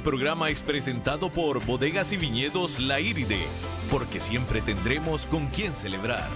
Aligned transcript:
Este 0.00 0.08
programa 0.08 0.48
es 0.48 0.62
presentado 0.62 1.30
por 1.30 1.62
Bodegas 1.66 2.10
y 2.12 2.16
Viñedos 2.16 2.80
La 2.80 3.00
Iride, 3.00 3.42
porque 3.90 4.18
siempre 4.18 4.62
tendremos 4.62 5.26
con 5.26 5.46
quién 5.48 5.74
celebrar. 5.74 6.26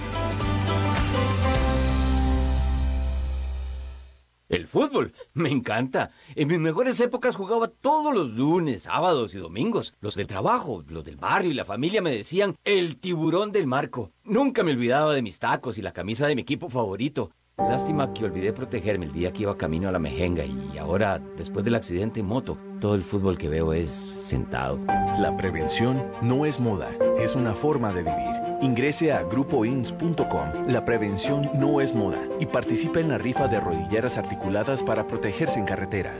El 4.50 4.68
fútbol, 4.68 5.14
me 5.32 5.48
encanta. 5.48 6.10
En 6.34 6.48
mis 6.48 6.58
mejores 6.58 7.00
épocas 7.00 7.36
jugaba 7.36 7.68
todos 7.68 8.14
los 8.14 8.32
lunes, 8.32 8.82
sábados 8.82 9.34
y 9.34 9.38
domingos. 9.38 9.94
Los 10.02 10.14
del 10.14 10.26
trabajo, 10.26 10.84
los 10.90 11.02
del 11.02 11.16
barrio 11.16 11.50
y 11.50 11.54
la 11.54 11.64
familia 11.64 12.02
me 12.02 12.10
decían 12.10 12.56
el 12.64 12.98
tiburón 12.98 13.50
del 13.50 13.66
marco. 13.66 14.10
Nunca 14.24 14.62
me 14.62 14.72
olvidaba 14.72 15.14
de 15.14 15.22
mis 15.22 15.38
tacos 15.38 15.78
y 15.78 15.82
la 15.82 15.94
camisa 15.94 16.26
de 16.26 16.34
mi 16.34 16.42
equipo 16.42 16.68
favorito. 16.68 17.30
Lástima 17.56 18.12
que 18.12 18.24
olvidé 18.24 18.52
protegerme 18.52 19.06
el 19.06 19.12
día 19.12 19.32
que 19.32 19.42
iba 19.42 19.56
camino 19.56 19.88
a 19.88 19.92
la 19.92 20.00
mejenga 20.00 20.44
y 20.44 20.76
ahora, 20.76 21.20
después 21.38 21.64
del 21.64 21.76
accidente 21.76 22.18
en 22.18 22.26
moto, 22.26 22.58
todo 22.84 22.96
el 22.96 23.02
fútbol 23.02 23.38
que 23.38 23.48
veo 23.48 23.72
es 23.72 23.88
sentado. 23.88 24.78
La 25.18 25.34
prevención 25.38 26.02
no 26.20 26.44
es 26.44 26.60
moda, 26.60 26.90
es 27.18 27.34
una 27.34 27.54
forma 27.54 27.94
de 27.94 28.02
vivir. 28.02 28.58
Ingrese 28.60 29.10
a 29.10 29.22
grupoins.com. 29.22 30.66
La 30.68 30.84
prevención 30.84 31.48
no 31.54 31.80
es 31.80 31.94
moda 31.94 32.18
y 32.40 32.44
participe 32.44 33.00
en 33.00 33.08
la 33.08 33.16
rifa 33.16 33.48
de 33.48 33.58
rodilleras 33.58 34.18
articuladas 34.18 34.82
para 34.82 35.06
protegerse 35.06 35.58
en 35.58 35.64
carretera. 35.64 36.12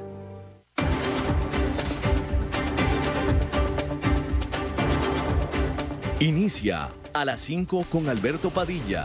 Inicia 6.18 6.88
a 7.12 7.26
las 7.26 7.40
5 7.40 7.84
con 7.90 8.08
Alberto 8.08 8.48
Padilla 8.48 9.04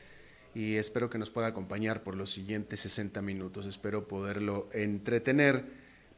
y 0.53 0.75
espero 0.75 1.09
que 1.09 1.17
nos 1.17 1.29
pueda 1.29 1.47
acompañar 1.47 2.03
por 2.03 2.15
los 2.15 2.31
siguientes 2.31 2.81
60 2.81 3.21
minutos. 3.21 3.65
Espero 3.65 4.07
poderlo 4.07 4.69
entretener 4.73 5.63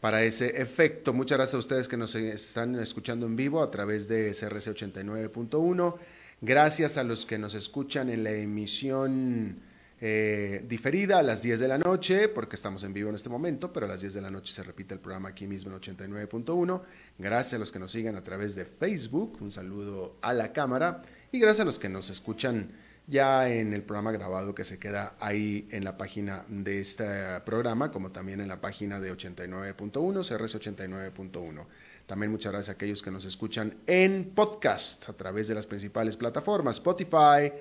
para 0.02 0.24
ese 0.24 0.62
efecto. 0.62 1.14
Muchas 1.14 1.38
gracias 1.38 1.56
a 1.56 1.60
ustedes 1.60 1.88
que 1.88 1.98
nos 1.98 2.16
están 2.16 2.76
escuchando 2.80 3.26
en 3.26 3.36
vivo 3.36 3.62
a 3.62 3.72
través 3.72 4.08
de 4.08 4.32
CRC 4.32 4.76
89.1. 4.76 5.96
Gracias 6.42 6.98
a 6.98 7.04
los 7.04 7.26
que 7.26 7.38
nos 7.38 7.54
escuchan 7.54 8.10
en 8.10 8.24
la 8.24 8.32
emisión 8.32 9.56
eh, 10.02 10.66
diferida 10.68 11.20
a 11.20 11.24
las 11.24 11.42
10 11.42 11.62
de 11.62 11.68
la 11.70 11.78
noche, 11.78 12.28
porque 12.28 12.58
estamos 12.58 12.84
en 12.84 12.92
vivo 12.92 13.08
en 13.08 13.16
este 13.16 13.30
momento, 13.30 13.72
pero 13.72 13.86
a 13.86 13.90
las 13.90 14.02
10 14.02 14.16
de 14.16 14.22
la 14.22 14.30
noche 14.30 14.52
se 14.52 14.62
repite 14.62 14.94
el 14.94 15.00
programa 15.00 15.30
aquí 15.30 15.48
mismo 15.48 15.72
en 15.72 15.80
89.1. 15.80 16.82
Gracias 17.20 17.54
a 17.54 17.60
los 17.60 17.72
que 17.72 17.80
nos 17.80 17.92
sigan 17.92 18.18
a 18.18 18.24
través 18.26 18.56
de 18.56 18.66
Facebook. 18.66 19.38
Un 19.40 19.52
saludo 19.52 20.18
a 20.22 20.34
la 20.34 20.52
cámara. 20.52 21.04
Y 21.32 21.40
gracias 21.40 21.62
a 21.62 21.66
los 21.66 21.80
que 21.80 21.88
nos 21.88 22.10
escuchan 22.10 22.68
ya 23.08 23.50
en 23.50 23.74
el 23.74 23.82
programa 23.82 24.12
grabado 24.12 24.56
que 24.56 24.64
se 24.64 24.80
queda 24.80 25.14
ahí 25.20 25.68
en 25.72 25.84
la 25.84 25.98
página 25.98 26.44
de 26.48 26.80
este 26.80 27.06
programa, 27.46 27.92
como 27.92 28.12
también 28.12 28.40
en 28.40 28.48
la 28.48 28.62
página 28.62 29.00
de 29.00 29.14
89.1, 29.14 30.28
CRS 30.28 30.56
89.1. 30.56 31.66
También 32.06 32.32
muchas 32.32 32.52
gracias 32.52 32.70
a 32.70 32.74
aquellos 32.74 33.02
que 33.02 33.12
nos 33.12 33.26
escuchan 33.26 33.74
en 33.88 34.32
podcast 34.36 35.10
a 35.10 35.14
través 35.14 35.48
de 35.48 35.56
las 35.56 35.66
principales 35.66 36.18
plataformas, 36.18 36.76
Spotify, 36.76 37.52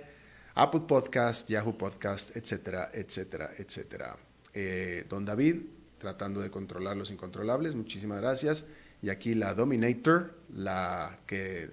Apple 0.55 0.83
Podcast, 0.87 1.49
Yahoo 1.49 1.77
Podcast, 1.77 2.37
etcétera, 2.37 2.91
etcétera, 2.93 3.51
etcétera. 3.57 4.17
Eh, 4.55 5.07
don 5.09 5.25
David, 5.25 5.57
tratando 5.99 6.41
de 6.41 6.51
controlar 6.51 6.97
los 6.97 7.11
incontrolables, 7.11 7.75
muchísimas 7.75 8.21
gracias. 8.21 8.65
Y 9.01 9.09
aquí 9.09 9.35
la 9.35 9.55
Dominator, 9.55 10.35
la 10.55 11.19
que 11.27 11.71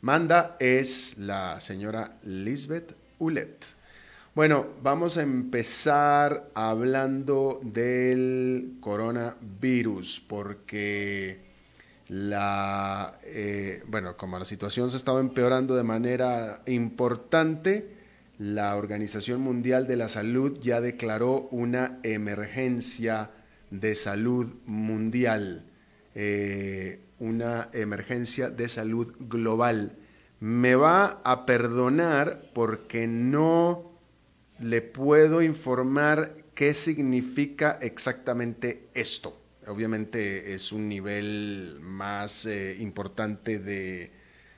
manda, 0.00 0.56
es 0.60 1.18
la 1.18 1.60
señora 1.60 2.16
Lisbeth 2.22 2.99
ULET. 3.20 3.64
Bueno, 4.34 4.66
vamos 4.82 5.16
a 5.16 5.22
empezar 5.22 6.50
hablando 6.54 7.60
del 7.62 8.76
coronavirus, 8.80 10.24
porque 10.28 11.38
la, 12.08 13.18
eh, 13.24 13.82
bueno, 13.86 14.16
como 14.16 14.38
la 14.38 14.44
situación 14.44 14.90
se 14.90 14.96
estaba 14.96 15.20
empeorando 15.20 15.76
de 15.76 15.82
manera 15.82 16.62
importante, 16.66 17.88
la 18.38 18.76
Organización 18.76 19.40
Mundial 19.42 19.86
de 19.86 19.96
la 19.96 20.08
Salud 20.08 20.58
ya 20.62 20.80
declaró 20.80 21.48
una 21.50 21.98
emergencia 22.02 23.30
de 23.70 23.94
salud 23.94 24.46
mundial, 24.66 25.64
eh, 26.14 27.00
una 27.18 27.68
emergencia 27.72 28.48
de 28.48 28.68
salud 28.68 29.14
global 29.20 29.92
me 30.40 30.74
va 30.74 31.20
a 31.22 31.44
perdonar 31.46 32.40
porque 32.54 33.06
no 33.06 33.84
le 34.58 34.80
puedo 34.82 35.42
informar 35.42 36.32
qué 36.54 36.74
significa 36.74 37.78
exactamente 37.80 38.88
esto. 38.94 39.36
Obviamente 39.66 40.54
es 40.54 40.72
un 40.72 40.88
nivel 40.88 41.78
más 41.80 42.46
eh, 42.46 42.76
importante 42.80 43.58
de, 43.58 44.10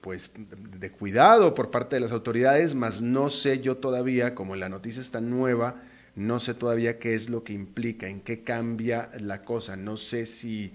pues, 0.00 0.32
de 0.78 0.90
cuidado 0.90 1.54
por 1.54 1.70
parte 1.70 1.96
de 1.96 2.00
las 2.00 2.10
autoridades, 2.12 2.74
mas 2.74 3.00
no 3.00 3.30
sé 3.30 3.60
yo 3.60 3.76
todavía, 3.76 4.34
como 4.34 4.56
la 4.56 4.68
noticia 4.68 5.00
está 5.00 5.20
nueva, 5.20 5.76
no 6.16 6.40
sé 6.40 6.54
todavía 6.54 6.98
qué 6.98 7.14
es 7.14 7.30
lo 7.30 7.44
que 7.44 7.52
implica, 7.52 8.08
en 8.08 8.20
qué 8.20 8.42
cambia 8.42 9.10
la 9.20 9.42
cosa, 9.42 9.76
no 9.76 9.96
sé 9.96 10.26
si 10.26 10.72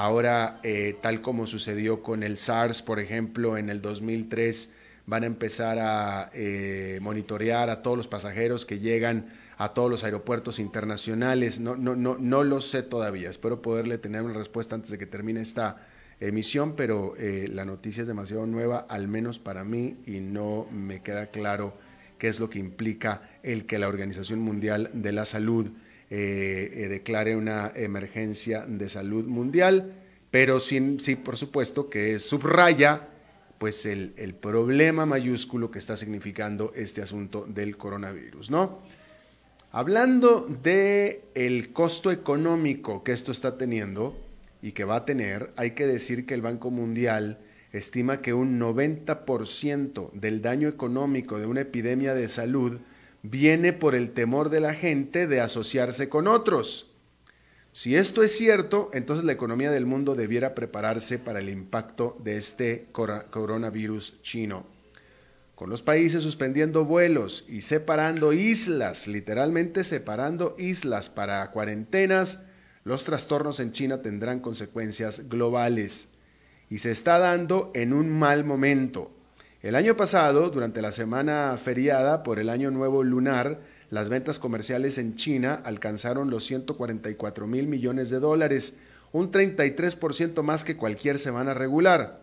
Ahora, 0.00 0.60
eh, 0.62 0.96
tal 1.02 1.22
como 1.22 1.48
sucedió 1.48 2.04
con 2.04 2.22
el 2.22 2.38
SARS, 2.38 2.82
por 2.82 3.00
ejemplo, 3.00 3.58
en 3.58 3.68
el 3.68 3.82
2003, 3.82 4.72
van 5.06 5.24
a 5.24 5.26
empezar 5.26 5.80
a 5.80 6.30
eh, 6.34 7.00
monitorear 7.02 7.68
a 7.68 7.82
todos 7.82 7.96
los 7.96 8.06
pasajeros 8.06 8.64
que 8.64 8.78
llegan 8.78 9.26
a 9.56 9.74
todos 9.74 9.90
los 9.90 10.04
aeropuertos 10.04 10.60
internacionales. 10.60 11.58
No, 11.58 11.74
no, 11.74 11.96
no, 11.96 12.16
no 12.16 12.44
lo 12.44 12.60
sé 12.60 12.84
todavía. 12.84 13.28
Espero 13.28 13.60
poderle 13.60 13.98
tener 13.98 14.22
una 14.22 14.34
respuesta 14.34 14.76
antes 14.76 14.92
de 14.92 14.98
que 14.98 15.06
termine 15.06 15.40
esta 15.40 15.78
emisión, 16.20 16.76
pero 16.76 17.16
eh, 17.18 17.48
la 17.52 17.64
noticia 17.64 18.02
es 18.02 18.06
demasiado 18.06 18.46
nueva, 18.46 18.86
al 18.88 19.08
menos 19.08 19.40
para 19.40 19.64
mí, 19.64 19.96
y 20.06 20.20
no 20.20 20.68
me 20.70 21.02
queda 21.02 21.26
claro 21.32 21.76
qué 22.18 22.28
es 22.28 22.38
lo 22.38 22.48
que 22.48 22.60
implica 22.60 23.22
el 23.42 23.66
que 23.66 23.80
la 23.80 23.88
Organización 23.88 24.38
Mundial 24.38 24.90
de 24.92 25.10
la 25.10 25.24
Salud 25.24 25.72
eh, 26.10 26.72
eh, 26.74 26.88
declare 26.88 27.36
una 27.36 27.70
emergencia 27.74 28.64
de 28.66 28.88
salud 28.88 29.26
mundial, 29.26 29.92
pero 30.30 30.58
sin, 30.58 31.00
sí, 31.00 31.16
por 31.16 31.36
supuesto, 31.36 31.90
que 31.90 32.18
subraya 32.18 33.08
pues 33.58 33.84
el, 33.86 34.12
problema 34.40 35.04
mayúsculo 35.04 35.70
que 35.70 35.78
está 35.78 35.96
significando 35.96 36.72
este 36.76 37.02
asunto 37.02 37.44
del 37.46 37.76
coronavirus, 37.76 38.50
¿no? 38.50 38.78
Hablando 39.72 40.46
de 40.62 41.22
costo 41.72 42.10
económico 42.10 43.04
que 43.04 43.12
esto 43.12 43.32
está 43.32 43.58
teniendo 43.58 44.16
y 44.62 44.72
que 44.72 44.84
va 44.84 44.96
a 44.96 45.04
tener, 45.04 45.50
hay 45.56 45.72
que 45.72 45.86
decir 45.86 46.24
que 46.24 46.34
el 46.34 46.40
Banco 46.40 46.70
Mundial 46.70 47.38
estima 47.72 48.22
que 48.22 48.32
un 48.32 48.58
90% 48.58 50.12
del 50.12 50.40
daño 50.40 50.68
económico 50.68 51.38
de 51.38 51.46
una 51.46 51.60
epidemia 51.60 52.14
de 52.14 52.28
salud 52.28 52.78
viene 53.22 53.72
por 53.72 53.94
el 53.94 54.10
temor 54.10 54.50
de 54.50 54.60
la 54.60 54.74
gente 54.74 55.26
de 55.26 55.40
asociarse 55.40 56.08
con 56.08 56.28
otros. 56.28 56.86
Si 57.72 57.94
esto 57.94 58.22
es 58.22 58.36
cierto, 58.36 58.90
entonces 58.92 59.24
la 59.24 59.32
economía 59.32 59.70
del 59.70 59.86
mundo 59.86 60.14
debiera 60.14 60.54
prepararse 60.54 61.18
para 61.18 61.38
el 61.38 61.48
impacto 61.48 62.16
de 62.24 62.36
este 62.36 62.86
coronavirus 62.92 64.20
chino. 64.22 64.66
Con 65.54 65.70
los 65.70 65.82
países 65.82 66.22
suspendiendo 66.22 66.84
vuelos 66.84 67.44
y 67.48 67.62
separando 67.62 68.32
islas, 68.32 69.06
literalmente 69.06 69.84
separando 69.84 70.54
islas 70.58 71.08
para 71.08 71.50
cuarentenas, 71.50 72.42
los 72.84 73.04
trastornos 73.04 73.60
en 73.60 73.72
China 73.72 74.00
tendrán 74.00 74.40
consecuencias 74.40 75.28
globales. 75.28 76.08
Y 76.70 76.78
se 76.78 76.90
está 76.90 77.18
dando 77.18 77.70
en 77.74 77.92
un 77.92 78.08
mal 78.08 78.44
momento. 78.44 79.10
El 79.60 79.74
año 79.74 79.96
pasado, 79.96 80.50
durante 80.50 80.80
la 80.80 80.92
semana 80.92 81.58
feriada 81.60 82.22
por 82.22 82.38
el 82.38 82.48
Año 82.48 82.70
Nuevo 82.70 83.02
Lunar, 83.02 83.58
las 83.90 84.08
ventas 84.08 84.38
comerciales 84.38 84.98
en 84.98 85.16
China 85.16 85.60
alcanzaron 85.64 86.30
los 86.30 86.44
144 86.44 87.48
mil 87.48 87.66
millones 87.66 88.08
de 88.08 88.20
dólares, 88.20 88.74
un 89.10 89.32
33% 89.32 90.42
más 90.44 90.62
que 90.62 90.76
cualquier 90.76 91.18
semana 91.18 91.54
regular. 91.54 92.20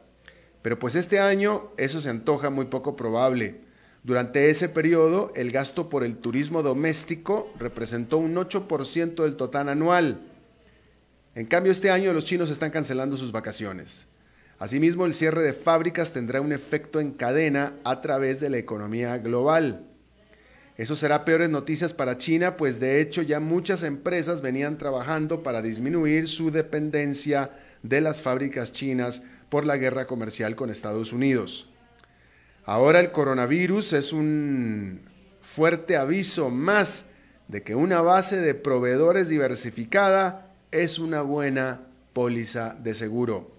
Pero 0.62 0.80
pues 0.80 0.96
este 0.96 1.20
año 1.20 1.64
eso 1.76 2.00
se 2.00 2.08
antoja 2.08 2.50
muy 2.50 2.68
poco 2.68 2.96
probable. 2.96 3.56
Durante 4.06 4.50
ese 4.50 4.70
periodo, 4.70 5.34
el 5.36 5.52
gasto 5.52 5.90
por 5.90 6.06
el 6.06 6.16
turismo 6.16 6.64
doméstico 6.64 7.52
representó 7.60 8.18
un 8.18 8.36
8% 8.36 9.24
del 9.24 9.36
total 9.36 9.68
anual. 9.68 10.20
En 11.36 11.48
cambio, 11.48 11.74
este 11.74 11.92
año 11.92 12.14
los 12.14 12.24
chinos 12.24 12.50
están 12.50 12.72
cancelando 12.72 13.18
sus 13.18 13.34
vacaciones. 13.34 14.06
Asimismo, 14.60 15.06
el 15.06 15.14
cierre 15.14 15.44
de 15.44 15.54
fábricas 15.54 16.14
tendrá 16.14 16.40
un 16.42 16.54
efecto 16.54 17.00
en 17.00 17.12
cadena 17.12 17.74
a 17.84 18.02
través 18.02 18.40
de 18.40 18.50
la 18.50 18.58
economía 18.58 19.18
global. 19.18 19.86
Eso 20.78 20.96
será 20.96 21.24
peores 21.24 21.50
noticias 21.50 21.94
para 21.94 22.18
China, 22.18 22.58
pues 22.58 22.80
de 22.80 23.02
hecho 23.02 23.22
ya 23.22 23.40
muchas 23.40 23.84
empresas 23.84 24.42
venían 24.42 24.78
trabajando 24.78 25.42
para 25.42 25.62
disminuir 25.62 26.28
su 26.28 26.52
dependencia 26.52 27.52
de 27.82 28.02
las 28.02 28.22
fábricas 28.22 28.74
chinas 28.74 29.24
por 29.50 29.66
la 29.66 29.78
guerra 29.78 30.06
comercial 30.06 30.56
con 30.56 30.70
Estados 30.70 31.14
Unidos. 31.14 31.70
Ahora 32.66 33.00
el 33.00 33.12
coronavirus 33.12 33.94
es 33.94 34.12
un 34.12 35.00
fuerte 35.42 35.96
aviso 35.96 36.50
más 36.50 37.08
de 37.48 37.62
que 37.62 37.76
una 37.76 38.02
base 38.02 38.38
de 38.38 38.56
proveedores 38.56 39.30
diversificada 39.30 40.48
es 40.72 41.00
una 41.00 41.22
buena 41.22 41.82
póliza 42.12 42.76
de 42.82 42.94
seguro. 42.94 43.55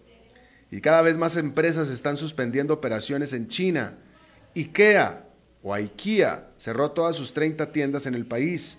Y 0.70 0.80
cada 0.80 1.02
vez 1.02 1.16
más 1.16 1.36
empresas 1.36 1.88
están 1.88 2.16
suspendiendo 2.16 2.74
operaciones 2.74 3.32
en 3.32 3.48
China. 3.48 3.94
IKEA 4.54 5.22
o 5.62 5.72
IKEA 5.72 6.46
cerró 6.58 6.90
todas 6.90 7.16
sus 7.16 7.32
30 7.32 7.70
tiendas 7.72 8.06
en 8.06 8.14
el 8.14 8.26
país. 8.26 8.78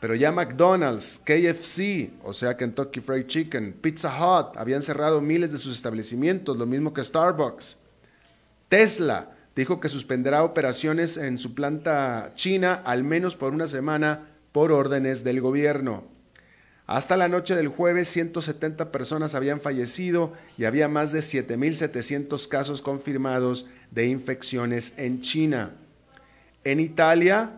Pero 0.00 0.14
ya 0.14 0.30
McDonald's, 0.30 1.18
KFC, 1.24 2.10
o 2.22 2.34
sea 2.34 2.56
Kentucky 2.56 3.00
Fried 3.00 3.26
Chicken, 3.26 3.72
Pizza 3.72 4.10
Hut 4.10 4.56
habían 4.56 4.82
cerrado 4.82 5.20
miles 5.20 5.52
de 5.52 5.58
sus 5.58 5.74
establecimientos, 5.74 6.56
lo 6.56 6.66
mismo 6.66 6.92
que 6.92 7.02
Starbucks. 7.02 7.78
Tesla 8.68 9.30
dijo 9.54 9.80
que 9.80 9.88
suspenderá 9.88 10.44
operaciones 10.44 11.16
en 11.16 11.38
su 11.38 11.54
planta 11.54 12.32
china 12.34 12.82
al 12.84 13.04
menos 13.04 13.36
por 13.36 13.54
una 13.54 13.68
semana 13.68 14.20
por 14.52 14.70
órdenes 14.70 15.24
del 15.24 15.40
gobierno. 15.40 16.04
Hasta 16.86 17.16
la 17.16 17.28
noche 17.28 17.56
del 17.56 17.66
jueves, 17.66 18.08
170 18.08 18.92
personas 18.92 19.34
habían 19.34 19.60
fallecido 19.60 20.32
y 20.56 20.64
había 20.64 20.88
más 20.88 21.12
de 21.12 21.18
7.700 21.18 22.46
casos 22.46 22.80
confirmados 22.80 23.66
de 23.90 24.06
infecciones 24.06 24.94
en 24.96 25.20
China. 25.20 25.72
En 26.62 26.78
Italia, 26.78 27.50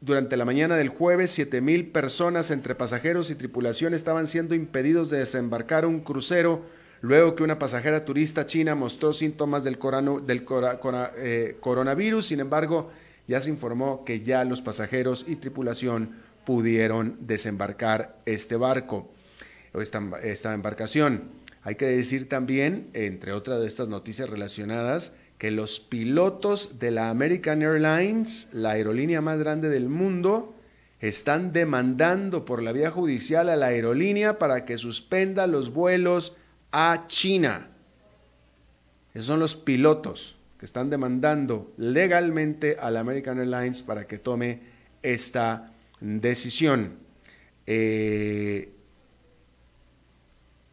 durante 0.00 0.36
la 0.36 0.44
mañana 0.44 0.76
del 0.76 0.90
jueves, 0.90 1.36
7.000 1.36 1.90
personas 1.90 2.52
entre 2.52 2.76
pasajeros 2.76 3.30
y 3.30 3.34
tripulación 3.34 3.94
estaban 3.94 4.28
siendo 4.28 4.54
impedidos 4.54 5.10
de 5.10 5.18
desembarcar 5.18 5.84
un 5.84 6.00
crucero 6.00 6.62
luego 7.02 7.34
que 7.34 7.42
una 7.42 7.58
pasajera 7.58 8.04
turista 8.04 8.46
china 8.46 8.74
mostró 8.74 9.12
síntomas 9.12 9.64
del, 9.64 9.78
del 10.26 10.46
eh, 11.16 11.56
coronavirus. 11.58 12.26
Sin 12.26 12.38
embargo, 12.38 12.90
ya 13.26 13.40
se 13.40 13.50
informó 13.50 14.04
que 14.04 14.20
ya 14.20 14.44
los 14.44 14.60
pasajeros 14.60 15.24
y 15.26 15.36
tripulación 15.36 16.10
pudieron 16.50 17.16
desembarcar 17.20 18.16
este 18.26 18.56
barco 18.56 19.08
o 19.72 19.80
esta, 19.80 20.52
embarcación. 20.52 21.22
Hay 21.62 21.76
que 21.76 21.84
decir 21.84 22.28
también, 22.28 22.88
entre 22.92 23.30
otras 23.30 23.60
de 23.60 23.68
estas 23.68 23.86
noticias 23.86 24.28
relacionadas, 24.28 25.12
que 25.38 25.52
los 25.52 25.78
pilotos 25.78 26.80
de 26.80 26.90
la 26.90 27.08
American 27.08 27.62
Airlines, 27.62 28.48
la 28.52 28.70
aerolínea 28.70 29.20
más 29.20 29.38
grande 29.38 29.68
del 29.68 29.88
mundo, 29.88 30.52
están 31.00 31.52
demandando 31.52 32.44
por 32.44 32.64
la 32.64 32.72
vía 32.72 32.90
judicial 32.90 33.48
a 33.48 33.54
la 33.54 33.66
aerolínea 33.66 34.40
para 34.40 34.64
que 34.64 34.76
suspenda 34.76 35.46
los 35.46 35.72
vuelos 35.72 36.32
a 36.72 37.04
China. 37.06 37.68
Esos 39.14 39.26
son 39.26 39.38
los 39.38 39.54
pilotos 39.54 40.34
que 40.58 40.66
están 40.66 40.90
demandando 40.90 41.70
legalmente 41.76 42.76
a 42.80 42.90
la 42.90 42.98
American 42.98 43.38
Airlines 43.38 43.82
para 43.84 44.08
que 44.08 44.18
tome 44.18 44.58
esta 45.00 45.69
decisión. 46.00 46.94
Eh, 47.66 48.70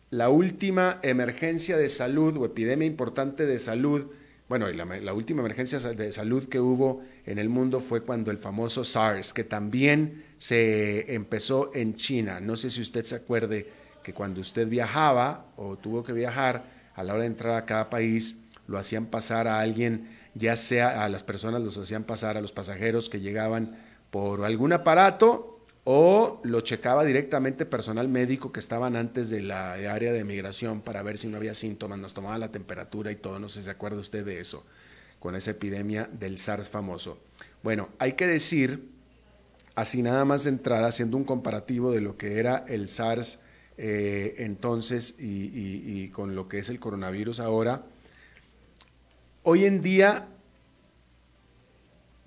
la 0.09 0.29
última 0.29 1.00
emergencia 1.03 1.77
de 1.77 1.89
salud 1.89 2.38
o 2.38 2.45
epidemia 2.45 2.88
importante 2.88 3.45
de 3.45 3.59
salud 3.59 4.07
bueno, 4.47 4.71
la, 4.71 4.85
la, 4.85 5.13
última 5.13 5.41
emergencia 5.41 5.77
de 5.79 6.12
salud 6.13 6.47
que 6.47 6.62
hubo 6.62 7.01
en 7.25 7.38
el 7.38 7.50
mundo 7.50 7.81
fue 7.81 8.03
cuando 8.03 8.31
el 8.31 8.38
famoso 8.38 8.85
SARS, 8.85 9.33
que 9.33 9.44
también 9.44 10.24
se 10.38 11.13
empezó 11.13 11.71
en 11.75 11.95
China. 11.95 12.39
No 12.39 12.56
sé 12.56 12.69
si 12.69 12.80
usted 12.80 13.03
se 13.03 13.15
acuerde 13.15 13.68
que 14.03 14.13
cuando 14.13 14.39
usted 14.39 14.69
viajaba 14.69 15.45
o 15.57 15.75
tuvo 15.75 16.01
que 16.01 16.13
viajar, 16.13 16.63
a 16.95 17.03
la 17.03 17.13
hora 17.13 17.23
de 17.23 17.27
entrar 17.27 17.57
a 17.57 17.65
cada 17.65 17.89
país, 17.89 18.38
lo 18.68 18.77
hacían 18.77 19.07
pasar 19.07 19.50
a 19.50 19.59
alguien, 19.59 20.07
ya 20.33 20.56
sea 20.56 21.03
a 21.03 21.09
las 21.09 21.23
personas, 21.23 21.62
los 21.62 21.77
hacían 21.77 22.06
pasar 22.06 22.38
a 22.38 22.41
los 22.41 22.53
pasajeros 22.53 23.09
que 23.09 23.19
llegaban 23.19 23.75
por 24.12 24.44
algún 24.45 24.74
aparato 24.74 25.57
o 25.89 26.42
lo 26.44 26.59
checaba 26.62 27.06
directamente 27.06 27.65
personal 27.65 28.09
médico 28.09 28.51
que 28.51 28.59
estaban 28.59 28.98
antes 28.98 29.30
de 29.30 29.42
la 29.42 29.74
área 29.74 30.12
de 30.12 30.25
migración 30.25 30.81
para 30.81 31.01
ver 31.01 31.18
si 31.18 31.27
no 31.27 31.38
había 31.38 31.54
síntomas, 31.54 31.98
nos 31.98 32.13
tomaba 32.13 32.38
la 32.38 32.51
temperatura 32.51 33.09
y 33.09 33.15
todo, 33.15 33.39
no 33.39 33.48
sé 33.48 33.59
si 33.59 33.65
se 33.65 33.71
acuerda 33.71 34.01
usted 34.01 34.25
de 34.25 34.42
eso, 34.42 34.65
con 35.19 35.36
esa 35.36 35.51
epidemia 35.51 36.09
del 36.12 36.38
SARS 36.38 36.68
famoso. 36.68 37.18
Bueno, 37.63 37.88
hay 38.00 38.13
que 38.13 38.27
decir, 38.27 38.89
así 39.75 40.01
nada 40.01 40.25
más 40.25 40.44
de 40.44 40.50
entrada, 40.50 40.88
haciendo 40.88 41.15
un 41.15 41.24
comparativo 41.24 41.92
de 41.92 42.01
lo 42.01 42.18
que 42.18 42.38
era 42.38 42.65
el 42.68 42.89
SARS 42.89 43.39
eh, 43.77 44.36
entonces 44.39 45.15
y 45.19 46.09
con 46.09 46.36
lo 46.36 46.50
que 46.50 46.59
es 46.59 46.68
el 46.68 46.81
coronavirus 46.81 47.39
ahora, 47.39 47.83
hoy 49.44 49.63
en 49.63 49.81
día 49.81 50.27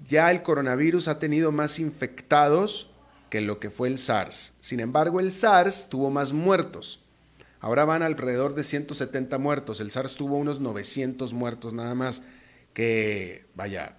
ya 0.09 0.31
el 0.31 0.43
coronavirus 0.43 1.09
ha 1.09 1.19
tenido 1.19 1.53
más 1.53 1.79
infectados 1.79 2.89
que 3.31 3.41
lo 3.41 3.61
que 3.61 3.71
fue 3.71 3.89
el 3.89 3.99
SARS. 3.99 4.55
Sin 4.61 4.81
embargo, 4.81 5.21
el 5.21 5.33
SARS 5.33 5.89
tuvo 5.89 6.11
más 6.11 6.33
muertos. 6.33 7.01
Ahora 7.61 7.85
van 7.85 8.03
alrededor 8.03 8.55
de 8.55 8.65
170 8.65 9.39
muertos. 9.39 9.81
El 9.81 9.91
SARS 9.91 10.15
tuvo 10.15 10.37
unos 10.37 10.61
900 10.61 11.33
muertos 11.33 11.73
nada 11.73 11.95
más, 11.95 12.23
que 12.75 13.45
vaya, 13.55 13.97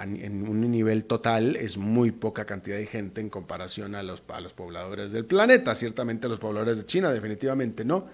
en 0.00 0.48
un 0.48 0.70
nivel 0.70 1.04
total 1.04 1.56
es 1.56 1.76
muy 1.76 2.12
poca 2.12 2.44
cantidad 2.44 2.76
de 2.76 2.86
gente 2.86 3.20
en 3.20 3.28
comparación 3.28 3.94
a 3.94 4.02
los, 4.02 4.22
a 4.28 4.40
los 4.40 4.52
pobladores 4.52 5.12
del 5.12 5.24
planeta. 5.24 5.74
Ciertamente 5.74 6.26
a 6.26 6.30
los 6.30 6.38
pobladores 6.38 6.76
de 6.76 6.86
China, 6.86 7.12
definitivamente 7.12 7.84
no. 7.84 8.06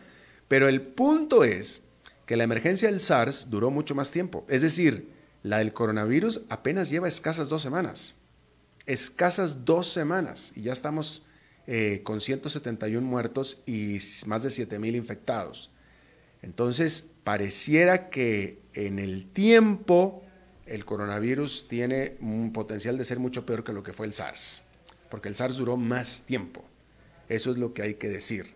Pero 0.48 0.68
el 0.68 0.80
punto 0.80 1.44
es 1.44 1.82
que 2.26 2.36
la 2.36 2.44
emergencia 2.44 2.88
del 2.88 3.00
SARS 3.00 3.50
duró 3.50 3.70
mucho 3.70 3.94
más 3.94 4.10
tiempo. 4.10 4.46
Es 4.48 4.62
decir, 4.62 5.19
la 5.42 5.58
del 5.58 5.72
coronavirus 5.72 6.42
apenas 6.48 6.90
lleva 6.90 7.08
escasas 7.08 7.48
dos 7.48 7.62
semanas 7.62 8.16
escasas 8.86 9.64
dos 9.64 9.86
semanas 9.86 10.52
y 10.56 10.62
ya 10.62 10.72
estamos 10.72 11.22
eh, 11.66 12.00
con 12.02 12.20
171 12.20 13.06
muertos 13.06 13.60
y 13.66 13.98
más 14.26 14.42
de 14.42 14.50
7 14.50 14.78
mil 14.78 14.96
infectados. 14.96 15.70
Entonces, 16.42 17.12
pareciera 17.22 18.10
que 18.10 18.58
en 18.74 18.98
el 18.98 19.26
tiempo 19.26 20.24
el 20.66 20.84
coronavirus 20.84 21.68
tiene 21.68 22.16
un 22.20 22.52
potencial 22.52 22.96
de 22.96 23.04
ser 23.04 23.18
mucho 23.18 23.44
peor 23.46 23.62
que 23.62 23.72
lo 23.72 23.82
que 23.82 23.92
fue 23.92 24.06
el 24.06 24.14
SARS, 24.14 24.62
porque 25.10 25.28
el 25.28 25.36
SARS 25.36 25.56
duró 25.56 25.76
más 25.76 26.22
tiempo. 26.22 26.64
Eso 27.28 27.50
es 27.50 27.58
lo 27.58 27.74
que 27.74 27.82
hay 27.82 27.94
que 27.94 28.08
decir. 28.08 28.46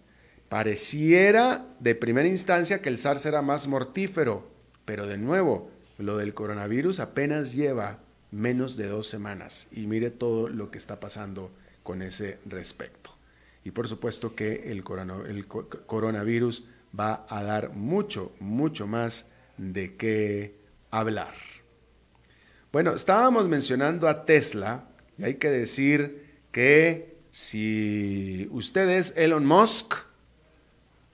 Pareciera 0.48 1.64
de 1.78 1.94
primera 1.94 2.28
instancia 2.28 2.80
que 2.80 2.88
el 2.88 2.98
SARS 2.98 3.26
era 3.26 3.42
más 3.42 3.68
mortífero, 3.68 4.48
pero 4.84 5.06
de 5.06 5.18
nuevo, 5.18 5.70
lo 5.98 6.16
del 6.16 6.34
coronavirus 6.34 7.00
apenas 7.00 7.52
lleva 7.52 7.98
menos 8.30 8.76
de 8.76 8.88
dos 8.88 9.06
semanas 9.06 9.68
y 9.72 9.86
mire 9.86 10.10
todo 10.10 10.48
lo 10.48 10.70
que 10.70 10.78
está 10.78 10.98
pasando 10.98 11.50
con 11.82 12.02
ese 12.02 12.38
respecto. 12.46 13.10
Y 13.64 13.70
por 13.70 13.88
supuesto 13.88 14.34
que 14.34 14.70
el, 14.70 14.84
coronavirus 14.84 16.64
va 16.98 17.24
a 17.28 17.42
dar 17.42 17.70
mucho, 17.70 18.32
mucho 18.40 18.86
más 18.86 19.26
de 19.56 19.94
qué 19.96 20.54
hablar. 20.90 21.32
Bueno, 22.72 22.94
estábamos 22.94 23.48
mencionando 23.48 24.08
a 24.08 24.24
Tesla 24.24 24.84
y 25.16 25.24
hay 25.24 25.34
que 25.36 25.50
decir 25.50 26.24
que 26.52 27.14
si 27.30 28.48
usted 28.50 28.88
es 28.90 29.14
Elon 29.16 29.46
Musk, 29.46 29.94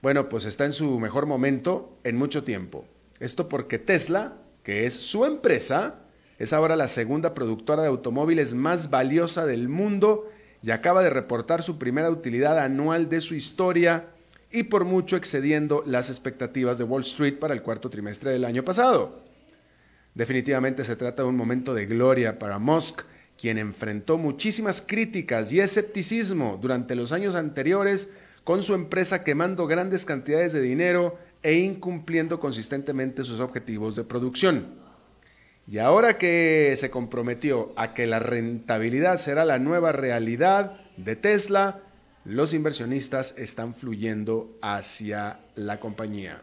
bueno, 0.01 0.27
pues 0.27 0.45
está 0.45 0.65
en 0.65 0.73
su 0.73 0.99
mejor 0.99 1.27
momento 1.27 1.95
en 2.03 2.17
mucho 2.17 2.43
tiempo. 2.43 2.85
Esto 3.19 3.47
porque 3.47 3.77
Tesla, 3.77 4.33
que 4.63 4.85
es 4.85 4.93
su 4.93 5.25
empresa, 5.25 5.95
es 6.39 6.53
ahora 6.53 6.75
la 6.75 6.87
segunda 6.87 7.33
productora 7.33 7.83
de 7.83 7.89
automóviles 7.89 8.53
más 8.53 8.89
valiosa 8.89 9.45
del 9.45 9.69
mundo 9.69 10.29
y 10.63 10.71
acaba 10.71 11.03
de 11.03 11.09
reportar 11.09 11.63
su 11.63 11.77
primera 11.77 12.09
utilidad 12.09 12.59
anual 12.59 13.09
de 13.09 13.21
su 13.21 13.35
historia 13.35 14.05
y 14.51 14.63
por 14.63 14.85
mucho 14.85 15.15
excediendo 15.15 15.83
las 15.85 16.09
expectativas 16.09 16.77
de 16.77 16.83
Wall 16.83 17.03
Street 17.03 17.39
para 17.39 17.53
el 17.53 17.61
cuarto 17.61 17.89
trimestre 17.89 18.31
del 18.31 18.45
año 18.45 18.63
pasado. 18.63 19.19
Definitivamente 20.13 20.83
se 20.83 20.95
trata 20.95 21.23
de 21.23 21.29
un 21.29 21.37
momento 21.37 21.73
de 21.73 21.85
gloria 21.85 22.37
para 22.37 22.59
Musk, 22.59 23.03
quien 23.39 23.57
enfrentó 23.57 24.17
muchísimas 24.17 24.81
críticas 24.81 25.51
y 25.51 25.61
escepticismo 25.61 26.59
durante 26.61 26.95
los 26.95 27.11
años 27.11 27.33
anteriores 27.33 28.09
con 28.43 28.61
su 28.61 28.73
empresa 28.73 29.23
quemando 29.23 29.67
grandes 29.67 30.05
cantidades 30.05 30.53
de 30.53 30.61
dinero 30.61 31.17
e 31.43 31.55
incumpliendo 31.55 32.39
consistentemente 32.39 33.23
sus 33.23 33.39
objetivos 33.39 33.95
de 33.95 34.03
producción. 34.03 34.65
Y 35.67 35.77
ahora 35.77 36.17
que 36.17 36.73
se 36.77 36.89
comprometió 36.89 37.71
a 37.75 37.93
que 37.93 38.07
la 38.07 38.19
rentabilidad 38.19 39.17
será 39.17 39.45
la 39.45 39.59
nueva 39.59 39.91
realidad 39.91 40.79
de 40.97 41.15
Tesla, 41.15 41.79
los 42.25 42.53
inversionistas 42.53 43.33
están 43.37 43.73
fluyendo 43.73 44.49
hacia 44.61 45.39
la 45.55 45.79
compañía. 45.79 46.41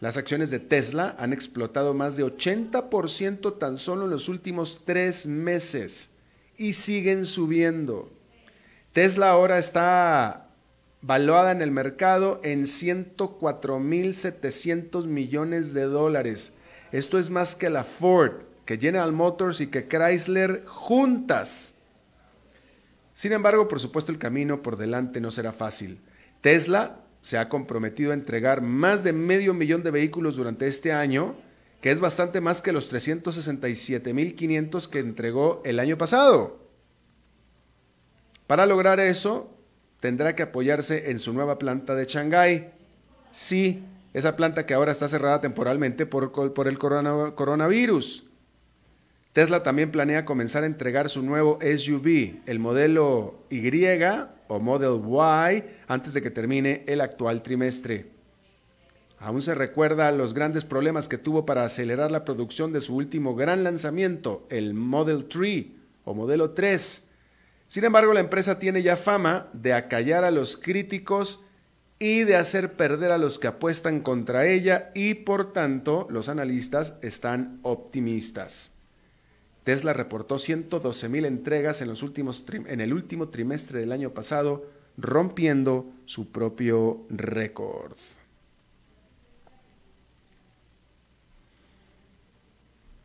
Las 0.00 0.16
acciones 0.16 0.50
de 0.50 0.58
Tesla 0.58 1.16
han 1.18 1.32
explotado 1.32 1.94
más 1.94 2.16
de 2.16 2.24
80% 2.24 3.58
tan 3.58 3.78
solo 3.78 4.04
en 4.04 4.10
los 4.10 4.28
últimos 4.28 4.82
tres 4.84 5.26
meses 5.26 6.10
y 6.58 6.74
siguen 6.74 7.24
subiendo. 7.24 8.10
Tesla 8.92 9.30
ahora 9.30 9.58
está 9.58 10.45
valuada 11.06 11.52
en 11.52 11.62
el 11.62 11.70
mercado 11.70 12.40
en 12.42 12.64
104.700 12.64 15.06
millones 15.06 15.72
de 15.72 15.84
dólares. 15.84 16.52
Esto 16.90 17.20
es 17.20 17.30
más 17.30 17.54
que 17.54 17.70
la 17.70 17.84
Ford, 17.84 18.32
que 18.64 18.76
General 18.76 19.12
Motors 19.12 19.60
y 19.60 19.68
que 19.68 19.86
Chrysler 19.86 20.64
juntas. 20.66 21.74
Sin 23.14 23.32
embargo, 23.32 23.68
por 23.68 23.78
supuesto, 23.78 24.10
el 24.10 24.18
camino 24.18 24.62
por 24.62 24.76
delante 24.76 25.20
no 25.20 25.30
será 25.30 25.52
fácil. 25.52 26.00
Tesla 26.40 26.96
se 27.22 27.38
ha 27.38 27.48
comprometido 27.48 28.10
a 28.10 28.14
entregar 28.14 28.60
más 28.60 29.04
de 29.04 29.12
medio 29.12 29.54
millón 29.54 29.84
de 29.84 29.92
vehículos 29.92 30.34
durante 30.34 30.66
este 30.66 30.92
año, 30.92 31.36
que 31.80 31.92
es 31.92 32.00
bastante 32.00 32.40
más 32.40 32.62
que 32.62 32.72
los 32.72 32.92
367.500 32.92 34.88
que 34.88 34.98
entregó 34.98 35.62
el 35.64 35.78
año 35.78 35.96
pasado. 35.96 36.58
Para 38.48 38.66
lograr 38.66 38.98
eso, 39.00 39.55
tendrá 40.06 40.36
que 40.36 40.44
apoyarse 40.44 41.10
en 41.10 41.18
su 41.18 41.32
nueva 41.32 41.58
planta 41.58 41.96
de 41.96 42.04
Shanghái. 42.04 42.70
Sí, 43.32 43.82
esa 44.14 44.36
planta 44.36 44.64
que 44.64 44.72
ahora 44.72 44.92
está 44.92 45.08
cerrada 45.08 45.40
temporalmente 45.40 46.06
por, 46.06 46.30
el 46.68 46.78
coronavirus. 46.78 48.24
Tesla 49.32 49.64
también 49.64 49.90
planea 49.90 50.24
comenzar 50.24 50.62
a 50.62 50.66
entregar 50.66 51.08
su 51.08 51.24
nuevo 51.24 51.58
SUV, 51.60 52.36
el 52.46 52.60
modelo 52.60 53.40
Y 53.50 53.68
o 54.46 54.60
Model 54.60 55.00
Y, 55.02 55.64
antes 55.88 56.14
de 56.14 56.22
que 56.22 56.30
termine 56.30 56.84
el 56.86 57.00
actual 57.00 57.42
trimestre. 57.42 58.06
Aún 59.18 59.42
se 59.42 59.56
recuerda 59.56 60.12
los 60.12 60.34
grandes 60.34 60.64
problemas 60.64 61.08
que 61.08 61.18
tuvo 61.18 61.44
para 61.44 61.64
acelerar 61.64 62.12
la 62.12 62.24
producción 62.24 62.72
de 62.72 62.80
su 62.80 62.94
último 62.94 63.34
gran 63.34 63.64
lanzamiento, 63.64 64.46
el 64.50 64.72
Model 64.72 65.24
3 65.24 65.66
o 66.04 66.14
Modelo 66.14 66.50
3. 66.50 67.05
Sin 67.68 67.84
embargo, 67.84 68.12
la 68.12 68.20
empresa 68.20 68.58
tiene 68.58 68.82
ya 68.82 68.96
fama 68.96 69.48
de 69.52 69.72
acallar 69.72 70.24
a 70.24 70.30
los 70.30 70.56
críticos 70.56 71.40
y 71.98 72.24
de 72.24 72.36
hacer 72.36 72.74
perder 72.74 73.10
a 73.10 73.18
los 73.18 73.38
que 73.38 73.48
apuestan 73.48 74.00
contra 74.00 74.46
ella 74.46 74.90
y 74.94 75.14
por 75.14 75.52
tanto 75.52 76.06
los 76.10 76.28
analistas 76.28 76.94
están 77.02 77.58
optimistas. 77.62 78.72
Tesla 79.64 79.92
reportó 79.92 80.38
112 80.38 81.08
mil 81.08 81.24
entregas 81.24 81.80
en, 81.80 81.90
en 81.90 82.80
el 82.80 82.92
último 82.92 83.28
trimestre 83.30 83.80
del 83.80 83.92
año 83.92 84.10
pasado, 84.10 84.70
rompiendo 84.96 85.90
su 86.04 86.30
propio 86.30 87.04
récord. 87.08 87.96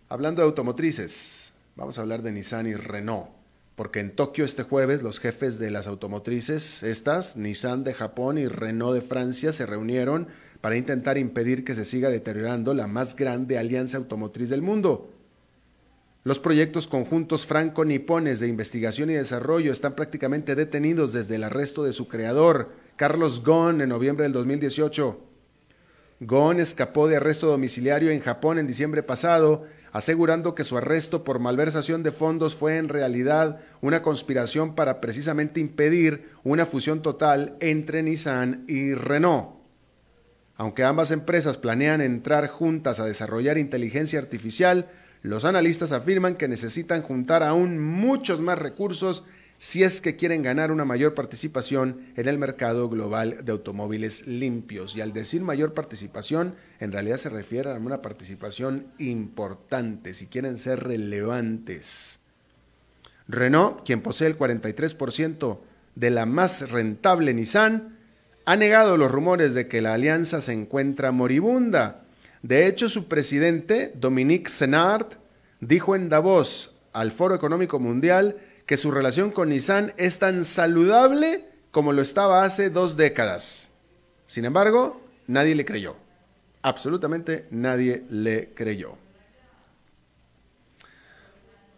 Hablando 0.08 0.42
de 0.42 0.48
automotrices, 0.48 1.54
vamos 1.76 1.98
a 1.98 2.02
hablar 2.02 2.22
de 2.22 2.34
Nissan 2.34 2.68
y 2.68 2.76
Renault, 2.76 3.30
porque 3.76 4.00
en 4.00 4.16
Tokio 4.16 4.46
este 4.46 4.64
jueves 4.64 5.02
los 5.02 5.20
jefes 5.20 5.58
de 5.60 5.72
las 5.72 5.88
automotrices, 5.88 6.84
estas, 6.84 7.38
Nissan 7.38 7.84
de 7.84 7.94
Japón 7.94 8.38
y 8.38 8.48
Renault 8.48 8.94
de 8.94 9.02
Francia, 9.02 9.52
se 9.54 9.66
reunieron 9.66 10.28
para 10.60 10.76
intentar 10.78 11.18
impedir 11.18 11.64
que 11.64 11.76
se 11.76 11.86
siga 11.86 12.10
deteriorando 12.10 12.74
la 12.74 12.88
más 12.88 13.16
grande 13.16 13.58
alianza 13.58 13.98
automotriz 13.98 14.50
del 14.50 14.62
mundo. 14.62 15.10
Los 16.24 16.38
proyectos 16.38 16.86
conjuntos 16.86 17.48
franco-nipones 17.48 18.40
de 18.40 18.48
investigación 18.48 19.10
y 19.10 19.14
desarrollo 19.14 19.74
están 19.74 19.96
prácticamente 19.96 20.54
detenidos 20.54 21.14
desde 21.14 21.36
el 21.36 21.44
arresto 21.44 21.84
de 21.84 21.94
su 21.94 22.08
creador, 22.08 22.70
Carlos 22.96 23.44
Ghosn, 23.44 23.82
en 23.82 23.90
noviembre 23.90 24.24
del 24.24 24.34
2018. 24.34 25.31
Ghosn 26.22 26.60
escapó 26.60 27.08
de 27.08 27.16
arresto 27.16 27.48
domiciliario 27.48 28.12
en 28.12 28.20
Japón 28.20 28.60
en 28.60 28.68
diciembre 28.68 29.02
pasado, 29.02 29.64
asegurando 29.92 30.54
que 30.54 30.64
su 30.64 30.78
arresto 30.78 31.24
por 31.24 31.40
malversación 31.40 32.04
de 32.04 32.12
fondos 32.12 32.56
fue 32.56 32.78
en 32.78 32.90
realidad 32.90 33.58
una 33.82 34.04
conspiración 34.04 34.76
para 34.76 35.02
precisamente 35.02 35.60
impedir 35.60 36.30
una 36.44 36.68
fusión 36.68 37.02
total 37.02 37.58
entre 37.60 38.04
Nissan 38.04 38.66
y 38.68 38.94
Renault. 38.94 39.56
Aunque 40.58 40.84
ambas 40.84 41.10
empresas 41.10 41.58
planean 41.58 42.02
entrar 42.02 42.48
juntas 42.50 43.00
a 43.00 43.06
desarrollar 43.06 43.58
inteligencia 43.58 44.20
artificial, 44.20 44.90
los 45.24 45.44
analistas 45.44 45.92
afirman 45.92 46.36
que 46.36 46.48
necesitan 46.48 47.02
juntar 47.02 47.42
aún 47.42 47.80
muchos 47.80 48.42
más 48.42 48.60
recursos 48.60 49.24
si 49.62 49.84
es 49.84 50.02
que 50.02 50.16
quieren 50.16 50.42
ganar 50.42 50.72
una 50.72 50.86
mayor 50.86 51.14
participación 51.14 52.02
en 52.16 52.28
el 52.28 52.40
mercado 52.40 52.90
global 52.90 53.46
de 53.46 53.52
automóviles 53.52 54.26
limpios. 54.26 54.96
Y 54.96 55.02
al 55.02 55.14
decir 55.14 55.44
mayor 55.44 55.76
participación, 55.76 56.56
en 56.80 56.92
realidad 56.92 57.18
se 57.18 57.30
refiere 57.30 57.70
a 57.70 57.76
una 57.76 58.02
participación 58.02 58.88
importante, 58.98 60.16
si 60.16 60.26
quieren 60.26 60.58
ser 60.58 60.84
relevantes. 60.84 62.22
Renault, 63.28 63.86
quien 63.86 64.02
posee 64.02 64.30
el 64.30 64.38
43% 64.38 65.60
de 65.94 66.10
la 66.10 66.26
más 66.26 66.72
rentable 66.72 67.32
Nissan, 67.36 68.00
ha 68.46 68.56
negado 68.56 68.98
los 68.98 69.12
rumores 69.12 69.54
de 69.54 69.68
que 69.68 69.82
la 69.82 69.94
alianza 69.94 70.42
se 70.42 70.54
encuentra 70.54 71.12
moribunda 71.12 72.02
de 72.42 72.66
hecho, 72.66 72.90
su 72.90 73.08
presidente, 73.08 73.92
Dominique 73.96 74.50
Senard, 74.50 75.06
dijo 75.60 75.96
en 75.96 76.10
Davos 76.10 76.76
al 76.92 77.12
Foro 77.12 77.36
Económico 77.36 77.80
Mundial 77.80 78.38
que 78.72 78.78
su 78.78 78.90
relación 78.90 79.32
con 79.32 79.50
Nissan 79.50 79.94
es 79.98 80.18
tan 80.18 80.46
saludable 80.46 81.46
como 81.72 81.92
lo 81.92 82.02
estaba 82.02 82.46
hace 82.46 82.70
dos 82.70 82.96
décadas. 82.96 83.70
Sin 84.28 84.46
embargo, 84.46 85.02
nadie 85.28 85.56
le 85.56 85.66
creyó. 85.66 85.98
Absolutamente 86.62 87.48
nadie 87.52 88.06
le 88.10 88.54
creyó. 88.54 88.96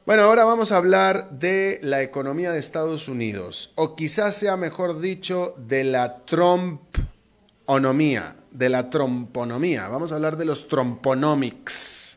Bueno, 0.05 0.21
ahora 0.21 0.43
vamos 0.43 0.71
a 0.71 0.77
hablar 0.77 1.31
de 1.31 1.79
la 1.81 2.03
economía 2.03 2.51
de 2.51 2.59
Estados 2.59 3.07
Unidos, 3.07 3.71
o 3.73 3.95
quizás 3.95 4.35
sea 4.35 4.55
mejor 4.55 5.01
dicho, 5.01 5.55
de 5.57 5.85
la 5.85 6.23
Trump-onomía 6.25 8.35
de 8.51 8.69
la 8.69 8.91
tromponomía. 8.91 9.87
Vamos 9.87 10.11
a 10.11 10.15
hablar 10.15 10.37
de 10.37 10.45
los 10.45 10.67
tromponomics. 10.67 12.12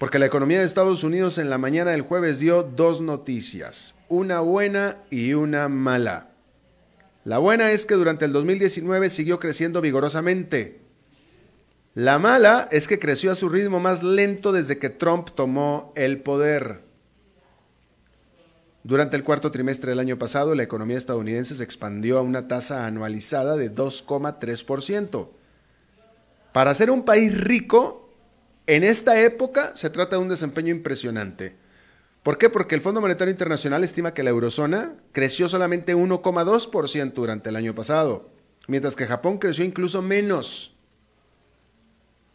Porque 0.00 0.18
la 0.18 0.24
economía 0.24 0.60
de 0.60 0.64
Estados 0.64 1.04
Unidos 1.04 1.36
en 1.36 1.50
la 1.50 1.58
mañana 1.58 1.90
del 1.90 2.00
jueves 2.00 2.38
dio 2.38 2.62
dos 2.62 3.02
noticias, 3.02 3.96
una 4.08 4.40
buena 4.40 4.96
y 5.10 5.34
una 5.34 5.68
mala. 5.68 6.30
La 7.24 7.36
buena 7.36 7.70
es 7.72 7.84
que 7.84 7.96
durante 7.96 8.24
el 8.24 8.32
2019 8.32 9.10
siguió 9.10 9.38
creciendo 9.38 9.82
vigorosamente. 9.82 10.80
La 11.92 12.18
mala 12.18 12.66
es 12.72 12.88
que 12.88 12.98
creció 12.98 13.30
a 13.30 13.34
su 13.34 13.50
ritmo 13.50 13.78
más 13.78 14.02
lento 14.02 14.52
desde 14.52 14.78
que 14.78 14.88
Trump 14.88 15.32
tomó 15.34 15.92
el 15.96 16.22
poder. 16.22 16.80
Durante 18.82 19.18
el 19.18 19.22
cuarto 19.22 19.50
trimestre 19.50 19.90
del 19.90 19.98
año 19.98 20.18
pasado, 20.18 20.54
la 20.54 20.62
economía 20.62 20.96
estadounidense 20.96 21.54
se 21.54 21.62
expandió 21.62 22.16
a 22.16 22.22
una 22.22 22.48
tasa 22.48 22.86
anualizada 22.86 23.54
de 23.54 23.70
2,3%. 23.70 25.28
Para 26.54 26.74
ser 26.74 26.90
un 26.90 27.04
país 27.04 27.38
rico, 27.38 28.09
en 28.76 28.84
esta 28.84 29.20
época 29.20 29.72
se 29.74 29.90
trata 29.90 30.14
de 30.14 30.22
un 30.22 30.28
desempeño 30.28 30.70
impresionante. 30.70 31.56
¿Por 32.22 32.38
qué? 32.38 32.50
Porque 32.50 32.76
el 32.76 32.80
Fondo 32.80 33.00
Monetario 33.00 33.32
Internacional 33.32 33.82
estima 33.82 34.14
que 34.14 34.22
la 34.22 34.30
eurozona 34.30 34.94
creció 35.10 35.48
solamente 35.48 35.96
1,2% 35.96 37.12
durante 37.14 37.48
el 37.48 37.56
año 37.56 37.74
pasado, 37.74 38.30
mientras 38.68 38.94
que 38.94 39.06
Japón 39.06 39.38
creció 39.38 39.64
incluso 39.64 40.02
menos. 40.02 40.76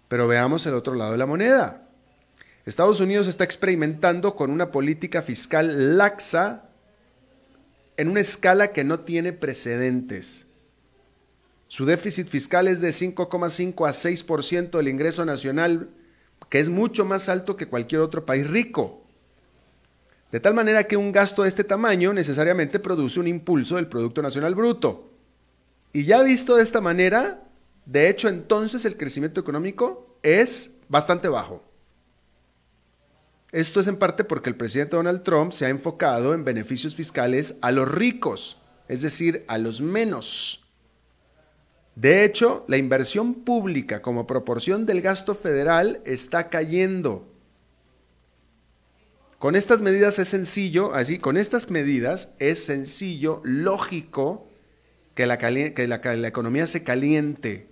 Pero 0.09 0.27
veamos 0.27 0.65
el 0.65 0.73
otro 0.73 0.95
lado 0.95 1.13
de 1.13 1.17
la 1.17 1.25
moneda. 1.25 1.87
Estados 2.65 2.99
Unidos 2.99 3.27
está 3.27 3.45
experimentando 3.45 4.35
con 4.35 4.51
una 4.51 4.71
política 4.71 5.21
fiscal 5.21 5.97
laxa 5.97 6.63
en 7.95 8.09
una 8.09 8.19
escala 8.19 8.73
que 8.73 8.83
no 8.83 8.99
tiene 8.99 9.31
precedentes. 9.31 10.47
Su 11.69 11.85
déficit 11.85 12.27
fiscal 12.27 12.67
es 12.67 12.81
de 12.81 12.89
5,5 12.89 13.87
a 13.87 13.91
6% 13.91 14.71
del 14.71 14.87
ingreso 14.89 15.23
nacional, 15.23 15.91
que 16.49 16.59
es 16.59 16.69
mucho 16.69 17.05
más 17.05 17.29
alto 17.29 17.57
que 17.57 17.67
cualquier 17.67 18.01
otro 18.01 18.25
país 18.25 18.47
rico. 18.47 19.03
De 20.31 20.39
tal 20.39 20.53
manera 20.53 20.85
que 20.85 20.97
un 20.97 21.11
gasto 21.11 21.43
de 21.43 21.49
este 21.49 21.63
tamaño 21.63 22.13
necesariamente 22.13 22.79
produce 22.79 23.19
un 23.19 23.27
impulso 23.27 23.77
del 23.77 23.87
Producto 23.87 24.21
Nacional 24.21 24.55
Bruto. 24.55 25.11
Y 25.93 26.03
ya 26.03 26.23
visto 26.23 26.55
de 26.55 26.63
esta 26.63 26.81
manera, 26.81 27.43
de 27.85 28.09
hecho 28.09 28.27
entonces 28.27 28.83
el 28.85 28.97
crecimiento 28.97 29.39
económico 29.39 30.17
es 30.23 30.71
bastante 30.89 31.29
bajo. 31.29 31.63
Esto 33.51 33.79
es 33.79 33.87
en 33.87 33.95
parte 33.95 34.25
porque 34.25 34.49
el 34.49 34.57
presidente 34.57 34.97
Donald 34.97 35.23
Trump 35.23 35.53
se 35.53 35.65
ha 35.65 35.69
enfocado 35.69 36.33
en 36.33 36.43
beneficios 36.43 36.95
fiscales 36.95 37.55
a 37.61 37.71
los 37.71 37.89
ricos, 37.89 38.57
es 38.89 39.01
decir, 39.01 39.45
a 39.47 39.57
los 39.57 39.79
menos. 39.79 40.64
De 41.95 42.25
hecho, 42.25 42.65
la 42.67 42.77
inversión 42.77 43.33
pública 43.33 44.01
como 44.01 44.27
proporción 44.27 44.85
del 44.85 45.01
gasto 45.01 45.33
federal 45.33 46.01
está 46.05 46.49
cayendo. 46.49 47.25
Con 49.39 49.55
estas 49.55 49.81
medidas 49.81 50.19
es 50.19 50.27
sencillo, 50.29 50.93
así, 50.93 51.19
con 51.19 51.37
estas 51.37 51.69
medidas 51.69 52.33
es 52.39 52.65
sencillo, 52.65 53.41
lógico, 53.43 54.49
que 55.13 55.25
la, 55.25 55.35
economía 56.27 56.67
se 56.67 56.83
caliente, 56.83 57.69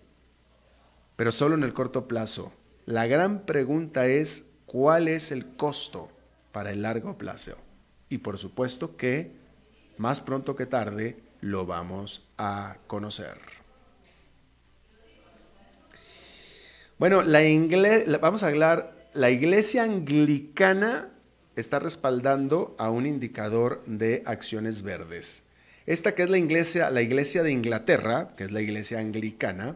pero 1.18 1.32
solo 1.32 1.56
en 1.56 1.64
el 1.64 1.74
corto 1.74 2.08
plazo. 2.08 2.54
La 2.86 3.08
gran 3.08 3.46
pregunta 3.46 4.08
es, 4.08 4.46
¿cuál 4.66 5.08
es 5.10 5.32
el 5.32 5.56
costo 5.56 6.10
para 6.52 6.72
el 6.72 6.82
largo 6.82 7.18
plazo? 7.18 7.58
Y 8.08 8.20
por 8.20 8.38
supuesto 8.38 8.96
que 8.96 9.32
más 9.98 10.22
pronto 10.22 10.56
que 10.56 10.66
tarde 10.66 11.18
lo 11.42 11.66
vamos 11.66 12.26
a 12.38 12.78
conocer. 12.88 13.63
Bueno, 17.00 17.22
la 17.24 17.42
vamos 18.20 18.44
a 18.44 18.48
hablar, 18.48 19.10
la 19.14 19.32
iglesia 19.32 19.84
anglicana 19.84 21.10
está 21.56 21.80
respaldando 21.80 22.76
a 22.78 22.90
un 22.90 23.06
indicador 23.06 23.84
de 23.86 24.22
acciones 24.26 24.84
verdes. 24.84 25.44
Esta 25.86 26.16
que 26.16 26.24
es 26.24 26.30
la 26.30 26.38
iglesia, 26.38 26.90
la 26.92 27.02
iglesia 27.02 27.44
de 27.44 27.52
Inglaterra, 27.52 28.30
que 28.38 28.46
es 28.46 28.52
la 28.52 28.62
iglesia 28.62 29.00
anglicana, 29.00 29.76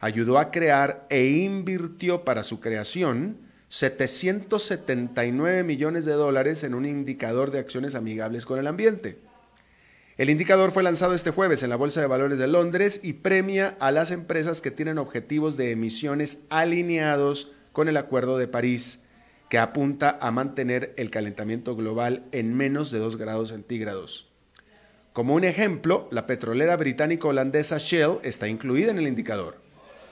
ayudó 0.00 0.38
a 0.38 0.50
crear 0.50 1.06
e 1.08 1.26
invirtió 1.28 2.24
para 2.24 2.42
su 2.42 2.60
creación 2.60 3.38
779 3.68 5.62
millones 5.62 6.04
de 6.04 6.12
dólares 6.12 6.62
en 6.62 6.74
un 6.74 6.84
indicador 6.84 7.52
de 7.52 7.60
acciones 7.60 7.94
amigables 7.94 8.44
con 8.44 8.58
el 8.58 8.66
ambiente. 8.66 9.18
El 10.16 10.30
indicador 10.30 10.70
fue 10.70 10.82
lanzado 10.82 11.12
este 11.12 11.30
jueves 11.30 11.62
en 11.62 11.68
la 11.68 11.76
Bolsa 11.76 12.00
de 12.00 12.06
Valores 12.06 12.38
de 12.38 12.46
Londres 12.46 13.00
y 13.02 13.12
premia 13.12 13.76
a 13.80 13.92
las 13.92 14.10
empresas 14.10 14.62
que 14.62 14.70
tienen 14.70 14.96
objetivos 14.96 15.58
de 15.58 15.72
emisiones 15.72 16.38
alineados 16.48 17.52
con 17.72 17.86
el 17.86 17.98
Acuerdo 17.98 18.38
de 18.38 18.48
París, 18.48 19.02
que 19.50 19.58
apunta 19.58 20.16
a 20.22 20.30
mantener 20.30 20.94
el 20.96 21.10
calentamiento 21.10 21.76
global 21.76 22.24
en 22.32 22.56
menos 22.56 22.90
de 22.90 22.98
2 22.98 23.18
grados 23.18 23.50
centígrados. 23.50 24.32
Como 25.12 25.34
un 25.34 25.44
ejemplo, 25.44 26.08
la 26.10 26.26
petrolera 26.26 26.78
británico-holandesa 26.78 27.76
Shell 27.76 28.18
está 28.22 28.48
incluida 28.48 28.92
en 28.92 28.98
el 28.98 29.08
indicador, 29.08 29.58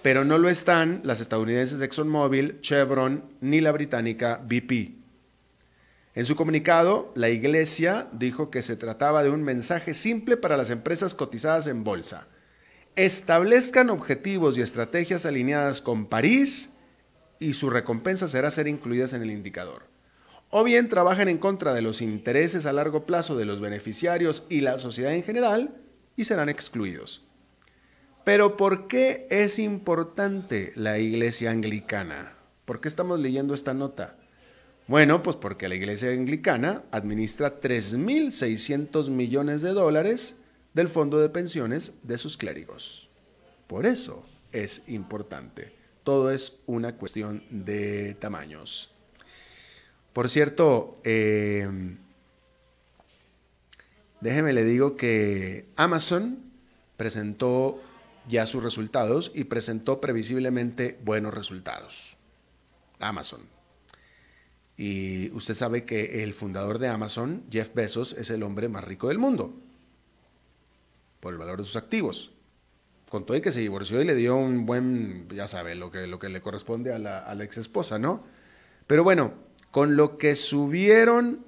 pero 0.03 0.27
no 0.27 0.37
lo 0.37 0.51
están 0.51 1.01
las 1.03 1.23
estadounidenses 1.23 1.81
ExxonMobil, 1.81 2.61
Chevron 2.61 3.25
ni 3.41 3.63
la 3.63 3.73
británica 3.73 4.39
BP. 4.47 5.04
En 6.15 6.25
su 6.27 6.37
comunicado, 6.37 7.11
la 7.17 7.29
Iglesia 7.29 8.07
dijo 8.13 8.49
que 8.49 8.63
se 8.63 8.77
trataba 8.77 9.25
de 9.25 9.31
un 9.31 9.43
mensaje 9.43 9.95
simple 9.95 10.37
para 10.37 10.57
las 10.57 10.71
empresas 10.71 11.13
cotizadas 11.13 11.67
en 11.67 11.83
bolsa. 11.83 12.29
Establezcan 12.95 13.91
objetivos 13.91 14.57
y 14.57 14.61
estrategias 14.61 15.27
alineadas 15.27 15.83
con 15.83 16.07
París 16.07 16.71
y 17.41 17.55
su 17.55 17.69
recompensa 17.69 18.29
será 18.29 18.53
ser 18.53 18.69
incluidas 18.69 19.13
en 19.13 19.23
el 19.23 19.33
indicador. 19.33 19.89
O 20.51 20.63
bien 20.63 20.89
trabajen 20.89 21.29
en 21.29 21.39
contra 21.39 21.75
de 21.75 21.83
los 21.83 22.01
intereses 22.01 22.65
a 22.65 22.73
largo 22.73 23.07
plazo 23.07 23.37
de 23.37 23.45
los 23.45 23.61
beneficiarios 23.61 24.47
y 24.49 24.61
la 24.61 24.79
sociedad 24.79 25.13
en 25.15 25.25
general 25.25 25.75
y 26.17 26.27
serán 26.27 26.49
excluidos. 26.49 27.25
Pero 28.23 28.57
¿por 28.57 28.87
qué 28.87 29.27
es 29.31 29.59
importante 29.59 30.73
la 30.77 30.99
iglesia 30.99 31.51
anglicana? 31.51 32.35
¿Por 32.65 32.81
qué 32.81 32.87
estamos 32.87 33.19
leyendo 33.19 33.53
esta 33.53 33.75
nota? 33.75 34.17
Bueno, 34.87 35.23
pues 35.23 35.37
porque 35.37 35.69
la 35.69 35.77
iglesia 35.77 36.11
anglicana 36.11 36.83
administra 36.91 37.59
3.600 37.61 39.09
millones 39.09 39.63
de 39.63 39.71
dólares 39.71 40.37
del 40.75 40.89
fondo 40.89 41.21
de 41.21 41.31
pensiones 41.31 41.93
de 42.03 42.19
sus 42.19 42.37
clérigos. 42.37 43.09
Por 43.67 43.87
eso 43.87 44.27
es 44.53 44.87
importante. 44.89 45.73
Todo 46.03 46.31
es 46.31 46.61
una 46.67 46.97
cuestión 46.97 47.43
de 47.49 48.15
tamaños. 48.15 48.93
Por 50.13 50.29
cierto, 50.29 50.99
eh, 51.03 51.67
déjeme 54.21 54.53
le 54.53 54.65
digo 54.65 54.97
que 54.97 55.67
Amazon 55.77 56.41
presentó 56.99 57.81
ya 58.29 58.45
sus 58.45 58.63
resultados 58.63 59.33
y 59.35 59.45
presentó 59.45 60.01
previsiblemente 60.01 60.99
buenos 61.03 61.33
resultados. 61.33 62.19
Amazon. 63.01 63.54
Y 64.77 65.31
usted 65.33 65.55
sabe 65.55 65.85
que 65.85 66.25
el 66.25 66.35
fundador 66.35 66.79
de 66.79 66.89
Amazon, 66.89 67.45
Jeff 67.51 67.73
Bezos, 67.75 68.13
es 68.15 68.31
el 68.31 68.43
hombre 68.43 68.69
más 68.69 68.85
rico 68.85 69.09
del 69.09 69.19
mundo 69.19 69.55
por 71.21 71.33
el 71.33 71.39
valor 71.39 71.59
de 71.59 71.65
sus 71.65 71.77
activos. 71.77 72.33
Con 73.09 73.25
todo 73.25 73.37
y 73.37 73.41
que 73.41 73.53
se 73.53 73.61
divorció 73.61 74.03
y 74.03 74.05
le 74.05 74.15
dio 74.15 74.37
un 74.37 74.67
buen, 74.67 75.29
ya 75.31 75.47
sabe, 75.47 75.75
lo 75.75 75.91
que, 75.91 76.07
lo 76.07 76.19
que 76.19 76.29
le 76.29 76.41
corresponde 76.41 76.93
a 76.93 76.99
la, 76.99 77.21
a 77.21 77.35
la 77.35 77.45
ex 77.45 77.59
esposa, 77.59 77.99
¿no? 77.99 78.25
Pero 78.87 79.05
bueno, 79.05 79.33
con 79.71 79.97
lo 79.97 80.19
que 80.19 80.35
subieron 80.35 81.45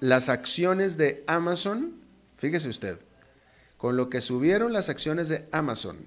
las 0.00 0.28
acciones 0.28 0.96
de 0.96 1.24
Amazon, 1.26 1.94
fíjese 2.36 2.68
usted, 2.68 3.00
con 3.76 3.96
lo 3.96 4.08
que 4.08 4.20
subieron 4.20 4.72
las 4.72 4.88
acciones 4.88 5.28
de 5.28 5.46
Amazon 5.50 5.98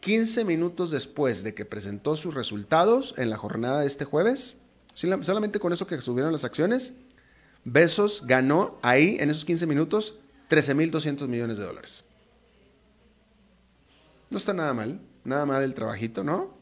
15 0.00 0.46
minutos 0.46 0.90
después 0.90 1.44
de 1.44 1.54
que 1.54 1.66
presentó 1.66 2.16
sus 2.16 2.34
resultados 2.34 3.14
en 3.18 3.28
la 3.28 3.36
jornada 3.36 3.80
de 3.80 3.86
este 3.86 4.06
jueves, 4.06 4.56
solamente 4.94 5.58
con 5.58 5.72
eso 5.72 5.86
que 5.86 6.00
subieron 6.00 6.32
las 6.32 6.44
acciones, 6.44 6.94
Besos 7.64 8.22
ganó 8.26 8.78
ahí, 8.82 9.18
en 9.20 9.30
esos 9.30 9.44
15 9.44 9.66
minutos, 9.66 10.14
13.200 10.48 11.28
millones 11.28 11.58
de 11.58 11.64
dólares. 11.64 12.04
No 14.30 14.38
está 14.38 14.54
nada 14.54 14.72
mal, 14.72 15.00
nada 15.24 15.44
mal 15.44 15.62
el 15.62 15.74
trabajito, 15.74 16.24
¿no? 16.24 16.54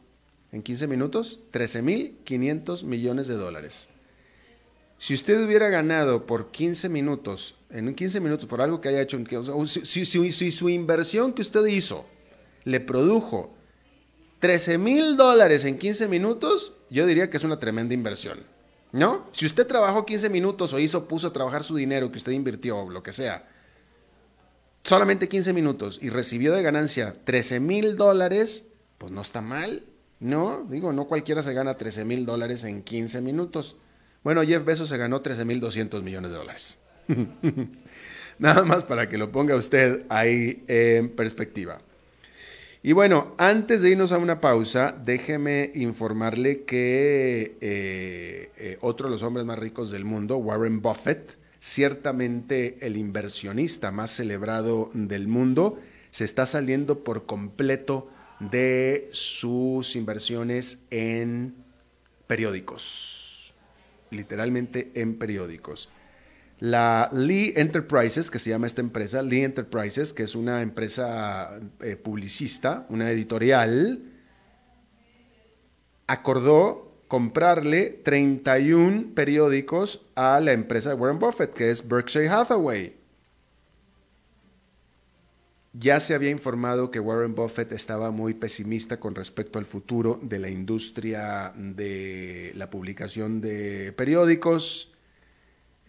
En 0.51 0.63
15 0.63 0.87
minutos, 0.87 1.41
13.500 1.53 2.85
millones 2.85 3.29
de 3.29 3.35
dólares. 3.35 3.89
Si 4.99 5.15
usted 5.15 5.45
hubiera 5.45 5.69
ganado 5.69 6.27
por 6.27 6.51
15 6.51 6.89
minutos, 6.89 7.55
en 7.71 7.95
15 7.95 8.21
minutos, 8.21 8.47
por 8.47 8.61
algo 8.61 8.81
que 8.81 8.89
haya 8.89 9.03
hecho, 9.03 9.19
si, 9.67 10.07
si 10.07 10.53
su 10.53 10.69
inversión 10.69 11.33
que 11.33 11.43
usted 11.43 11.65
hizo 11.67 12.07
le 12.65 12.81
produjo 12.81 13.55
13 14.41 14.79
mil 14.79 15.17
dólares 15.17 15.65
en 15.65 15.79
15 15.79 16.09
minutos, 16.09 16.75
yo 16.91 17.07
diría 17.07 17.31
que 17.31 17.37
es 17.37 17.45
una 17.45 17.59
tremenda 17.59 17.95
inversión. 17.95 18.41
¿No? 18.91 19.29
Si 19.33 19.45
usted 19.45 19.67
trabajó 19.67 20.07
15 20.07 20.31
minutos 20.31 20.73
o 20.73 20.79
hizo, 20.79 21.07
puso 21.07 21.29
a 21.29 21.33
trabajar 21.33 21.63
su 21.63 21.77
dinero 21.77 22.11
que 22.11 22.19
usted 22.19 22.33
invirtió, 22.33 22.79
o 22.79 22.91
lo 22.91 23.03
que 23.03 23.13
sea, 23.13 23.47
solamente 24.83 25.29
15 25.29 25.53
minutos 25.53 25.99
y 26.01 26.09
recibió 26.09 26.55
de 26.55 26.63
ganancia 26.63 27.15
13 27.25 27.61
mil 27.61 27.97
dólares, 27.97 28.65
pues 28.97 29.13
no 29.13 29.21
está 29.21 29.43
mal, 29.43 29.85
¿no? 30.21 30.65
Digo, 30.71 30.93
no 30.93 31.07
cualquiera 31.07 31.43
se 31.43 31.53
gana 31.53 31.77
13 31.77 32.07
mil 32.07 32.25
dólares 32.25 32.65
en 32.65 32.83
15 32.83 33.21
minutos. 33.21 33.77
Bueno, 34.25 34.43
Jeff 34.43 34.65
Bezos 34.65 34.89
se 34.89 34.97
ganó 34.97 35.21
13 35.21 35.45
mil 35.45 35.61
200 35.61 36.03
millones 36.03 36.31
de 36.31 36.37
dólares. 36.37 36.79
Nada 38.39 38.65
más 38.65 38.85
para 38.85 39.09
que 39.09 39.19
lo 39.19 39.31
ponga 39.33 39.55
usted 39.55 40.05
ahí 40.09 40.65
en 40.69 41.15
perspectiva. 41.15 41.81
Y 42.83 42.93
bueno, 42.93 43.35
antes 43.39 43.83
de 43.83 43.91
irnos 43.91 44.13
a 44.13 44.19
una 44.19 44.41
pausa, 44.41 44.97
déjeme 45.05 45.73
informarle 45.75 46.63
que 46.63 47.57
eh, 47.61 48.53
eh, 48.57 48.79
otro 48.81 49.09
de 49.09 49.13
los 49.13 49.23
hombres 49.25 49.45
más 49.45 49.59
ricos 49.59 49.91
del 49.91 50.05
mundo, 50.05 50.37
Warren 50.37 50.81
Buffett, 50.81 51.37
ciertamente 51.59 52.79
el 52.81 52.97
inversionista 52.97 53.91
más 53.91 54.13
celebrado 54.13 54.91
del 54.95 55.27
mundo, 55.27 55.79
se 56.11 56.25
está 56.25 56.47
saliendo 56.47 57.03
por 57.03 57.27
completo 57.27 58.09
de 58.39 59.09
sus 59.11 59.97
inversiones 59.97 60.87
en 60.91 61.57
periódicos, 62.29 63.55
literalmente 64.11 64.93
en 64.95 65.19
periódicos. 65.19 65.89
La 66.61 67.09
Lee 67.13 67.53
Enterprises, 67.55 68.31
que 68.31 68.39
se 68.41 68.51
llama 68.51 68.67
esta 68.67 68.81
empresa, 68.81 69.23
Lee 69.23 69.45
Enterprises, 69.45 70.13
que 70.13 70.25
es 70.25 70.35
una 70.35 70.61
empresa 70.63 71.61
eh, 71.81 71.95
publicista, 71.97 72.85
una 72.89 73.11
editorial, 73.11 74.03
acordó 76.09 77.03
comprarle 77.07 78.01
31 78.05 79.15
periódicos 79.15 80.07
a 80.17 80.41
la 80.41 80.53
empresa 80.53 80.91
de 80.91 80.97
Warren 80.97 81.19
Buffett, 81.21 81.55
que 81.55 81.71
es 81.71 81.87
Berkshire 81.87 82.29
Hathaway. 82.29 82.97
Ya 85.75 86.01
se 86.01 86.15
había 86.15 86.31
informado 86.31 86.91
que 86.91 86.99
Warren 86.99 87.37
Buffett 87.37 87.71
estaba 87.71 88.11
muy 88.11 88.35
pesimista 88.35 88.99
con 88.99 89.15
respecto 89.15 89.61
al 89.61 89.65
futuro 89.65 90.19
de 90.23 90.41
la 90.41 90.49
industria 90.49 91.53
de 91.57 92.53
la 92.57 92.69
publicación 92.69 93.41
de 93.41 93.93
periódicos 93.93 94.93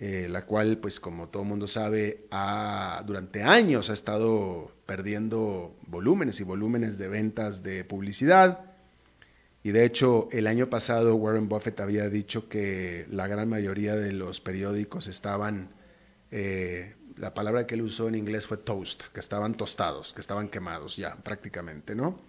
eh, 0.02 0.28
la 0.30 0.46
cual, 0.46 0.78
pues 0.78 1.00
como 1.02 1.28
todo 1.28 1.44
mundo 1.44 1.68
sabe, 1.68 2.26
ha, 2.32 3.04
durante 3.06 3.44
años 3.44 3.90
ha 3.90 3.94
estado 3.94 4.72
perdiendo 4.86 5.76
volúmenes 5.88 6.40
y 6.40 6.44
volúmenes 6.44 6.98
de 6.98 7.10
ventas 7.10 7.64
de 7.64 7.84
publicidad. 7.84 8.62
Y 9.62 9.72
de 9.72 9.84
hecho, 9.84 10.30
el 10.32 10.48
año 10.48 10.70
pasado 10.70 11.16
Warren 11.16 11.50
Buffett 11.50 11.82
había 11.82 12.08
dicho 12.08 12.48
que 12.48 13.08
la 13.12 13.28
gran 13.28 13.50
mayoría 13.50 13.98
de 13.98 14.14
los 14.14 14.40
periódicos 14.40 15.08
estaban, 15.08 15.68
eh, 16.32 16.96
la 17.18 17.34
palabra 17.34 17.68
que 17.68 17.76
él 17.76 17.82
usó 17.82 18.08
en 18.08 18.16
inglés 18.16 18.48
fue 18.48 18.56
toast, 18.56 19.08
que 19.14 19.20
estaban 19.20 19.56
tostados, 19.56 20.14
que 20.14 20.22
estaban 20.22 20.48
quemados 20.48 20.96
ya 20.96 21.18
prácticamente, 21.18 21.94
¿no? 21.94 22.22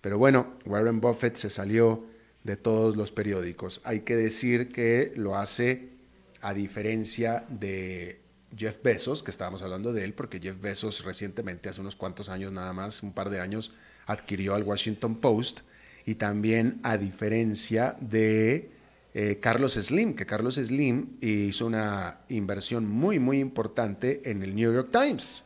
Pero 0.00 0.16
bueno, 0.16 0.52
Warren 0.64 1.02
Buffett 1.02 1.36
se 1.36 1.50
salió 1.50 2.06
de 2.44 2.56
todos 2.56 2.96
los 2.96 3.12
periódicos. 3.12 3.82
Hay 3.84 4.00
que 4.00 4.16
decir 4.16 4.70
que 4.70 5.12
lo 5.16 5.36
hace 5.36 5.99
a 6.40 6.54
diferencia 6.54 7.44
de 7.48 8.20
Jeff 8.56 8.82
Bezos, 8.82 9.22
que 9.22 9.30
estábamos 9.30 9.62
hablando 9.62 9.92
de 9.92 10.04
él, 10.04 10.14
porque 10.14 10.40
Jeff 10.40 10.60
Bezos 10.60 11.04
recientemente, 11.04 11.68
hace 11.68 11.80
unos 11.80 11.96
cuantos 11.96 12.28
años 12.28 12.52
nada 12.52 12.72
más, 12.72 13.02
un 13.02 13.12
par 13.12 13.30
de 13.30 13.40
años, 13.40 13.72
adquirió 14.06 14.54
al 14.54 14.64
Washington 14.64 15.16
Post, 15.16 15.60
y 16.06 16.16
también 16.16 16.80
a 16.82 16.96
diferencia 16.96 17.96
de 18.00 18.70
eh, 19.14 19.38
Carlos 19.40 19.74
Slim, 19.74 20.14
que 20.14 20.26
Carlos 20.26 20.56
Slim 20.56 21.18
hizo 21.20 21.66
una 21.66 22.20
inversión 22.28 22.86
muy, 22.86 23.18
muy 23.18 23.38
importante 23.38 24.22
en 24.28 24.42
el 24.42 24.54
New 24.54 24.72
York 24.72 24.90
Times. 24.90 25.44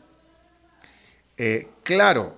Eh, 1.36 1.68
claro, 1.82 2.36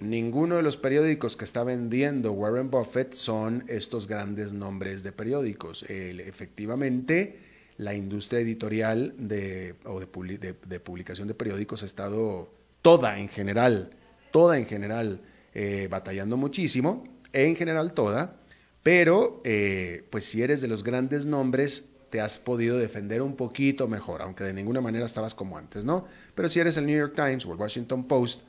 ninguno 0.00 0.56
de 0.56 0.62
los 0.62 0.76
periódicos 0.76 1.36
que 1.36 1.44
está 1.44 1.62
vendiendo 1.64 2.32
Warren 2.32 2.70
Buffett 2.70 3.12
son 3.12 3.64
estos 3.68 4.06
grandes 4.06 4.52
nombres 4.52 5.02
de 5.02 5.12
periódicos. 5.12 5.84
efectivamente, 5.88 7.38
la 7.76 7.94
industria 7.94 8.40
editorial 8.40 9.14
de, 9.18 9.74
o 9.84 10.00
de, 10.00 10.54
de, 10.66 10.80
publicación 10.80 11.28
de 11.28 11.34
periódicos 11.34 11.82
ha 11.82 11.86
estado 11.86 12.50
toda 12.82 13.18
en 13.18 13.28
general, 13.28 13.90
toda 14.30 14.58
en 14.58 14.66
general, 14.66 15.20
eh, 15.54 15.88
batallando 15.90 16.36
muchísimo, 16.36 17.04
en 17.32 17.56
general 17.56 17.92
toda, 17.94 18.36
pero, 18.82 19.40
eh, 19.44 20.06
pues 20.10 20.26
si 20.26 20.42
eres 20.42 20.60
de 20.60 20.68
los 20.68 20.84
grandes 20.84 21.24
nombres, 21.24 21.88
te 22.10 22.20
has 22.20 22.38
podido 22.38 22.78
defender 22.78 23.22
un 23.22 23.34
poquito 23.34 23.88
mejor, 23.88 24.22
aunque 24.22 24.44
de 24.44 24.52
ninguna 24.52 24.80
manera 24.80 25.06
estabas 25.06 25.34
como 25.34 25.58
antes, 25.58 25.84
¿no? 25.84 26.04
Pero 26.34 26.48
si 26.48 26.60
eres 26.60 26.76
el 26.76 26.86
New 26.86 26.96
York 26.96 27.14
Times 27.16 27.44
o 27.46 27.52
el 27.52 27.58
Washington 27.58 28.06
Post, 28.06 28.42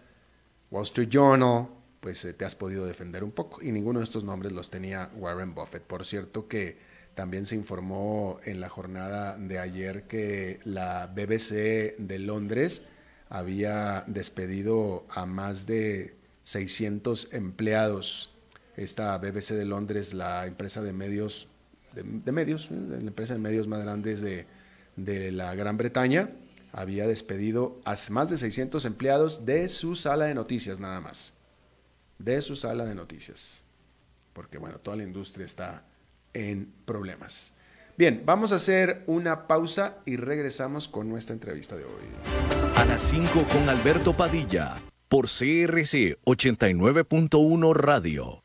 Wall 0.70 0.84
Street 0.84 1.10
Journal, 1.10 1.68
pues 2.00 2.24
eh, 2.26 2.34
te 2.34 2.46
has 2.46 2.54
podido 2.54 2.86
defender 2.86 3.24
un 3.24 3.32
poco. 3.32 3.64
Y 3.64 3.72
ninguno 3.72 4.00
de 4.00 4.04
estos 4.04 4.24
nombres 4.24 4.52
los 4.52 4.70
tenía 4.70 5.10
Warren 5.16 5.56
Buffett. 5.56 5.82
Por 5.82 6.06
cierto 6.06 6.48
que 6.48 6.78
también 7.16 7.46
se 7.46 7.56
informó 7.56 8.40
en 8.44 8.60
la 8.60 8.70
jornada 8.70 9.38
de 9.38 9.58
ayer 9.60 10.04
que 10.04 10.60
la 10.66 11.08
BBC 11.08 11.98
de 11.98 12.20
Londres 12.20 12.84
había 13.30 14.04
despedido 14.08 15.06
a 15.10 15.26
más 15.26 15.66
de 15.66 16.16
600 16.44 17.34
empleados 17.34 18.36
esta 18.78 19.18
BBC 19.18 19.54
de 19.54 19.66
Londres, 19.66 20.14
la 20.14 20.46
empresa 20.46 20.82
de 20.82 20.94
medios, 20.94 21.48
de, 21.94 22.32
medios, 22.32 22.70
la 22.72 22.98
empresa 22.98 23.34
de 23.34 23.40
medios 23.40 23.68
más 23.68 23.82
grandes 23.82 24.22
de, 24.22 24.48
de 24.98 25.32
la 25.32 25.56
Gran 25.56 25.78
Bretaña, 25.78 26.30
había 26.74 27.08
despedido 27.08 27.80
a 27.86 27.96
más 28.10 28.30
de 28.30 28.38
600 28.38 28.84
empleados 28.84 29.46
de 29.46 29.70
su 29.70 29.96
sala 29.96 30.26
de 30.26 30.36
noticias 30.36 30.80
nada 30.80 31.00
más. 31.00 31.34
De 32.20 32.42
su 32.42 32.56
sala 32.58 32.86
de 32.86 32.96
noticias. 32.96 33.64
Porque 34.34 34.58
bueno, 34.58 34.80
toda 34.80 34.98
la 34.98 35.04
industria 35.04 35.46
está 35.46 35.86
en 36.36 36.72
problemas. 36.86 37.54
Bien, 37.98 38.24
vamos 38.26 38.52
a 38.52 38.56
hacer 38.56 39.04
una 39.08 39.48
pausa 39.48 39.98
y 40.06 40.18
regresamos 40.18 40.88
con 40.88 41.10
nuestra 41.10 41.34
entrevista 41.34 41.76
de 41.76 41.86
hoy. 41.86 42.04
A 42.76 42.86
las 42.86 43.02
5 43.02 43.48
con 43.52 43.70
Alberto 43.70 44.14
Padilla 44.14 44.82
por 45.08 45.26
CRC 45.28 46.20
89.1 46.26 47.74
Radio. 47.74 48.45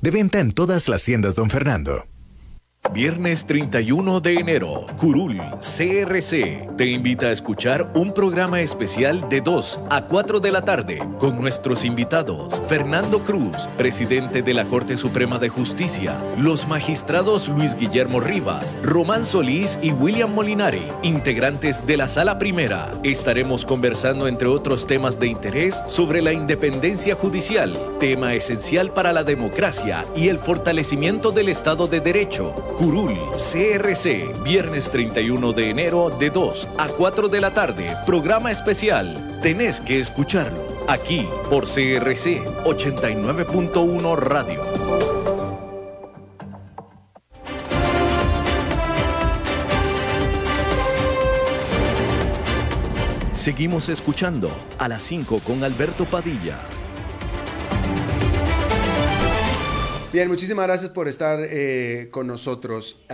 De 0.00 0.10
venta 0.10 0.38
en 0.40 0.52
todas 0.52 0.88
las 0.88 1.02
tiendas, 1.02 1.34
don 1.34 1.50
Fernando. 1.50 2.04
Viernes 2.92 3.44
31 3.46 4.20
de 4.20 4.34
enero, 4.34 4.86
Curul 4.96 5.38
CRC 5.60 6.76
te 6.76 6.86
invita 6.86 7.26
a 7.26 7.32
escuchar 7.32 7.90
un 7.94 8.12
programa 8.12 8.60
especial 8.60 9.28
de 9.28 9.40
2 9.40 9.80
a 9.90 10.06
4 10.06 10.40
de 10.40 10.52
la 10.52 10.62
tarde 10.62 11.02
con 11.18 11.40
nuestros 11.40 11.84
invitados 11.84 12.60
Fernando 12.68 13.20
Cruz, 13.20 13.68
presidente 13.76 14.42
de 14.42 14.54
la 14.54 14.64
Corte 14.64 14.96
Suprema 14.96 15.38
de 15.38 15.48
Justicia, 15.48 16.16
los 16.38 16.68
magistrados 16.68 17.48
Luis 17.48 17.74
Guillermo 17.74 18.20
Rivas, 18.20 18.76
Román 18.82 19.26
Solís 19.26 19.78
y 19.82 19.90
William 19.90 20.32
Molinari, 20.32 20.82
integrantes 21.02 21.86
de 21.86 21.96
la 21.96 22.08
Sala 22.08 22.38
Primera. 22.38 22.94
Estaremos 23.02 23.64
conversando 23.64 24.28
entre 24.28 24.48
otros 24.48 24.86
temas 24.86 25.18
de 25.18 25.26
interés 25.26 25.82
sobre 25.86 26.22
la 26.22 26.32
independencia 26.32 27.14
judicial, 27.14 27.76
tema 28.00 28.34
esencial 28.34 28.90
para 28.90 29.12
la 29.12 29.24
democracia 29.24 30.04
y 30.14 30.28
el 30.28 30.38
fortalecimiento 30.38 31.32
del 31.32 31.48
Estado 31.48 31.88
de 31.88 32.00
Derecho 32.00 32.54
Curul, 32.76 33.16
CRC, 33.36 34.42
viernes 34.44 34.90
31 34.90 35.52
de 35.54 35.70
enero 35.70 36.10
de 36.10 36.28
2 36.28 36.68
a 36.76 36.88
4 36.88 37.28
de 37.28 37.40
la 37.40 37.54
tarde, 37.54 37.96
programa 38.04 38.50
especial. 38.50 39.38
Tenés 39.40 39.80
que 39.80 39.98
escucharlo, 39.98 40.62
aquí 40.86 41.26
por 41.48 41.64
CRC 41.64 42.44
89.1 42.64 44.16
Radio. 44.18 44.62
Seguimos 53.32 53.88
escuchando 53.88 54.50
a 54.78 54.88
las 54.88 55.02
5 55.02 55.40
con 55.46 55.64
Alberto 55.64 56.04
Padilla. 56.04 56.58
Bien, 60.16 60.28
muchísimas 60.28 60.64
gracias 60.64 60.92
por 60.92 61.08
estar 61.08 61.40
eh, 61.42 62.08
con 62.10 62.26
nosotros. 62.26 63.04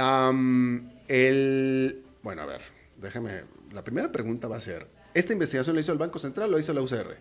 el, 1.08 2.04
bueno, 2.22 2.42
a 2.42 2.46
ver, 2.46 2.60
déjame. 2.96 3.40
La 3.72 3.82
primera 3.82 4.12
pregunta 4.12 4.46
va 4.46 4.54
a 4.54 4.60
ser: 4.60 4.86
¿esta 5.12 5.32
investigación 5.32 5.74
la 5.74 5.80
hizo 5.80 5.90
el 5.90 5.98
Banco 5.98 6.20
Central 6.20 6.50
o 6.50 6.52
la 6.52 6.60
hizo 6.60 6.72
la 6.72 6.80
UCR? 6.80 7.16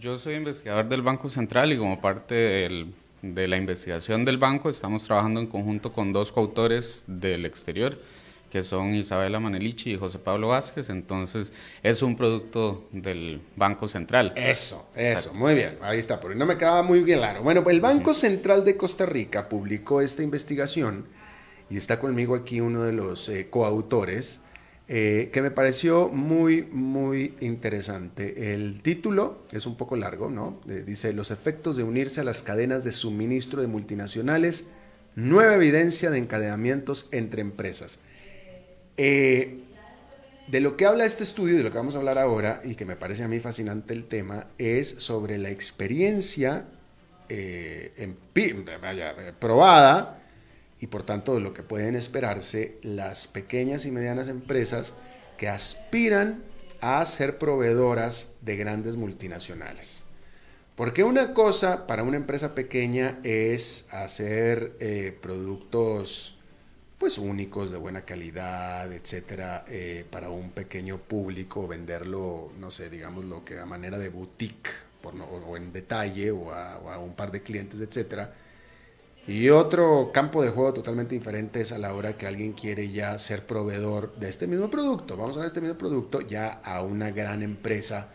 Yo 0.00 0.18
soy 0.18 0.34
investigador 0.34 0.88
del 0.88 1.02
Banco 1.02 1.28
Central 1.28 1.72
y 1.72 1.78
como 1.78 2.00
parte 2.00 2.68
de 3.22 3.46
la 3.46 3.56
investigación 3.56 4.24
del 4.24 4.38
banco 4.38 4.68
estamos 4.68 5.04
trabajando 5.04 5.38
en 5.38 5.46
conjunto 5.46 5.92
con 5.92 6.12
dos 6.12 6.32
coautores 6.32 7.04
del 7.06 7.46
exterior 7.46 7.96
que 8.50 8.64
son 8.64 8.94
Isabela 8.94 9.38
Manelichi 9.38 9.92
y 9.92 9.96
José 9.96 10.18
Pablo 10.18 10.48
Vázquez, 10.48 10.90
entonces 10.90 11.52
es 11.82 12.02
un 12.02 12.16
producto 12.16 12.88
del 12.90 13.40
Banco 13.56 13.86
Central. 13.86 14.32
Eso, 14.36 14.88
eso, 14.96 15.32
muy 15.34 15.54
bien, 15.54 15.78
ahí 15.80 15.98
está, 15.98 16.20
pero 16.20 16.34
no 16.34 16.46
me 16.46 16.58
quedaba 16.58 16.82
muy 16.82 17.00
bien 17.02 17.20
claro. 17.20 17.42
Bueno, 17.42 17.62
pues 17.62 17.74
el 17.74 17.80
Banco 17.80 18.12
Central 18.12 18.64
de 18.64 18.76
Costa 18.76 19.06
Rica 19.06 19.48
publicó 19.48 20.00
esta 20.00 20.22
investigación 20.22 21.06
y 21.70 21.76
está 21.76 22.00
conmigo 22.00 22.34
aquí 22.34 22.60
uno 22.60 22.82
de 22.82 22.92
los 22.92 23.28
eh, 23.28 23.48
coautores. 23.48 24.40
Eh, 24.92 25.30
que 25.32 25.40
me 25.40 25.52
pareció 25.52 26.08
muy, 26.08 26.64
muy 26.64 27.36
interesante. 27.38 28.52
El 28.54 28.82
título 28.82 29.44
es 29.52 29.66
un 29.66 29.76
poco 29.76 29.94
largo, 29.94 30.30
¿no? 30.30 30.60
Eh, 30.68 30.82
dice, 30.84 31.12
los 31.12 31.30
efectos 31.30 31.76
de 31.76 31.84
unirse 31.84 32.22
a 32.22 32.24
las 32.24 32.42
cadenas 32.42 32.82
de 32.82 32.90
suministro 32.90 33.62
de 33.62 33.68
multinacionales, 33.68 34.66
nueva 35.14 35.54
evidencia 35.54 36.10
de 36.10 36.18
encadenamientos 36.18 37.08
entre 37.12 37.40
empresas. 37.40 38.00
Eh, 39.02 39.60
de 40.46 40.60
lo 40.60 40.76
que 40.76 40.84
habla 40.84 41.06
este 41.06 41.22
estudio, 41.22 41.56
de 41.56 41.62
lo 41.62 41.70
que 41.70 41.78
vamos 41.78 41.94
a 41.94 42.00
hablar 42.00 42.18
ahora, 42.18 42.60
y 42.64 42.74
que 42.74 42.84
me 42.84 42.96
parece 42.96 43.22
a 43.22 43.28
mí 43.28 43.40
fascinante 43.40 43.94
el 43.94 44.04
tema, 44.04 44.48
es 44.58 44.96
sobre 44.98 45.38
la 45.38 45.48
experiencia 45.48 46.66
eh, 47.30 47.94
eh, 47.96 49.32
probada 49.38 50.20
y 50.80 50.86
por 50.88 51.02
tanto 51.04 51.32
de 51.32 51.40
lo 51.40 51.54
que 51.54 51.62
pueden 51.62 51.96
esperarse 51.96 52.76
las 52.82 53.26
pequeñas 53.26 53.86
y 53.86 53.90
medianas 53.90 54.28
empresas 54.28 54.92
que 55.38 55.48
aspiran 55.48 56.42
a 56.82 57.02
ser 57.06 57.38
proveedoras 57.38 58.34
de 58.42 58.56
grandes 58.56 58.96
multinacionales. 58.96 60.04
Porque 60.76 61.04
una 61.04 61.32
cosa 61.32 61.86
para 61.86 62.02
una 62.02 62.18
empresa 62.18 62.54
pequeña 62.54 63.18
es 63.22 63.86
hacer 63.90 65.16
productos 65.22 66.36
pues 67.00 67.16
únicos, 67.16 67.70
de 67.70 67.78
buena 67.78 68.02
calidad, 68.02 68.92
etcétera, 68.92 69.64
eh, 69.68 70.04
para 70.10 70.28
un 70.28 70.50
pequeño 70.50 70.98
público, 70.98 71.66
venderlo, 71.66 72.52
no 72.60 72.70
sé, 72.70 72.90
digamos 72.90 73.24
lo 73.24 73.42
que 73.42 73.58
a 73.58 73.64
manera 73.64 73.96
de 73.98 74.10
boutique, 74.10 74.68
por 75.00 75.14
o 75.14 75.56
en 75.56 75.72
detalle, 75.72 76.30
o 76.30 76.52
a, 76.52 76.98
un 76.98 77.14
par 77.14 77.32
de 77.32 77.42
clientes, 77.42 77.80
etcétera. 77.80 78.34
Y 79.26 79.48
otro 79.48 80.10
campo 80.12 80.42
de 80.42 80.50
juego 80.50 80.74
totalmente 80.74 81.14
diferente 81.14 81.62
es 81.62 81.72
a 81.72 81.78
la 81.78 81.94
hora 81.94 82.18
que 82.18 82.26
alguien 82.26 82.52
quiere 82.52 82.90
ya 82.90 83.18
ser 83.18 83.46
proveedor 83.46 84.14
de 84.16 84.28
este 84.28 84.46
mismo 84.46 84.70
producto. 84.70 85.16
Vamos 85.16 85.36
a 85.36 85.40
ver 85.40 85.46
este 85.46 85.62
mismo 85.62 85.78
producto 85.78 86.20
ya 86.20 86.60
a 86.62 86.82
una 86.82 87.10
gran 87.10 87.42
empresa, 87.42 88.08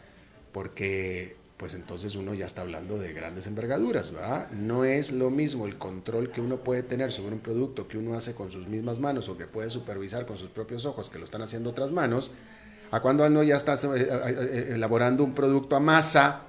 porque 0.51 1.37
pues 1.57 1.73
entonces 1.73 2.15
uno 2.15 2.33
ya 2.33 2.45
está 2.45 2.61
hablando 2.61 2.97
de 2.97 3.13
grandes 3.13 3.47
envergaduras, 3.47 4.11
¿verdad? 4.11 4.51
No 4.51 4.83
es 4.83 5.11
lo 5.11 5.29
mismo 5.29 5.65
el 5.65 5.77
control 5.77 6.31
que 6.31 6.41
uno 6.41 6.57
puede 6.57 6.83
tener 6.83 7.13
sobre 7.13 7.33
un 7.33 7.39
producto 7.39 7.87
que 7.87 7.97
uno 7.97 8.15
hace 8.15 8.35
con 8.35 8.51
sus 8.51 8.67
mismas 8.67 8.99
manos 8.99 9.29
o 9.29 9.37
que 9.37 9.47
puede 9.47 9.69
supervisar 9.69 10.25
con 10.25 10.37
sus 10.37 10.49
propios 10.49 10.85
ojos, 10.85 11.09
que 11.09 11.17
lo 11.17 11.23
están 11.25 11.41
haciendo 11.41 11.69
otras 11.69 11.91
manos, 11.91 12.31
a 12.91 12.99
cuando 12.99 13.25
uno 13.25 13.41
ya 13.43 13.55
está 13.55 13.75
eh, 13.75 13.77
eh, 13.95 14.09
eh, 14.09 14.71
elaborando 14.75 15.23
un 15.23 15.33
producto 15.33 15.75
a 15.75 15.79
masa 15.79 16.41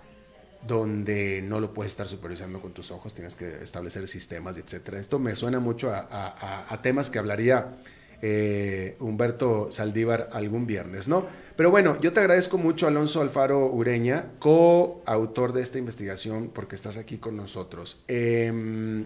donde 0.67 1.41
no 1.43 1.61
lo 1.61 1.73
puedes 1.73 1.93
estar 1.93 2.09
supervisando 2.09 2.61
con 2.61 2.73
tus 2.73 2.91
ojos, 2.91 3.15
tienes 3.15 3.37
que 3.37 3.63
establecer 3.63 4.09
sistemas, 4.09 4.57
etcétera. 4.57 4.99
Esto 4.99 5.21
me 5.21 5.37
suena 5.37 5.61
mucho 5.61 5.93
a, 5.93 6.81
temas 6.83 7.09
que 7.09 7.21
hablaría 7.21 7.77
Humberto 9.01 9.71
Saldívar 9.71 10.29
algún 10.33 10.67
viernes, 10.67 11.09
¿no? 11.09 11.27
Pero 11.57 11.71
bueno, 11.71 11.99
yo 12.01 12.13
te 12.13 12.21
agradezco 12.21 12.59
mucho, 12.59 12.87
Alonso 12.87 13.23
Alfaro 13.23 13.67
Ureña, 13.67 14.27
coautor 14.39 15.53
de 15.53 15.63
esta 15.63 15.79
investigación, 15.79 16.51
porque 16.53 16.75
estás 16.75 16.99
aquí 16.99 17.17
con 17.17 17.37
nosotros. 17.37 18.03
Em, 18.09 19.05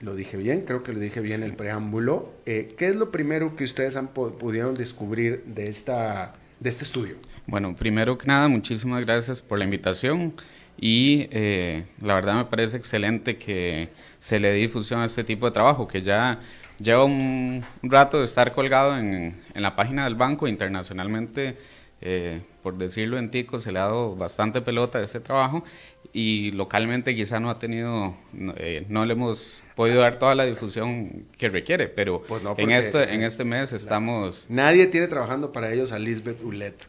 lo 0.00 0.14
dije 0.14 0.38
bien, 0.38 0.62
creo 0.62 0.82
que 0.82 0.92
lo 0.92 0.98
dije 0.98 1.20
bien 1.20 1.42
el 1.42 1.54
preámbulo. 1.54 2.32
Eh, 2.46 2.74
¿Qué 2.78 2.88
es 2.88 2.96
lo 2.96 3.10
primero 3.10 3.54
que 3.54 3.64
ustedes 3.64 3.96
han 3.96 4.08
pudieron 4.08 4.74
descubrir 4.74 5.44
de, 5.44 5.68
esta, 5.68 6.32
de 6.58 6.70
este 6.70 6.84
estudio? 6.84 7.16
Bueno, 7.46 7.76
primero 7.76 8.16
que 8.16 8.26
nada, 8.26 8.48
muchísimas 8.48 9.04
gracias 9.04 9.42
por 9.42 9.58
la 9.58 9.64
invitación 9.64 10.34
y 10.80 11.28
eh, 11.30 11.84
la 12.00 12.14
verdad 12.14 12.36
me 12.36 12.44
parece 12.46 12.78
excelente 12.78 13.36
que 13.36 13.90
se 14.18 14.40
le 14.40 14.48
dé 14.48 14.54
difusión 14.54 15.00
a 15.00 15.04
este 15.04 15.24
tipo 15.24 15.44
de 15.44 15.52
trabajo, 15.52 15.86
que 15.86 16.00
ya 16.00 16.40
lleva 16.80 17.04
un, 17.04 17.64
rato 17.82 18.18
de 18.18 18.24
estar 18.24 18.52
colgado 18.52 18.98
en, 18.98 19.40
en, 19.54 19.62
la 19.62 19.76
página 19.76 20.04
del 20.04 20.14
banco 20.14 20.48
internacionalmente. 20.48 21.56
Eh, 22.02 22.40
por 22.62 22.78
decirlo 22.78 23.18
en 23.18 23.30
tico, 23.30 23.60
se 23.60 23.72
le 23.72 23.78
ha 23.78 23.82
dado 23.82 24.16
bastante 24.16 24.62
pelota 24.62 24.98
a 24.98 25.02
este 25.02 25.20
trabajo 25.20 25.64
y 26.12 26.50
localmente 26.52 27.14
quizá 27.14 27.40
no 27.40 27.50
ha 27.50 27.58
tenido, 27.58 28.14
eh, 28.56 28.84
no 28.88 29.04
le 29.04 29.12
hemos 29.12 29.62
podido 29.76 30.00
dar 30.00 30.18
toda 30.18 30.34
la 30.34 30.44
difusión 30.44 31.26
que 31.36 31.48
requiere, 31.48 31.88
pero 31.88 32.22
pues 32.22 32.42
en, 32.56 32.70
esto, 32.70 33.00
en 33.00 33.22
este 33.22 33.44
mes 33.44 33.72
estamos... 33.72 34.46
Nadie 34.48 34.86
tiene 34.86 35.08
trabajando 35.08 35.52
para 35.52 35.72
ellos 35.72 35.92
a 35.92 35.98
Lisbeth 35.98 36.42
Ulet, 36.42 36.86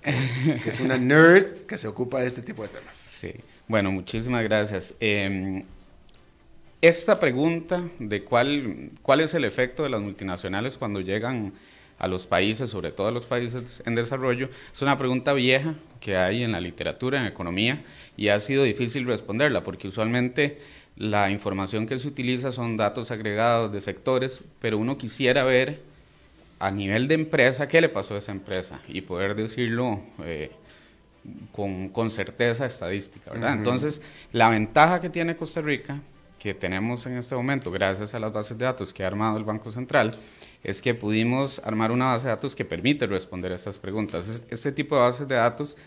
que, 0.64 0.70
es 0.70 0.80
una 0.80 0.98
nerd 0.98 1.66
que 1.68 1.78
se 1.78 1.88
ocupa 1.88 2.22
de 2.22 2.28
este 2.28 2.42
tipo 2.42 2.64
de 2.64 2.70
temas. 2.70 3.08
Sí, 3.22 3.34
bueno, 3.68 3.92
muchísimas 3.92 4.44
gracias. 4.44 4.96
Em, 5.00 5.64
esta 6.82 7.20
pregunta 7.20 7.84
de 8.00 8.24
cuál, 8.24 8.92
cuál 9.02 9.22
es 9.22 9.34
el 9.34 9.46
efecto 9.46 9.84
de 9.84 9.90
las 9.90 10.02
multinacionales 10.02 10.78
cuando 10.78 11.00
llegan 11.00 11.54
a 12.00 12.08
los 12.08 12.26
países, 12.26 12.72
sobre 12.72 12.92
todo 12.92 13.10
a 13.10 13.12
los 13.12 13.28
países 13.28 13.84
en 13.86 13.94
desarrollo, 13.94 14.50
es 14.74 14.82
una 14.82 14.98
pregunta 14.98 15.34
vieja 15.34 15.76
que 16.00 16.18
hay 16.18 16.42
en 16.42 16.52
la 16.52 16.60
literatura, 16.60 17.22
en 17.22 17.28
economía, 17.28 17.84
y 18.18 18.30
ha 18.30 18.40
sido 18.40 18.64
difícil 18.64 19.06
responderla, 19.06 19.64
porque 19.64 19.88
usualmente 19.88 20.58
la 20.96 21.30
información 21.30 21.86
que 21.86 22.00
se 22.00 22.08
utiliza 22.08 22.52
son 22.52 22.76
datos 22.76 23.12
agregados 23.12 23.72
de 23.72 23.82
sectores, 23.82 24.42
pero 24.60 24.80
uno 24.80 24.98
quisiera 24.98 25.44
ver 25.44 25.82
a 26.58 26.72
nivel 26.72 27.08
de 27.08 27.16
empresa 27.16 27.68
qué 27.68 27.82
le 27.82 27.90
pasó 27.90 28.16
a 28.16 28.18
esa 28.18 28.32
empresa 28.32 28.82
y 28.88 29.02
poder 29.02 29.36
decirlo 29.36 30.02
eh, 30.24 30.50
con, 31.52 32.10
certeza 32.10 32.66
estadística, 32.66 33.32
¿verdad? 33.32 33.54
Entonces, 33.54 34.02
la 34.32 34.50
ventaja 34.50 35.00
que 35.00 35.10
tiene 35.10 35.36
Costa 35.36 35.62
Rica, 35.62 36.02
que 36.42 36.56
tenemos 36.56 37.06
en 37.06 37.18
este 37.18 37.36
momento, 37.36 37.70
gracias 37.70 38.16
a 38.16 38.20
las 38.20 38.34
bases 38.34 38.58
de 38.58 38.66
datos 38.66 38.92
que 38.92 39.04
ha 39.04 39.08
armado 39.08 39.38
el 39.38 39.44
Banco 39.44 39.72
Central, 39.72 40.16
es 40.64 40.82
que 40.82 40.96
pudimos 40.96 41.62
armar 41.64 41.92
una 41.92 42.06
base 42.06 42.26
de 42.26 42.30
datos 42.30 42.56
que 42.56 42.66
permite 42.66 43.06
responder 43.06 43.52
a 43.52 43.56
estas 43.56 43.78
preguntas. 43.78 44.48
Este 44.50 44.72
tipo 44.72 44.96
de 44.96 45.02
bases 45.02 45.28
de 45.28 45.36
datos, 45.36 45.78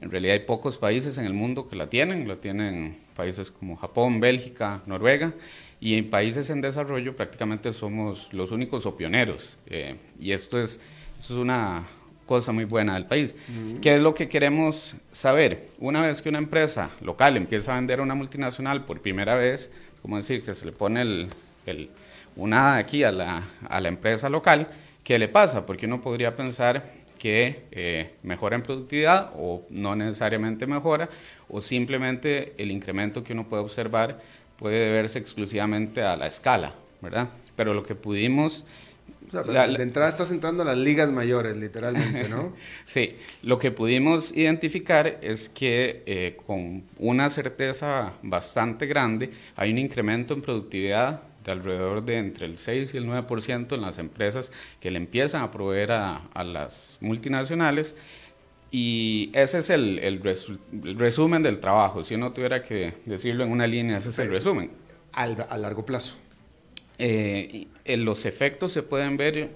en 0.00 0.10
realidad 0.10 0.32
hay 0.32 0.40
pocos 0.40 0.78
países 0.78 1.16
en 1.16 1.26
el 1.26 1.32
mundo 1.32 1.68
que 1.68 1.76
la 1.76 1.88
tienen, 1.88 2.26
la 2.26 2.34
tienen 2.34 2.96
países 3.14 3.52
como 3.52 3.76
Japón, 3.76 4.18
Bélgica, 4.18 4.82
Noruega, 4.84 5.32
y 5.78 5.94
en 5.94 6.10
países 6.10 6.50
en 6.50 6.60
desarrollo 6.60 7.14
prácticamente 7.14 7.70
somos 7.70 8.32
los 8.32 8.50
únicos 8.50 8.86
o 8.86 8.96
pioneros. 8.96 9.58
Eh, 9.66 9.94
y 10.18 10.32
esto 10.32 10.60
es, 10.60 10.80
es 11.20 11.30
una 11.30 11.84
cosa 12.30 12.52
muy 12.52 12.64
buena 12.64 12.94
del 12.94 13.06
país. 13.06 13.34
¿Qué 13.82 13.96
es 13.96 14.00
lo 14.00 14.14
que 14.14 14.28
queremos 14.28 14.94
saber? 15.10 15.68
Una 15.80 16.02
vez 16.02 16.22
que 16.22 16.28
una 16.28 16.38
empresa 16.38 16.90
local 17.00 17.36
empieza 17.36 17.72
a 17.72 17.74
vender 17.74 17.98
a 17.98 18.02
una 18.04 18.14
multinacional 18.14 18.84
por 18.84 19.00
primera 19.00 19.34
vez, 19.34 19.72
como 20.02 20.16
decir, 20.16 20.42
que 20.42 20.54
se 20.54 20.66
le 20.66 20.72
pone 20.72 21.02
el, 21.02 21.28
el 21.66 21.90
una 22.36 22.76
aquí 22.76 23.04
a 23.04 23.12
la, 23.12 23.42
a 23.68 23.80
la 23.80 23.88
empresa 23.88 24.28
local, 24.28 24.68
¿qué 25.04 25.18
le 25.18 25.28
pasa? 25.28 25.66
Porque 25.66 25.86
uno 25.86 26.00
podría 26.00 26.36
pensar 26.36 26.84
que 27.18 27.64
eh, 27.70 28.12
mejora 28.22 28.56
en 28.56 28.62
productividad 28.62 29.32
o 29.36 29.62
no 29.68 29.94
necesariamente 29.94 30.66
mejora, 30.66 31.08
o 31.48 31.60
simplemente 31.60 32.54
el 32.56 32.70
incremento 32.70 33.22
que 33.22 33.34
uno 33.34 33.48
puede 33.48 33.62
observar 33.62 34.20
puede 34.56 34.78
deberse 34.78 35.18
exclusivamente 35.18 36.02
a 36.02 36.16
la 36.16 36.26
escala, 36.26 36.74
¿verdad? 37.00 37.28
Pero 37.56 37.74
lo 37.74 37.82
que 37.84 37.94
pudimos... 37.94 38.64
de 39.32 39.82
entrada 39.82 40.08
estás 40.08 40.30
entrando 40.30 40.62
a 40.62 40.66
las 40.66 40.76
ligas 40.76 41.10
mayores, 41.10 41.56
literalmente, 41.56 42.28
¿no? 42.28 42.54
sí, 42.84 43.16
lo 43.42 43.58
que 43.58 43.70
pudimos 43.70 44.36
identificar 44.36 45.18
es 45.22 45.48
que 45.48 46.02
eh, 46.06 46.36
con 46.46 46.84
una 46.98 47.30
certeza 47.30 48.12
bastante 48.22 48.86
grande 48.86 49.30
hay 49.56 49.70
un 49.70 49.78
incremento 49.78 50.34
en 50.34 50.42
productividad 50.42 51.22
de 51.44 51.52
alrededor 51.52 52.04
de 52.04 52.18
entre 52.18 52.46
el 52.46 52.58
6 52.58 52.94
y 52.94 52.96
el 52.96 53.06
9% 53.06 53.74
en 53.74 53.80
las 53.80 53.98
empresas 53.98 54.52
que 54.80 54.90
le 54.90 54.98
empiezan 54.98 55.42
a 55.42 55.50
proveer 55.50 55.92
a, 55.92 56.22
las 56.44 56.98
multinacionales. 57.00 57.96
Y 58.72 59.30
ese 59.32 59.58
es 59.58 59.70
el, 59.70 59.98
el, 59.98 60.22
resumen 60.96 61.42
del 61.42 61.58
trabajo. 61.58 62.04
Si 62.04 62.14
uno 62.14 62.32
tuviera 62.32 62.62
que 62.62 62.94
decirlo 63.04 63.44
en 63.44 63.50
una 63.50 63.66
línea, 63.66 63.96
ese 63.96 64.10
es 64.10 64.18
el 64.18 64.30
resumen. 64.30 64.70
a 65.12 65.26
largo 65.58 65.84
plazo. 65.84 66.14
Eh, 67.02 67.66
los 67.96 68.26
efectos 68.26 68.72
se 68.72 68.82
pueden 68.82 69.16
ver 69.16 69.48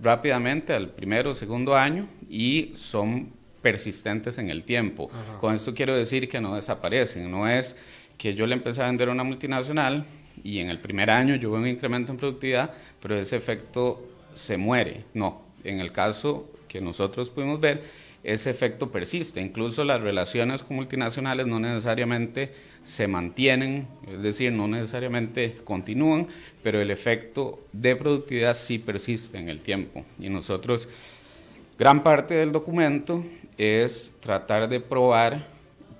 rápidamente 0.00 0.74
al 0.74 0.90
primero 0.90 1.30
o 1.30 1.34
segundo 1.34 1.74
año 1.74 2.06
y 2.28 2.72
son 2.74 3.30
persistentes 3.62 4.36
en 4.36 4.50
el 4.50 4.64
tiempo. 4.64 5.10
Con 5.40 5.54
esto 5.54 5.74
quiero 5.74 5.96
decir 5.96 6.28
que 6.28 6.40
no 6.40 6.54
desaparecen. 6.54 7.30
No 7.30 7.48
es 7.48 7.74
que 8.18 8.34
yo 8.34 8.46
le 8.46 8.54
empecé 8.54 8.82
a 8.82 8.86
vender 8.86 9.08
a 9.08 9.12
una 9.12 9.24
multinacional 9.24 10.04
y 10.44 10.58
en 10.58 10.68
el 10.68 10.78
primer 10.78 11.10
año 11.10 11.36
yo 11.36 11.50
veo 11.50 11.60
un 11.60 11.66
incremento 11.66 12.12
en 12.12 12.18
productividad, 12.18 12.70
pero 13.00 13.18
ese 13.18 13.36
efecto 13.36 14.06
se 14.34 14.58
muere. 14.58 15.04
No, 15.14 15.42
en 15.64 15.80
el 15.80 15.90
caso 15.90 16.50
que 16.68 16.80
nosotros 16.82 17.30
pudimos 17.30 17.60
ver, 17.60 17.82
ese 18.24 18.50
efecto 18.50 18.90
persiste. 18.90 19.40
Incluso 19.40 19.84
las 19.84 20.00
relaciones 20.00 20.62
con 20.62 20.76
multinacionales 20.76 21.46
no 21.46 21.60
necesariamente 21.60 22.52
se 22.82 23.06
mantienen, 23.06 23.86
es 24.10 24.22
decir, 24.22 24.52
no 24.52 24.68
necesariamente 24.68 25.56
continúan, 25.64 26.26
pero 26.62 26.80
el 26.80 26.90
efecto 26.90 27.60
de 27.72 27.96
productividad 27.96 28.54
sí 28.54 28.78
persiste 28.78 29.38
en 29.38 29.48
el 29.48 29.60
tiempo. 29.60 30.04
Y 30.18 30.28
nosotros, 30.28 30.88
gran 31.78 32.02
parte 32.02 32.34
del 32.34 32.52
documento 32.52 33.24
es 33.56 34.12
tratar 34.20 34.68
de 34.68 34.80
probar 34.80 35.46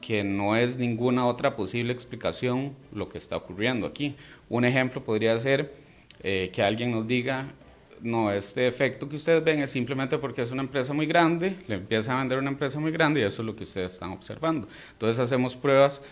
que 0.01 0.25
no 0.25 0.57
es 0.57 0.77
ninguna 0.77 1.27
otra 1.27 1.57
posible 1.57 1.93
explicación 1.93 2.73
lo 2.93 3.09
que 3.09 3.19
está 3.19 3.37
ocurriendo 3.37 3.87
aquí. 3.87 4.15
Un 4.49 4.65
ejemplo 4.65 5.03
podría 5.03 5.39
ser 5.39 5.73
eh, 6.23 6.51
que 6.53 6.63
alguien 6.63 6.93
nos 6.93 7.07
diga, 7.07 7.53
no, 8.03 8.31
este 8.31 8.67
efecto 8.67 9.09
que 9.09 9.17
ustedes 9.17 9.43
ven 9.43 9.61
es 9.61 9.71
simplemente 9.71 10.19
porque 10.19 10.43
es 10.43 10.51
una 10.51 10.63
empresa 10.63 10.93
muy 10.93 11.07
grande, 11.07 11.57
le 11.67 11.77
empiezan 11.77 12.17
a 12.17 12.21
vender 12.21 12.39
una 12.39 12.51
empresa 12.51 12.79
muy 12.81 12.91
grande 12.91 13.21
y 13.21 13.23
eso 13.25 13.43
es 13.43 13.47
lo 13.47 13.57
que 13.57 13.65
ustedes 13.65 13.93
están 13.93 14.11
observando. 14.11 14.69
Entonces 14.93 15.19
hacemos 15.19 15.57
pruebas, 15.57 16.03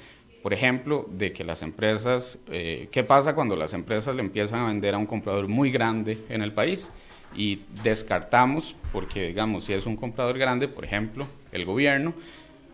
por 0.43 0.53
ejemplo, 0.53 1.09
de 1.11 1.33
que 1.33 1.45
las 1.45 1.63
empresas, 1.63 2.39
eh, 2.51 2.89
¿qué 2.91 3.05
pasa 3.05 3.35
cuando 3.35 3.57
las 3.57 3.75
empresas 3.75 4.15
le 4.15 4.23
empiezan 4.23 4.61
a 4.61 4.67
vender 4.69 4.95
a 4.95 4.99
un 4.99 5.07
comprador 5.07 5.49
muy 5.49 5.71
grande 5.71 6.19
en 6.29 6.43
el 6.43 6.53
país? 6.53 6.91
Y 7.35 7.61
descartamos, 7.83 8.77
porque 8.93 9.29
digamos, 9.29 9.65
si 9.65 9.73
es 9.73 9.87
un 9.87 9.97
comprador 9.97 10.39
grande, 10.39 10.69
por 10.69 10.85
ejemplo, 10.85 11.27
el 11.53 11.65
gobierno, 11.65 12.15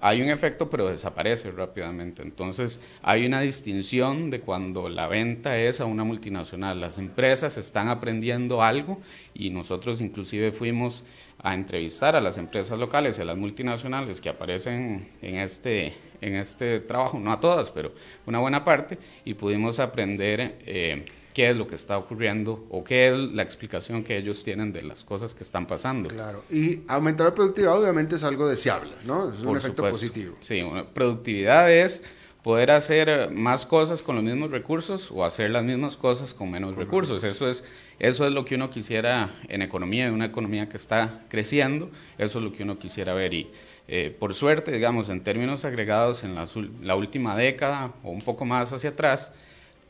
hay 0.04 0.20
un 0.20 0.30
efecto 0.30 0.68
pero 0.68 0.88
desaparece 0.88 1.52
rápidamente. 1.52 2.22
Entonces 2.22 2.80
hay 3.02 3.24
una 3.24 3.40
distinción 3.40 4.30
de 4.30 4.40
cuando 4.40 4.88
la 4.88 5.06
venta 5.06 5.56
es 5.56 5.80
a 5.80 5.84
una 5.84 6.02
multinacional. 6.02 6.80
Las 6.80 6.98
empresas 6.98 7.56
están 7.56 7.88
aprendiendo 7.88 8.62
algo 8.62 9.00
y 9.32 9.50
nosotros 9.50 10.00
inclusive 10.00 10.50
fuimos 10.50 11.04
a 11.38 11.54
entrevistar 11.54 12.16
a 12.16 12.20
las 12.20 12.36
empresas 12.36 12.78
locales 12.80 13.16
y 13.18 13.22
a 13.22 13.24
las 13.24 13.36
multinacionales 13.36 14.20
que 14.20 14.28
aparecen 14.28 15.08
en 15.22 15.36
este, 15.36 15.94
en 16.20 16.34
este 16.34 16.80
trabajo, 16.80 17.20
no 17.20 17.32
a 17.32 17.38
todas, 17.38 17.70
pero 17.70 17.92
una 18.26 18.40
buena 18.40 18.64
parte, 18.64 18.98
y 19.24 19.34
pudimos 19.34 19.78
aprender. 19.78 20.58
Eh, 20.66 21.04
qué 21.32 21.50
es 21.50 21.56
lo 21.56 21.66
que 21.66 21.74
está 21.74 21.98
ocurriendo 21.98 22.66
o 22.70 22.84
qué 22.84 23.08
es 23.08 23.16
la 23.16 23.42
explicación 23.42 24.04
que 24.04 24.16
ellos 24.16 24.44
tienen 24.44 24.72
de 24.72 24.82
las 24.82 25.04
cosas 25.04 25.34
que 25.34 25.44
están 25.44 25.66
pasando. 25.66 26.08
Claro, 26.08 26.44
y 26.50 26.80
aumentar 26.88 27.26
la 27.26 27.34
productividad 27.34 27.80
obviamente 27.80 28.16
es 28.16 28.24
algo 28.24 28.46
deseable, 28.46 28.92
¿no? 29.04 29.32
Es 29.32 29.40
un 29.40 29.56
efecto 29.56 29.88
positivo. 29.88 30.36
Sí, 30.40 30.62
productividad 30.94 31.72
es 31.72 32.02
poder 32.42 32.72
hacer 32.72 33.30
más 33.30 33.64
cosas 33.64 34.02
con 34.02 34.16
los 34.16 34.24
mismos 34.24 34.50
recursos 34.50 35.10
o 35.12 35.24
hacer 35.24 35.50
las 35.50 35.64
mismas 35.64 35.96
cosas 35.96 36.34
con 36.34 36.50
menos 36.50 36.76
recursos. 36.76 37.22
Eso 37.22 37.48
es, 37.48 37.64
eso 37.98 38.26
es 38.26 38.32
lo 38.32 38.44
que 38.44 38.56
uno 38.56 38.70
quisiera 38.70 39.30
en 39.48 39.62
economía, 39.62 40.06
en 40.06 40.14
una 40.14 40.26
economía 40.26 40.68
que 40.68 40.76
está 40.76 41.22
creciendo, 41.28 41.90
eso 42.18 42.38
es 42.38 42.44
lo 42.44 42.52
que 42.52 42.64
uno 42.64 42.78
quisiera 42.78 43.14
ver. 43.14 43.32
Y 43.32 43.50
eh, 43.86 44.14
por 44.18 44.34
suerte, 44.34 44.72
digamos, 44.72 45.08
en 45.08 45.22
términos 45.22 45.64
agregados, 45.64 46.24
en 46.24 46.34
la, 46.34 46.96
última 46.96 47.36
década 47.36 47.92
o 48.02 48.10
un 48.10 48.22
poco 48.22 48.44
más 48.44 48.72
hacia 48.72 48.90
atrás, 48.90 49.32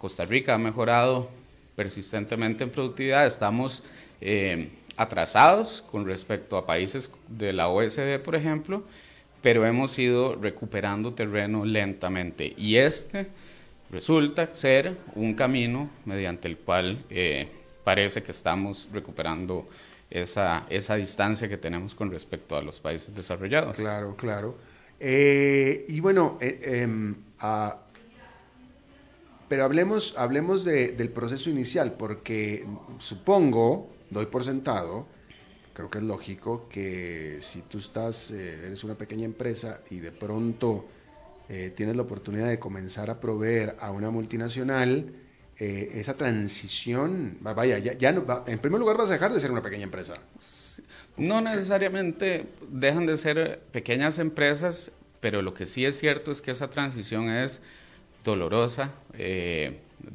Costa 0.02 0.24
Rica 0.24 0.54
ha 0.54 0.58
mejorado 0.58 1.30
persistentemente 1.76 2.64
en 2.64 2.70
productividad. 2.70 3.24
Estamos 3.24 3.84
eh, 4.20 4.68
atrasados 4.96 5.84
con 5.92 6.04
respecto 6.04 6.56
a 6.56 6.66
países 6.66 7.08
de 7.28 7.52
la 7.52 7.68
OSD, 7.68 8.18
por 8.18 8.34
ejemplo, 8.34 8.82
pero 9.42 9.64
hemos 9.64 9.96
ido 10.00 10.34
recuperando 10.34 11.14
terreno 11.14 11.64
lentamente. 11.64 12.52
Y 12.56 12.78
este 12.78 13.28
resulta 13.92 14.56
ser 14.56 14.96
un 15.14 15.34
camino 15.34 15.88
mediante 16.04 16.48
el 16.48 16.56
cual 16.56 17.04
eh, 17.08 17.46
parece 17.84 18.24
que 18.24 18.32
estamos 18.32 18.88
recuperando 18.92 19.68
esa, 20.10 20.66
esa 20.68 20.96
distancia 20.96 21.48
que 21.48 21.58
tenemos 21.58 21.94
con 21.94 22.10
respecto 22.10 22.56
a 22.56 22.60
los 22.60 22.80
países 22.80 23.14
desarrollados. 23.14 23.76
Claro, 23.76 24.16
claro. 24.16 24.56
Eh, 24.98 25.84
y 25.88 26.00
bueno, 26.00 26.38
eh, 26.40 26.80
em, 26.82 27.14
pero 29.48 29.64
hablemos, 29.64 30.14
hablemos 30.16 30.64
del 30.64 31.10
proceso 31.10 31.50
inicial, 31.50 31.92
porque 31.92 32.66
supongo, 32.98 33.90
doy 34.10 34.26
por 34.26 34.44
sentado, 34.44 35.06
creo 35.72 35.90
que 35.90 35.98
es 35.98 36.04
lógico 36.04 36.68
que 36.68 37.38
si 37.40 37.62
tú 37.62 37.78
estás, 37.78 38.30
eh, 38.30 38.66
eres 38.66 38.84
una 38.84 38.94
pequeña 38.94 39.24
empresa 39.24 39.80
y 39.90 40.00
de 40.00 40.12
pronto 40.12 40.86
eh, 41.48 41.72
tienes 41.74 41.96
la 41.96 42.02
oportunidad 42.02 42.48
de 42.48 42.58
comenzar 42.58 43.10
a 43.10 43.20
proveer 43.20 43.76
a 43.80 43.90
una 43.90 44.10
multinacional, 44.10 45.12
eh, 45.58 45.92
esa 46.00 46.16
transición, 46.16 47.38
vaya, 47.40 47.78
ya, 47.78 48.08
en 48.46 48.58
primer 48.58 48.80
lugar 48.80 48.96
vas 48.96 49.10
a 49.10 49.12
dejar 49.12 49.32
de 49.32 49.40
ser 49.40 49.50
una 49.50 49.62
pequeña 49.62 49.84
empresa. 49.84 50.14
No 51.16 51.40
necesariamente 51.40 52.46
dejan 52.70 53.06
de 53.06 53.18
ser 53.18 53.60
pequeñas 53.70 54.18
empresas, 54.18 54.92
pero 55.20 55.42
lo 55.42 55.52
que 55.52 55.66
sí 55.66 55.84
es 55.84 55.98
cierto 55.98 56.32
es 56.32 56.40
que 56.40 56.50
esa 56.50 56.70
transición 56.70 57.28
es 57.28 57.60
dolorosa, 58.24 58.92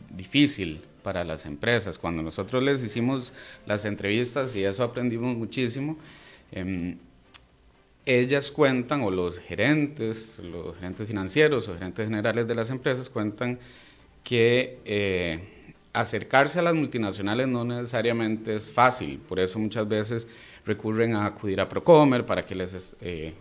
difícil, 0.09 0.81
para 1.07 1.23
las 1.23 1.45
empresas. 1.45 1.97
Cuando 1.97 2.21
nosotros 2.21 2.61
les 2.61 2.83
hicimos 2.83 3.31
las 3.65 3.85
entrevistas 3.85 4.53
y 4.57 4.65
eso 4.65 4.83
aprendimos 4.83 5.37
muchísimo, 5.37 5.97
em, 6.51 6.97
ellas 8.05 8.51
cuentan, 8.51 9.03
o 9.03 9.09
los 9.09 9.39
gerentes, 9.39 10.37
los 10.39 10.75
gerentes 10.75 11.07
financieros 11.07 11.69
o 11.69 11.75
gerentes 11.75 12.05
generales 12.09 12.45
de 12.45 12.55
las 12.55 12.69
empresas 12.69 13.09
cuentan 13.09 13.57
que 14.21 14.79
eh, 14.83 15.39
acercarse 15.93 16.59
a 16.59 16.61
las 16.61 16.75
multinacionales 16.75 17.47
no 17.47 17.63
necesariamente 17.63 18.57
es 18.57 18.69
fácil, 18.69 19.17
por 19.29 19.39
eso 19.39 19.59
muchas 19.59 19.87
veces 19.87 20.27
recurren 20.65 21.15
a 21.15 21.25
acudir 21.25 21.61
a 21.61 21.69
Procomer 21.69 22.25
para 22.25 22.43
que 22.43 22.53
les 22.53 22.97
eh, 22.99 23.33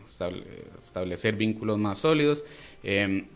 establecer 0.79 1.35
vínculos 1.35 1.79
más 1.79 1.99
sólidos. 1.99 2.45
Em, 2.85 3.27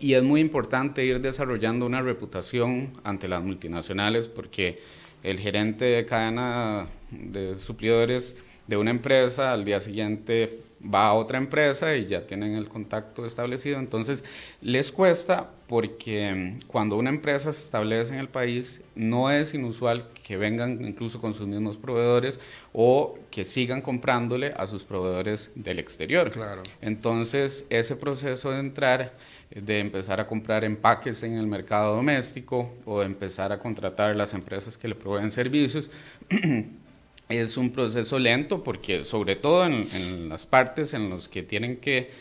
y 0.00 0.14
es 0.14 0.22
muy 0.22 0.40
importante 0.40 1.04
ir 1.04 1.20
desarrollando 1.20 1.86
una 1.86 2.00
reputación 2.00 2.92
ante 3.04 3.28
las 3.28 3.42
multinacionales 3.42 4.26
porque 4.26 4.80
el 5.22 5.38
gerente 5.38 5.84
de 5.84 6.06
cadena 6.06 6.86
de 7.10 7.56
suplidores 7.56 8.36
de 8.66 8.76
una 8.76 8.90
empresa 8.90 9.52
al 9.52 9.64
día 9.64 9.78
siguiente 9.78 10.50
va 10.82 11.08
a 11.08 11.12
otra 11.12 11.36
empresa 11.36 11.94
y 11.96 12.06
ya 12.06 12.26
tienen 12.26 12.54
el 12.54 12.68
contacto 12.68 13.26
establecido. 13.26 13.78
Entonces, 13.78 14.24
les 14.62 14.90
cuesta 14.90 15.50
porque 15.66 16.54
cuando 16.66 16.96
una 16.96 17.10
empresa 17.10 17.52
se 17.52 17.62
establece 17.62 18.14
en 18.14 18.20
el 18.20 18.28
país, 18.28 18.80
no 18.94 19.30
es 19.30 19.52
inusual 19.52 20.08
que 20.30 20.36
vengan 20.36 20.86
incluso 20.86 21.20
con 21.20 21.34
sus 21.34 21.48
mismos 21.48 21.76
proveedores 21.76 22.38
o 22.72 23.18
que 23.32 23.44
sigan 23.44 23.82
comprándole 23.82 24.54
a 24.56 24.68
sus 24.68 24.84
proveedores 24.84 25.50
del 25.56 25.80
exterior. 25.80 26.30
Claro. 26.30 26.62
Entonces, 26.80 27.66
ese 27.68 27.96
proceso 27.96 28.52
de 28.52 28.60
entrar 28.60 29.12
de 29.50 29.80
empezar 29.80 30.20
a 30.20 30.28
comprar 30.28 30.62
empaques 30.62 31.24
en 31.24 31.36
el 31.36 31.48
mercado 31.48 31.96
doméstico 31.96 32.72
o 32.84 33.00
de 33.00 33.06
empezar 33.06 33.50
a 33.50 33.58
contratar 33.58 34.14
las 34.14 34.32
empresas 34.32 34.78
que 34.78 34.86
le 34.86 34.94
proveen 34.94 35.32
servicios. 35.32 35.90
es 37.28 37.56
un 37.56 37.70
proceso 37.70 38.16
lento 38.16 38.62
porque 38.62 39.04
sobre 39.04 39.34
todo 39.34 39.66
en, 39.66 40.28
las 40.28 40.46
partes 40.46 40.94
en 40.94 41.10
las 41.10 41.26
que 41.26 41.42
tienen 41.42 41.78
que 41.78 42.12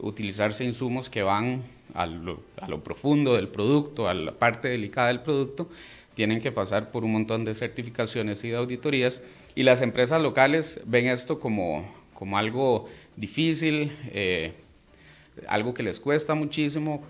utilizarse 0.00 0.64
insumos 0.64 1.08
que 1.08 1.22
van 1.22 1.62
a 1.94 2.04
lo, 2.06 2.40
a 2.60 2.66
lo, 2.66 2.82
profundo 2.82 3.34
del 3.34 3.46
producto, 3.46 4.08
a 4.08 4.14
la 4.14 4.32
parte 4.32 4.66
delicada 4.66 5.06
del 5.06 5.20
producto, 5.20 5.68
tienen 6.14 6.40
que 6.40 6.52
pasar 6.52 6.90
por 6.90 7.04
un 7.04 7.12
montón 7.12 7.44
de 7.44 7.54
certificaciones 7.54 8.42
y 8.44 8.50
de 8.50 8.56
auditorías 8.56 9.20
y 9.54 9.62
las 9.62 9.82
empresas 9.82 10.22
locales 10.22 10.80
ven 10.86 11.06
esto 11.06 11.40
como, 11.40 11.92
como 12.14 12.38
algo 12.38 12.86
difícil, 13.16 13.92
eh, 14.12 14.52
algo 15.48 15.74
que 15.74 15.82
les 15.82 16.00
cuesta 16.00 16.34
muchísimo, 16.34 17.04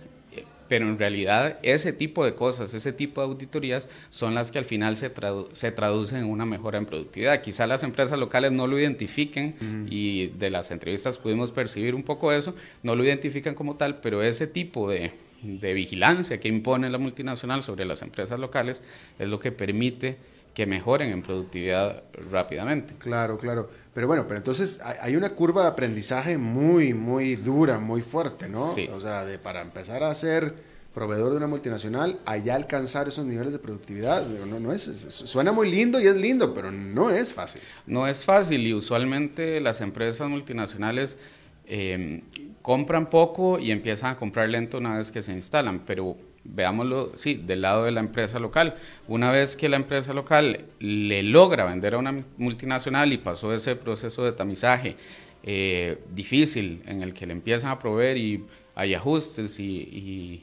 pero 0.68 0.88
en 0.88 0.98
realidad 0.98 1.58
ese 1.62 1.92
tipo 1.92 2.24
de 2.24 2.34
cosas, 2.34 2.74
ese 2.74 2.92
tipo 2.92 3.20
de 3.20 3.28
auditorías 3.28 3.88
son 4.10 4.34
las 4.34 4.50
que 4.50 4.58
al 4.58 4.64
final 4.64 4.96
se, 4.96 5.12
se 5.52 5.72
traducen 5.72 6.18
en 6.18 6.24
una 6.26 6.46
mejora 6.46 6.78
en 6.78 6.86
productividad. 6.86 7.42
Quizá 7.42 7.66
las 7.66 7.82
empresas 7.82 8.18
locales 8.18 8.52
no 8.52 8.66
lo 8.66 8.78
identifiquen 8.78 9.86
y 9.88 10.28
de 10.28 10.50
las 10.50 10.70
entrevistas 10.70 11.18
pudimos 11.18 11.52
percibir 11.52 11.94
un 11.94 12.02
poco 12.02 12.32
eso, 12.32 12.54
no 12.82 12.96
lo 12.96 13.04
identifican 13.04 13.54
como 13.54 13.76
tal, 13.76 14.00
pero 14.00 14.22
ese 14.22 14.46
tipo 14.46 14.88
de, 14.88 15.12
de 15.44 15.74
vigilancia 15.74 16.40
que 16.40 16.48
impone 16.48 16.90
la 16.90 16.98
multinacional 16.98 17.62
sobre 17.62 17.84
las 17.84 18.02
empresas 18.02 18.40
locales 18.40 18.82
es 19.18 19.28
lo 19.28 19.38
que 19.38 19.52
permite 19.52 20.16
que 20.54 20.66
mejoren 20.66 21.10
en 21.10 21.22
productividad 21.22 22.04
rápidamente. 22.30 22.94
Claro, 22.98 23.38
claro. 23.38 23.68
Pero 23.92 24.06
bueno, 24.06 24.24
pero 24.26 24.38
entonces 24.38 24.80
hay 25.00 25.16
una 25.16 25.30
curva 25.30 25.62
de 25.62 25.68
aprendizaje 25.68 26.38
muy, 26.38 26.94
muy 26.94 27.34
dura, 27.34 27.78
muy 27.78 28.00
fuerte, 28.00 28.48
¿no? 28.48 28.72
Sí. 28.72 28.88
O 28.92 29.00
sea, 29.00 29.24
de, 29.24 29.38
para 29.38 29.60
empezar 29.60 30.04
a 30.04 30.14
ser 30.14 30.54
proveedor 30.94 31.32
de 31.32 31.38
una 31.38 31.48
multinacional, 31.48 32.20
allá 32.24 32.54
alcanzar 32.54 33.08
esos 33.08 33.26
niveles 33.26 33.52
de 33.52 33.58
productividad, 33.58 34.24
no, 34.26 34.60
no 34.60 34.72
es, 34.72 34.82
suena 34.82 35.50
muy 35.50 35.68
lindo 35.68 36.00
y 36.00 36.06
es 36.06 36.14
lindo, 36.14 36.54
pero 36.54 36.70
no 36.70 37.10
es 37.10 37.34
fácil. 37.34 37.60
No 37.86 38.06
es 38.06 38.24
fácil 38.24 38.64
y 38.64 38.72
usualmente 38.72 39.60
las 39.60 39.80
empresas 39.80 40.30
multinacionales 40.30 41.18
eh, 41.66 42.22
compran 42.64 43.10
poco 43.10 43.58
y 43.58 43.72
empiezan 43.72 44.14
a 44.14 44.16
comprar 44.16 44.48
lento 44.48 44.78
una 44.78 44.96
vez 44.96 45.12
que 45.12 45.20
se 45.20 45.32
instalan, 45.32 45.80
pero 45.80 46.16
veámoslo, 46.44 47.12
sí, 47.14 47.34
del 47.34 47.60
lado 47.60 47.84
de 47.84 47.90
la 47.90 48.00
empresa 48.00 48.38
local. 48.38 48.76
Una 49.06 49.30
vez 49.30 49.54
que 49.54 49.68
la 49.68 49.76
empresa 49.76 50.14
local 50.14 50.64
le 50.78 51.22
logra 51.22 51.66
vender 51.66 51.92
a 51.92 51.98
una 51.98 52.22
multinacional 52.38 53.12
y 53.12 53.18
pasó 53.18 53.52
ese 53.52 53.76
proceso 53.76 54.24
de 54.24 54.32
tamizaje 54.32 54.96
eh, 55.42 55.98
difícil 56.14 56.82
en 56.86 57.02
el 57.02 57.12
que 57.12 57.26
le 57.26 57.34
empiezan 57.34 57.70
a 57.70 57.78
proveer 57.78 58.16
y 58.16 58.46
hay 58.74 58.94
ajustes 58.94 59.60
y, 59.60 60.42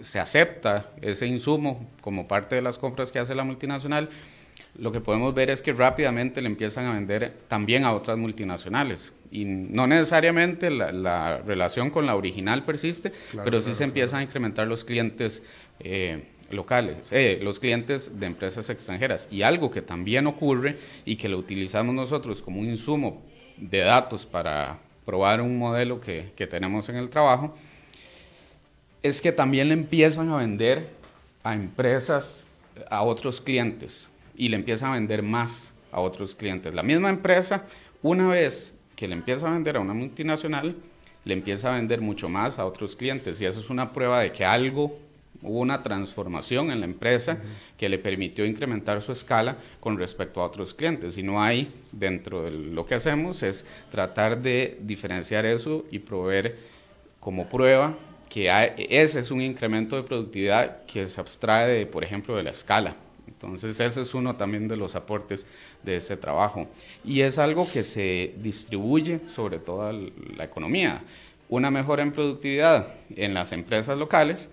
se 0.00 0.18
acepta 0.18 0.90
ese 1.00 1.28
insumo 1.28 1.88
como 2.00 2.26
parte 2.26 2.56
de 2.56 2.62
las 2.62 2.76
compras 2.76 3.12
que 3.12 3.20
hace 3.20 3.36
la 3.36 3.44
multinacional, 3.44 4.08
lo 4.76 4.90
que 4.90 5.00
podemos 5.00 5.32
ver 5.32 5.50
es 5.50 5.62
que 5.62 5.72
rápidamente 5.72 6.40
le 6.40 6.48
empiezan 6.48 6.86
a 6.86 6.94
vender 6.94 7.36
también 7.46 7.84
a 7.84 7.92
otras 7.92 8.18
multinacionales. 8.18 9.12
Y 9.30 9.44
no 9.44 9.86
necesariamente 9.86 10.70
la, 10.70 11.38
relación 11.38 11.90
con 11.90 12.06
la 12.06 12.16
original 12.16 12.64
persiste, 12.64 13.12
pero 13.44 13.62
sí 13.62 13.74
se 13.74 13.84
empiezan 13.84 14.20
a 14.20 14.22
incrementar 14.24 14.66
los 14.66 14.84
clientes 14.84 15.42
eh, 15.78 16.24
locales, 16.50 17.12
eh, 17.12 17.38
los 17.42 17.60
clientes 17.60 18.18
de 18.18 18.26
empresas 18.26 18.70
extranjeras. 18.70 19.28
Y 19.30 19.42
algo 19.42 19.70
que 19.70 19.82
también 19.82 20.26
ocurre 20.26 20.78
y 21.04 21.16
que 21.16 21.28
lo 21.28 21.38
utilizamos 21.38 21.94
nosotros 21.94 22.42
como 22.42 22.60
un 22.60 22.68
insumo 22.68 23.22
de 23.56 23.78
datos 23.78 24.26
para 24.26 24.78
probar 25.04 25.40
un 25.40 25.58
modelo 25.58 26.00
que, 26.00 26.32
que 26.36 26.46
tenemos 26.46 26.88
en 26.88 26.96
el 26.96 27.08
trabajo, 27.08 27.54
es 29.02 29.20
que 29.20 29.32
también 29.32 29.68
le 29.68 29.74
empiezan 29.74 30.28
a 30.30 30.36
vender 30.36 30.88
a 31.42 31.54
empresas, 31.54 32.46
a 32.90 33.02
otros 33.02 33.40
clientes 33.40 34.08
y 34.36 34.48
le 34.48 34.56
empieza 34.56 34.88
a 34.88 34.92
vender 34.92 35.22
más 35.22 35.72
a 35.92 36.00
otros 36.00 36.34
clientes. 36.34 36.74
La 36.74 36.82
misma 36.82 37.10
empresa, 37.10 37.64
una 38.02 38.28
vez 38.28 38.74
que 39.00 39.08
le 39.08 39.14
empieza 39.14 39.48
a 39.48 39.54
vender 39.54 39.78
a 39.78 39.80
una 39.80 39.94
multinacional, 39.94 40.76
le 41.24 41.32
empieza 41.32 41.72
a 41.72 41.76
vender 41.76 42.02
mucho 42.02 42.28
más 42.28 42.58
a 42.58 42.66
otros 42.66 42.94
clientes 42.94 43.40
y 43.40 43.46
eso 43.46 43.58
es 43.58 43.70
una 43.70 43.94
prueba 43.94 44.20
de 44.20 44.30
que 44.30 44.44
algo 44.44 44.94
hubo 45.40 45.60
una 45.60 45.82
transformación 45.82 46.70
en 46.70 46.80
la 46.80 46.84
empresa 46.84 47.38
que 47.78 47.88
le 47.88 47.96
permitió 47.96 48.44
incrementar 48.44 49.00
su 49.00 49.12
escala 49.12 49.56
con 49.80 49.96
respecto 49.96 50.42
a 50.42 50.44
otros 50.44 50.74
clientes. 50.74 51.16
Y 51.16 51.22
no 51.22 51.42
hay, 51.42 51.68
dentro 51.92 52.42
de 52.42 52.50
lo 52.50 52.84
que 52.84 52.94
hacemos, 52.94 53.42
es 53.42 53.64
tratar 53.90 54.42
de 54.42 54.76
diferenciar 54.82 55.46
eso 55.46 55.86
y 55.90 56.00
proveer 56.00 56.58
como 57.20 57.48
prueba 57.48 57.94
que 58.28 58.50
ese 58.90 59.20
es 59.20 59.30
un 59.30 59.40
incremento 59.40 59.96
de 59.96 60.02
productividad 60.02 60.84
que 60.84 61.08
se 61.08 61.18
abstrae, 61.18 61.86
por 61.86 62.04
ejemplo, 62.04 62.36
de 62.36 62.42
la 62.42 62.50
escala. 62.50 62.94
Entonces 63.42 63.80
ese 63.80 64.02
es 64.02 64.14
uno 64.14 64.36
también 64.36 64.68
de 64.68 64.76
los 64.76 64.94
aportes 64.94 65.46
de 65.82 65.96
este 65.96 66.16
trabajo. 66.18 66.68
Y 67.04 67.22
es 67.22 67.38
algo 67.38 67.66
que 67.70 67.82
se 67.84 68.34
distribuye 68.36 69.20
sobre 69.26 69.58
toda 69.58 69.92
la 69.92 70.44
economía. 70.44 71.02
una 71.48 71.70
mejora 71.72 72.02
en 72.02 72.12
productividad 72.12 72.86
en 73.16 73.34
las 73.34 73.50
empresas 73.50 73.98
locales, 73.98 74.48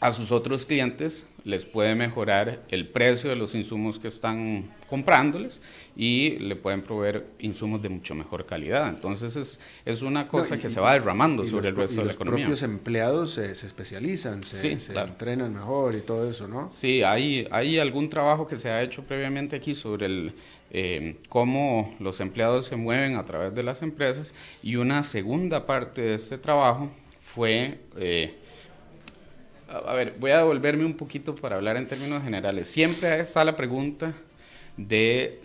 a 0.00 0.12
sus 0.12 0.32
otros 0.32 0.64
clientes 0.64 1.26
les 1.44 1.66
puede 1.66 1.94
mejorar 1.94 2.62
el 2.70 2.88
precio 2.88 3.30
de 3.30 3.36
los 3.36 3.54
insumos 3.54 3.98
que 3.98 4.08
están 4.08 4.70
comprándoles 4.88 5.62
y 5.96 6.38
le 6.38 6.56
pueden 6.56 6.82
proveer 6.82 7.26
insumos 7.38 7.80
de 7.82 7.90
mucho 7.90 8.14
mejor 8.14 8.46
calidad. 8.46 8.88
Entonces 8.88 9.36
es, 9.36 9.60
es 9.84 10.02
una 10.02 10.26
cosa 10.26 10.58
que 10.58 10.68
se 10.68 10.80
va 10.80 10.94
derramando 10.94 11.46
sobre 11.46 11.68
el 11.68 11.76
resto 11.76 12.00
de 12.00 12.06
la 12.06 12.12
economía. 12.12 12.46
Los 12.46 12.58
propios 12.58 12.62
empleados 12.62 13.32
se, 13.32 13.52
especializan, 13.52 14.42
se, 14.42 14.72
entrenan 14.72 15.52
mejor 15.52 15.94
y 15.94 16.00
todo 16.00 16.28
eso, 16.28 16.48
¿no? 16.48 16.70
Sí, 16.70 17.02
hay, 17.02 17.46
hay 17.50 17.78
algún 17.78 18.08
trabajo 18.08 18.46
que 18.46 18.56
se 18.56 18.70
ha 18.70 18.82
hecho 18.82 19.02
previamente 19.04 19.56
aquí 19.56 19.74
sobre 19.74 20.06
el, 20.06 20.32
eh, 20.70 21.16
cómo 21.28 21.94
los 22.00 22.20
empleados 22.20 22.66
se 22.66 22.76
mueven 22.76 23.16
a 23.16 23.24
través 23.24 23.54
de 23.54 23.62
las 23.62 23.82
empresas 23.82 24.34
y 24.62 24.76
una 24.76 25.02
segunda 25.02 25.66
parte 25.66 26.00
de 26.00 26.14
este 26.14 26.38
trabajo 26.38 26.90
fue... 27.34 27.80
Eh, 27.96 28.36
a 29.70 29.94
ver, 29.94 30.16
voy 30.18 30.32
a 30.32 30.38
devolverme 30.38 30.84
un 30.84 30.94
poquito 30.94 31.34
para 31.34 31.56
hablar 31.56 31.76
en 31.76 31.86
términos 31.86 32.22
generales. 32.22 32.68
Siempre 32.68 33.20
está 33.20 33.44
la 33.44 33.56
pregunta 33.56 34.12
de 34.76 35.40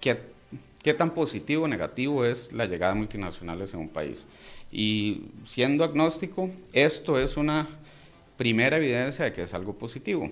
qué, 0.00 0.18
qué 0.82 0.94
tan 0.94 1.10
positivo 1.10 1.64
o 1.64 1.68
negativo 1.68 2.24
es 2.24 2.50
la 2.52 2.66
llegada 2.66 2.94
de 2.94 2.98
multinacionales 2.98 3.74
en 3.74 3.80
un 3.80 3.88
país. 3.88 4.26
Y 4.70 5.24
siendo 5.44 5.84
agnóstico, 5.84 6.50
esto 6.72 7.18
es 7.18 7.36
una 7.36 7.68
primera 8.38 8.78
evidencia 8.78 9.26
de 9.26 9.32
que 9.32 9.42
es 9.42 9.52
algo 9.52 9.74
positivo. 9.74 10.30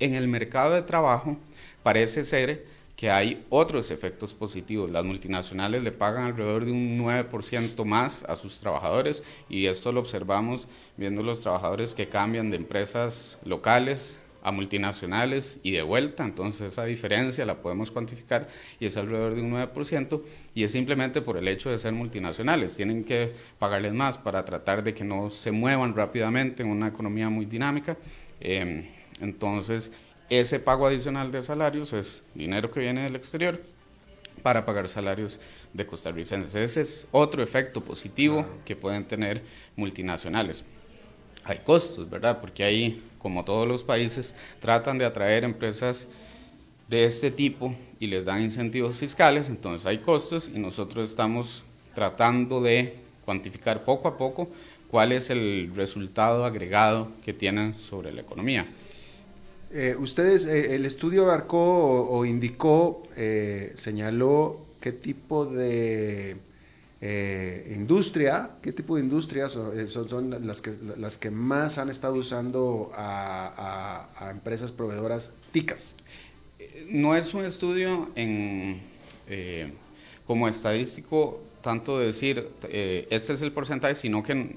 En 0.00 0.14
el 0.14 0.26
mercado 0.26 0.74
de 0.74 0.82
trabajo 0.82 1.36
parece 1.84 2.24
ser 2.24 2.66
que 3.02 3.10
hay 3.10 3.44
otros 3.48 3.90
efectos 3.90 4.32
positivos. 4.32 4.88
Las 4.88 5.04
multinacionales 5.04 5.82
le 5.82 5.90
pagan 5.90 6.22
alrededor 6.22 6.64
de 6.64 6.70
un 6.70 6.96
9% 7.00 7.84
más 7.84 8.22
a 8.28 8.36
sus 8.36 8.60
trabajadores 8.60 9.24
y 9.48 9.66
esto 9.66 9.90
lo 9.90 9.98
observamos 9.98 10.68
viendo 10.96 11.20
los 11.24 11.40
trabajadores 11.40 11.96
que 11.96 12.08
cambian 12.08 12.52
de 12.52 12.58
empresas 12.58 13.40
locales 13.44 14.20
a 14.44 14.52
multinacionales 14.52 15.58
y 15.64 15.72
de 15.72 15.82
vuelta, 15.82 16.22
entonces 16.22 16.74
esa 16.74 16.84
diferencia 16.84 17.44
la 17.44 17.60
podemos 17.60 17.90
cuantificar 17.90 18.46
y 18.78 18.86
es 18.86 18.96
alrededor 18.96 19.34
de 19.34 19.42
un 19.42 19.52
9% 19.52 20.22
y 20.54 20.62
es 20.62 20.70
simplemente 20.70 21.22
por 21.22 21.36
el 21.36 21.48
hecho 21.48 21.70
de 21.70 21.78
ser 21.78 21.92
multinacionales, 21.94 22.76
tienen 22.76 23.02
que 23.02 23.32
pagarles 23.58 23.94
más 23.94 24.16
para 24.16 24.44
tratar 24.44 24.84
de 24.84 24.94
que 24.94 25.02
no 25.02 25.28
se 25.28 25.50
muevan 25.50 25.96
rápidamente 25.96 26.62
en 26.62 26.68
una 26.68 26.86
economía 26.86 27.28
muy 27.28 27.46
dinámica, 27.46 27.96
eh, 28.40 28.88
entonces 29.20 29.90
ese 30.28 30.58
pago 30.58 30.86
adicional 30.86 31.30
de 31.30 31.42
salarios 31.42 31.92
es 31.92 32.22
dinero 32.34 32.70
que 32.70 32.80
viene 32.80 33.02
del 33.02 33.16
exterior 33.16 33.60
para 34.42 34.64
pagar 34.64 34.88
salarios 34.88 35.38
de 35.72 35.86
costarricenses. 35.86 36.54
Ese 36.54 36.80
es 36.80 37.06
otro 37.12 37.42
efecto 37.42 37.80
positivo 37.80 38.46
que 38.64 38.76
pueden 38.76 39.04
tener 39.04 39.42
multinacionales. 39.76 40.64
Hay 41.44 41.58
costos, 41.58 42.08
¿verdad? 42.08 42.40
Porque 42.40 42.64
ahí, 42.64 43.02
como 43.18 43.44
todos 43.44 43.66
los 43.66 43.84
países, 43.84 44.34
tratan 44.60 44.98
de 44.98 45.04
atraer 45.04 45.44
empresas 45.44 46.08
de 46.88 47.04
este 47.04 47.30
tipo 47.30 47.74
y 48.00 48.06
les 48.06 48.24
dan 48.24 48.42
incentivos 48.42 48.96
fiscales, 48.96 49.48
entonces 49.48 49.86
hay 49.86 49.98
costos 49.98 50.50
y 50.52 50.58
nosotros 50.58 51.08
estamos 51.08 51.62
tratando 51.94 52.60
de 52.60 52.94
cuantificar 53.24 53.84
poco 53.84 54.08
a 54.08 54.18
poco 54.18 54.48
cuál 54.90 55.12
es 55.12 55.30
el 55.30 55.72
resultado 55.74 56.44
agregado 56.44 57.08
que 57.24 57.32
tienen 57.32 57.74
sobre 57.74 58.12
la 58.12 58.20
economía. 58.20 58.66
Eh, 59.74 59.96
ustedes, 59.98 60.44
eh, 60.44 60.74
el 60.74 60.84
estudio 60.84 61.22
abarcó 61.22 62.06
o, 62.10 62.26
indicó, 62.26 63.04
eh, 63.16 63.72
señaló 63.76 64.60
qué 64.80 64.92
tipo 64.92 65.46
de 65.46 66.36
industria, 67.74 68.50
qué 68.62 68.70
tipo 68.72 68.96
de 68.96 69.02
industrias 69.02 69.52
son, 69.52 70.46
las, 70.46 70.60
que, 70.60 70.72
las 70.98 71.18
que 71.18 71.30
más 71.30 71.78
han 71.78 71.88
estado 71.88 72.14
usando 72.14 72.92
a, 72.94 74.30
empresas 74.30 74.70
proveedoras 74.70 75.30
TICAS. 75.52 75.94
No 76.88 77.16
es 77.16 77.32
un 77.34 77.44
estudio 77.44 78.10
en, 78.14 78.82
como 80.26 80.48
estadístico, 80.48 81.40
tanto 81.62 81.98
decir, 81.98 82.46
este 82.62 83.32
es 83.32 83.42
el 83.42 83.52
porcentaje, 83.52 83.94
sino 83.94 84.22
que 84.22 84.56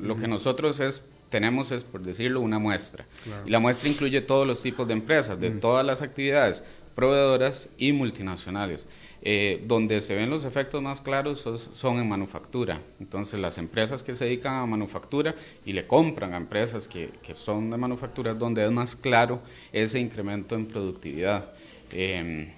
lo 0.00 0.16
que 0.16 0.28
nosotros 0.28 0.80
es 0.80 1.00
tenemos 1.30 1.70
es, 1.72 1.84
por 1.84 2.02
decirlo, 2.02 2.40
una 2.40 2.58
muestra. 2.58 3.06
Y 3.46 3.50
la 3.50 3.60
muestra 3.60 3.88
incluye 3.88 4.20
todos 4.20 4.46
los 4.46 4.62
tipos 4.62 4.86
de 4.86 4.92
empresas, 4.92 5.40
de 5.40 5.50
mm. 5.50 5.60
todas 5.60 5.86
las 5.86 6.02
actividades, 6.02 6.64
proveedoras 6.94 7.68
y 7.78 7.92
multinacionales. 7.92 8.88
Eh, 9.22 9.62
donde 9.66 10.00
se 10.00 10.14
ven 10.14 10.30
los 10.30 10.46
efectos 10.46 10.80
más 10.80 11.02
claros 11.02 11.46
son, 11.74 11.98
en 11.98 12.08
manufactura. 12.08 12.80
Entonces, 13.00 13.38
las 13.38 13.58
empresas 13.58 14.02
que 14.02 14.16
se 14.16 14.24
dedican 14.24 14.54
a 14.54 14.64
manufactura 14.64 15.34
y 15.66 15.74
le 15.74 15.86
compran 15.86 16.32
a 16.32 16.38
empresas 16.38 16.88
que, 16.88 17.10
que 17.22 17.34
son 17.34 17.70
de 17.70 17.76
manufactura, 17.76 18.32
donde 18.32 18.64
es 18.64 18.70
más 18.70 18.96
claro 18.96 19.42
ese 19.72 20.00
incremento 20.00 20.54
en 20.54 20.64
productividad. 20.64 21.50
Em, 21.92 22.48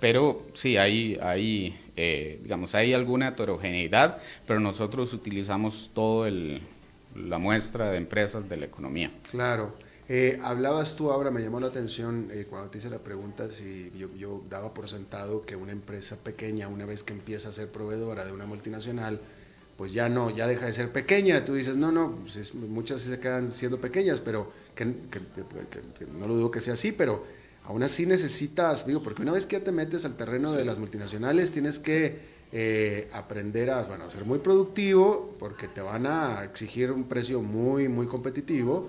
pero 0.00 0.46
sí, 0.54 0.78
hay, 0.78 1.18
hay, 1.22 1.78
eh, 1.96 2.40
digamos, 2.42 2.74
hay 2.74 2.94
alguna 2.94 3.28
heterogeneidad, 3.28 4.18
pero 4.46 4.58
nosotros 4.58 5.12
utilizamos 5.12 5.90
todo 5.92 6.26
el, 6.26 6.62
la 7.16 7.38
muestra 7.38 7.90
de 7.90 7.98
empresas 7.98 8.48
de 8.48 8.56
la 8.56 8.66
economía. 8.66 9.10
Claro. 9.30 9.74
Eh, 10.08 10.38
hablabas 10.42 10.94
tú 10.94 11.10
ahora, 11.10 11.32
me 11.32 11.40
llamó 11.40 11.58
la 11.58 11.66
atención 11.66 12.28
eh, 12.30 12.46
cuando 12.48 12.70
te 12.70 12.78
hice 12.78 12.88
la 12.88 12.98
pregunta 12.98 13.48
si 13.50 13.90
yo, 14.16 14.40
daba 14.48 14.72
por 14.72 14.88
sentado 14.88 15.44
que 15.44 15.56
una 15.56 15.72
empresa 15.72 16.16
pequeña, 16.16 16.68
una 16.68 16.86
vez 16.86 17.02
que 17.02 17.12
empieza 17.12 17.48
a 17.48 17.52
ser 17.52 17.68
proveedora 17.68 18.24
de 18.24 18.30
una 18.30 18.46
multinacional, 18.46 19.18
pues 19.76 19.92
ya 19.92 20.08
no, 20.08 20.30
ya 20.30 20.46
deja 20.46 20.66
de 20.66 20.72
ser 20.72 20.92
pequeña. 20.92 21.44
Tú 21.44 21.54
dices, 21.54 21.76
no, 21.76 21.90
no, 21.90 22.12
pues 22.22 22.54
muchas 22.54 23.00
se 23.00 23.18
quedan 23.18 23.50
siendo 23.50 23.78
pequeñas, 23.80 24.20
pero 24.20 24.52
que, 24.76 24.84
no 24.84 26.28
lo 26.28 26.34
dudo 26.34 26.50
que 26.52 26.60
sea 26.60 26.74
así, 26.74 26.92
pero 26.92 27.24
aún 27.64 27.82
así 27.82 28.06
necesitas, 28.06 28.86
digo, 28.86 29.02
porque 29.02 29.22
una 29.22 29.32
vez 29.32 29.44
que 29.44 29.58
ya 29.58 29.64
te 29.64 29.72
metes 29.72 30.04
al 30.04 30.16
terreno 30.16 30.52
de 30.52 30.64
las 30.64 30.78
multinacionales, 30.78 31.50
tienes 31.50 31.80
que 31.80 32.35
eh, 32.52 33.08
aprender 33.12 33.70
a, 33.70 33.82
bueno, 33.82 34.10
ser 34.10 34.24
muy 34.24 34.38
productivo 34.38 35.34
porque 35.38 35.68
te 35.68 35.80
van 35.80 36.06
a 36.06 36.44
exigir 36.44 36.90
un 36.90 37.04
precio 37.04 37.40
muy, 37.40 37.88
muy 37.88 38.06
competitivo. 38.06 38.88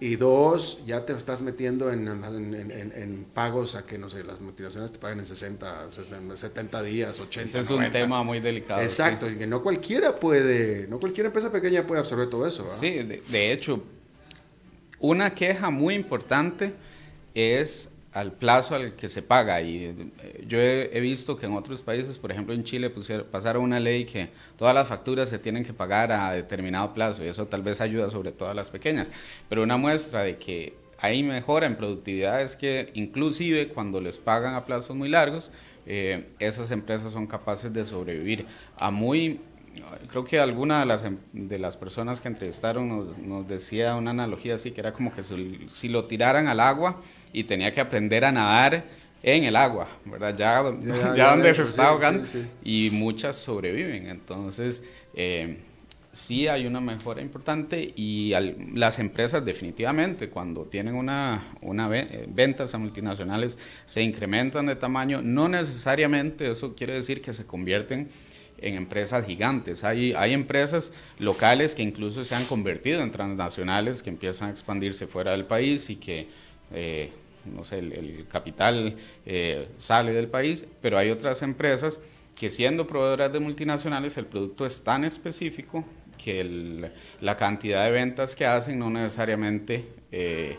Y 0.00 0.14
dos, 0.14 0.84
ya 0.86 1.04
te 1.04 1.12
estás 1.12 1.42
metiendo 1.42 1.90
en, 1.92 2.06
en, 2.06 3.26
pagos 3.34 3.74
a 3.74 3.84
que, 3.84 3.98
no 3.98 4.08
sé, 4.08 4.22
las 4.22 4.40
multinacionales 4.40 4.92
te 4.92 4.98
pagan 5.00 5.18
en 5.18 5.26
60, 5.26 5.88
70 6.36 6.82
días, 6.84 7.18
80. 7.18 7.48
Ese 7.48 7.60
es 7.60 7.70
un 7.70 7.90
tema 7.90 8.22
muy 8.22 8.38
delicado. 8.38 8.80
Exacto, 8.80 9.28
y 9.28 9.34
que 9.34 9.48
no 9.48 9.60
cualquiera 9.60 10.14
puede, 10.14 10.86
no 10.86 11.00
cualquier 11.00 11.26
empresa 11.26 11.50
pequeña 11.50 11.84
puede 11.84 12.00
absorber 12.00 12.30
todo 12.30 12.46
eso. 12.46 12.64
Sí, 12.68 12.90
de 12.90 13.52
hecho, 13.52 13.82
una 15.00 15.34
queja 15.34 15.70
muy 15.70 15.96
importante 15.96 16.74
es 17.34 17.88
al 18.12 18.32
plazo 18.32 18.74
al 18.74 18.94
que 18.94 19.08
se 19.08 19.22
paga. 19.22 19.60
Y 19.60 19.84
eh, 19.84 20.44
yo 20.46 20.58
he, 20.60 21.00
visto 21.00 21.36
que 21.36 21.46
en 21.46 21.54
otros 21.54 21.82
países, 21.82 22.18
por 22.18 22.32
ejemplo 22.32 22.54
en 22.54 22.64
Chile, 22.64 22.90
pusieron, 22.90 23.26
pasaron 23.30 23.62
una 23.62 23.80
ley 23.80 24.04
que 24.04 24.30
todas 24.56 24.74
las 24.74 24.88
facturas 24.88 25.28
se 25.28 25.38
tienen 25.38 25.64
que 25.64 25.72
pagar 25.72 26.12
a 26.12 26.32
determinado 26.32 26.94
plazo 26.94 27.24
y 27.24 27.28
eso 27.28 27.46
tal 27.46 27.62
vez 27.62 27.80
ayuda 27.80 28.10
sobre 28.10 28.32
todo 28.32 28.50
a 28.50 28.54
las 28.54 28.70
pequeñas. 28.70 29.10
Pero 29.48 29.62
una 29.62 29.76
muestra 29.76 30.22
de 30.22 30.36
que 30.38 30.74
hay 30.98 31.22
mejora 31.22 31.66
en 31.66 31.76
productividad 31.76 32.42
es 32.42 32.56
que 32.56 32.90
inclusive 32.94 33.68
cuando 33.68 34.00
les 34.00 34.18
pagan 34.18 34.54
a 34.54 34.64
plazos 34.64 34.96
muy 34.96 35.08
largos, 35.08 35.50
eh, 35.86 36.28
esas 36.38 36.70
empresas 36.70 37.12
son 37.12 37.26
capaces 37.26 37.72
de 37.72 37.84
sobrevivir 37.84 38.46
a 38.76 38.90
muy 38.90 39.40
creo 40.08 40.24
que 40.24 40.38
alguna 40.38 40.80
de 40.80 40.86
las, 40.86 41.04
em, 41.04 41.18
de 41.32 41.58
las 41.58 41.76
personas 41.76 42.20
que 42.20 42.28
entrevistaron 42.28 42.88
nos, 42.88 43.18
nos, 43.18 43.48
decía 43.48 43.94
una 43.96 44.10
analogía 44.10 44.54
así, 44.54 44.70
que 44.70 44.80
era 44.80 44.92
como 44.92 45.12
que 45.12 45.22
si, 45.22 45.88
lo 45.88 46.04
tiraran 46.04 46.46
al 46.46 46.60
agua 46.60 47.00
y 47.32 47.44
tenía 47.44 47.72
que 47.72 47.80
aprender 47.80 48.24
a 48.24 48.32
nadar 48.32 48.84
en 49.22 49.44
el 49.44 49.56
agua, 49.56 49.88
¿verdad? 50.04 50.36
Ya, 50.36 51.14
ya, 51.16 51.30
donde 51.30 51.52
se 51.54 51.62
está 51.62 51.88
ahogando 51.88 52.24
y 52.62 52.90
muchas 52.92 53.36
sobreviven. 53.36 54.06
Entonces, 54.08 54.82
eh, 55.14 55.58
sí 56.12 56.48
hay 56.48 56.66
una 56.66 56.80
mejora 56.80 57.20
importante 57.20 57.92
y 57.94 58.32
las 58.74 58.98
empresas 58.98 59.44
definitivamente 59.44 60.28
cuando 60.28 60.64
tienen 60.64 60.94
una, 60.94 61.52
una 61.60 61.88
eh, 61.96 62.26
ventas 62.28 62.74
a 62.74 62.78
multinacionales 62.78 63.58
se 63.86 64.02
incrementan 64.02 64.66
de 64.66 64.76
tamaño, 64.76 65.22
no 65.22 65.48
necesariamente 65.48 66.50
eso 66.50 66.74
quiere 66.74 66.94
decir 66.94 67.22
que 67.22 67.32
se 67.32 67.46
convierten 67.46 68.08
en 68.60 68.74
empresas 68.74 69.26
gigantes. 69.26 69.84
Hay, 69.84 70.12
hay 70.12 70.32
empresas 70.32 70.92
locales 71.18 71.74
que 71.74 71.82
incluso 71.82 72.24
se 72.24 72.34
han 72.34 72.44
convertido 72.44 73.02
en 73.02 73.10
transnacionales, 73.10 74.02
que 74.02 74.10
empiezan 74.10 74.48
a 74.48 74.50
expandirse 74.52 75.06
fuera 75.06 75.32
del 75.32 75.46
país 75.46 75.90
y 75.90 75.96
que, 75.96 76.28
eh, 76.72 77.10
no 77.44 77.64
sé, 77.64 77.78
el, 77.78 78.26
capital 78.30 78.96
eh, 79.26 79.68
sale 79.76 80.12
del 80.12 80.28
país, 80.28 80.66
pero 80.80 80.98
hay 80.98 81.10
otras 81.10 81.42
empresas 81.42 82.00
que 82.38 82.50
siendo 82.50 82.86
proveedoras 82.86 83.32
de 83.32 83.40
multinacionales, 83.40 84.16
el 84.16 84.26
producto 84.26 84.64
es 84.64 84.82
tan 84.82 85.04
específico 85.04 85.84
que 86.16 86.90
la 87.20 87.36
cantidad 87.36 87.84
de 87.84 87.90
ventas 87.92 88.34
que 88.36 88.44
hacen 88.44 88.78
no 88.78 88.90
necesariamente 88.90 89.86
eh, 90.12 90.56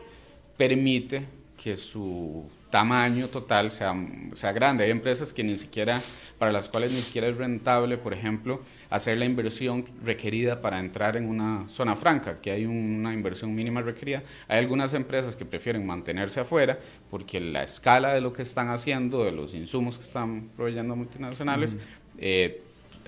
permite 0.58 1.26
que 1.62 1.78
su 1.78 2.50
tamaño 2.70 3.28
total 3.30 3.72
sea, 3.72 3.94
sea 4.36 4.52
grande. 4.52 4.84
Hay 4.84 4.92
empresas 4.92 5.34
que 5.34 5.44
ni 5.44 5.58
siquiera, 5.58 6.02
para 6.38 6.52
las 6.52 6.70
cuales 6.70 6.92
ni 6.92 7.02
siquiera 7.02 7.28
es 7.28 7.38
rentable, 7.38 7.98
por 7.98 8.14
ejemplo, 8.14 8.62
hacer 8.90 9.18
la 9.18 9.26
inversión 9.26 9.86
requerida 10.04 10.62
para 10.62 10.80
entrar 10.80 11.18
en 11.18 11.28
una 11.28 11.68
zona 11.68 11.96
franca, 11.96 12.38
que 12.42 12.52
hay 12.52 12.66
una 12.66 13.14
inversión 13.14 13.54
mínima 13.54 13.82
requerida. 13.82 14.24
Hay 14.48 14.60
algunas 14.60 14.94
empresas 14.94 15.36
que 15.36 15.46
prefieren 15.46 15.86
mantenerse 15.86 16.40
afuera 16.40 16.80
porque 17.10 17.40
la 17.40 17.64
escala 17.64 18.14
de 18.14 18.22
lo 18.22 18.34
que 18.34 18.44
están 18.44 18.70
haciendo, 18.70 19.24
de 19.24 19.32
los 19.32 19.54
insumos 19.54 19.98
que 19.98 20.04
están 20.04 20.50
proveyendo 20.56 20.96
multinacionales, 20.96 21.78
eh, 22.18 22.62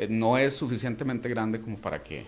no 0.09 0.37
es 0.37 0.55
suficientemente 0.55 1.29
grande 1.29 1.59
como 1.59 1.77
para 1.77 2.01
que 2.01 2.25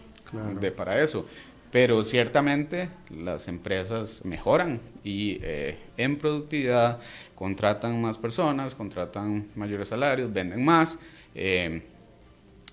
de 0.59 0.71
para 0.71 1.01
eso. 1.01 1.25
Pero 1.73 2.03
ciertamente 2.03 2.89
las 3.09 3.47
empresas 3.47 4.23
mejoran 4.23 4.79
y 5.03 5.39
eh, 5.41 5.79
en 5.97 6.19
productividad 6.19 6.99
contratan 7.33 7.99
más 7.99 8.19
personas, 8.19 8.75
contratan 8.75 9.47
mayores 9.55 9.87
salarios, 9.87 10.31
venden 10.31 10.63
más. 10.63 10.99
Eh, 11.33 11.81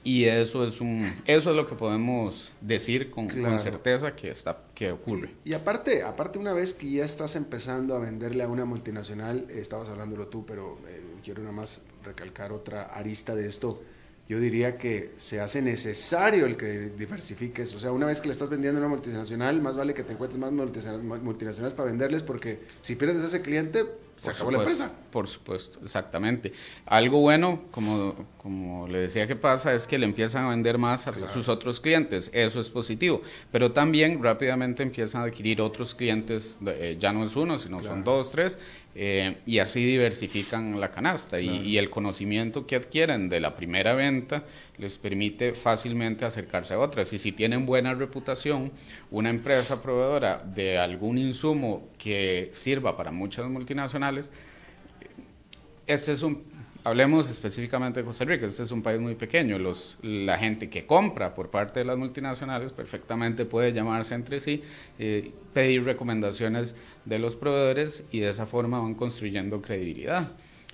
y 0.05 0.27
eso 0.27 0.65
es 0.65 0.83
un 0.83 1.01
eso 1.25 1.49
es 1.49 1.57
lo 1.57 1.67
que 1.67 1.75
podemos 1.75 2.53
decir 2.61 3.11
con, 3.11 3.31
certeza 3.59 4.15
que 4.15 4.29
está 4.29 4.59
que 4.75 4.93
ocurre. 4.93 5.31
Y, 5.47 5.55
aparte, 5.55 6.03
aparte 6.03 6.39
una 6.39 6.53
vez 6.53 6.75
que 6.75 6.91
ya 6.91 7.07
estás 7.07 7.37
empezando 7.37 7.95
a 7.95 8.01
venderle 8.01 8.43
a 8.43 8.49
una 8.49 8.67
multinacional, 8.67 9.47
estabas 9.49 9.89
hablándolo 9.89 10.29
tú, 10.29 10.45
pero 10.45 10.79
eh, 10.87 11.01
quiero 11.25 11.41
nada 11.41 11.55
más 11.55 11.85
recalcar 12.05 12.53
otra 12.53 12.83
arista 12.83 13.35
de 13.35 13.49
esto 13.49 13.81
yo 14.31 14.39
diría 14.39 14.79
que 14.79 15.11
se 15.17 15.41
hace 15.41 15.61
necesario 15.61 16.47
el 16.47 16.57
que 16.57 16.91
diversifiques. 16.91 17.75
O 17.75 17.81
sea, 17.81 17.91
una 17.91 18.07
vez 18.07 18.21
que 18.21 18.29
le 18.29 18.33
estás 18.33 18.49
vendiendo 18.49 18.79
a 18.79 18.83
una 18.87 18.89
multinacional, 18.89 19.61
más 19.61 19.77
vale 19.77 19.93
que 19.93 20.05
te 20.05 20.13
encuentres 20.13 20.39
más 20.39 20.53
multinacionales 20.53 21.75
para 21.75 21.91
venderles, 21.91 22.23
porque 22.23 22.61
si 22.81 22.95
pierdes 22.95 23.25
ese 23.25 23.43
cliente, 23.43 23.87
se 24.21 24.31
acabó 24.31 24.51
la 24.51 24.59
empresa. 24.59 24.93
Por 25.11 25.27
supuesto, 25.27 25.79
exactamente. 25.83 26.53
Algo 26.85 27.21
bueno, 27.21 27.63
como, 27.71 28.15
como 28.37 28.87
le 28.87 28.99
decía 28.99 29.27
que 29.27 29.35
pasa, 29.35 29.75
es 29.75 29.87
que 29.87 29.99
le 29.99 30.05
empiezan 30.05 30.45
a 30.45 30.51
vender 30.51 30.77
más 30.77 31.07
a 31.07 31.27
sus 31.27 31.49
otros 31.49 31.81
clientes. 31.81 32.31
Eso 32.35 32.61
es 32.61 32.69
positivo. 32.69 33.23
Pero 33.51 33.73
también 33.73 34.23
rápidamente 34.23 34.83
empiezan 34.83 35.23
a 35.23 35.25
adquirir 35.25 35.63
otros 35.63 35.95
clientes, 35.95 36.59
eh, 36.67 36.99
ya 37.01 37.15
no 37.15 37.25
es 37.25 37.35
uno, 37.35 37.59
sino 37.59 37.83
son 37.83 38.05
dos, 38.05 38.31
tres, 38.31 38.59
eh, 38.95 39.39
y 39.47 39.61
así 39.61 39.85
diversifican 39.85 40.81
la 40.81 40.91
canasta 40.91 41.41
y, 41.41 41.79
el 41.79 41.91
conocimiento 41.91 42.67
que 42.67 42.75
adquieren 42.75 43.29
de 43.29 43.39
la 43.39 43.55
primera 43.55 43.95
venta 43.95 44.43
les 44.79 44.99
permite 44.99 45.53
fácilmente 45.53 46.25
acercarse 46.25 46.75
a 46.75 46.79
otras. 46.79 47.13
Y 47.13 47.19
si 47.19 47.31
tienen 47.33 47.67
buena 47.67 47.95
reputación, 47.95 48.73
una 49.11 49.31
empresa 49.31 49.83
proveedora 49.83 50.39
de 50.39 50.79
algún 50.79 51.19
insumo 51.19 51.89
que 51.99 52.51
sirva 52.53 52.97
para 52.97 53.11
muchas 53.11 53.49
multinacionales, 53.49 54.31
este 55.87 56.13
es 56.13 56.23
un 56.23 56.43
hablemos 56.85 57.29
específicamente 57.29 58.01
de 58.01 58.07
Costa 58.07 58.25
Rica, 58.25 58.47
este 58.47 58.63
es 58.63 58.71
un 58.71 58.83
país 58.83 59.01
muy 59.01 59.15
pequeño, 59.15 59.59
los, 59.59 59.99
la 60.03 60.39
gente 60.39 60.71
que 60.71 60.87
compra 60.87 61.35
por 61.35 61.51
parte 61.51 61.81
de 61.81 61.85
las 61.85 61.99
multinacionales 61.99 62.73
perfectamente 62.73 63.45
puede 63.45 63.73
llamarse 63.73 64.15
entre 64.15 64.41
sí, 64.41 64.63
eh, 64.99 65.33
pedir 65.53 65.85
recomendaciones 65.85 66.75
de 67.05 67.19
los 67.19 67.37
proveedores 67.37 68.05
y 68.11 68.21
de 68.21 68.31
esa 68.31 68.47
forma 68.47 68.81
van 68.81 68.95
construyendo 68.95 69.61
credibilidad. 69.61 70.29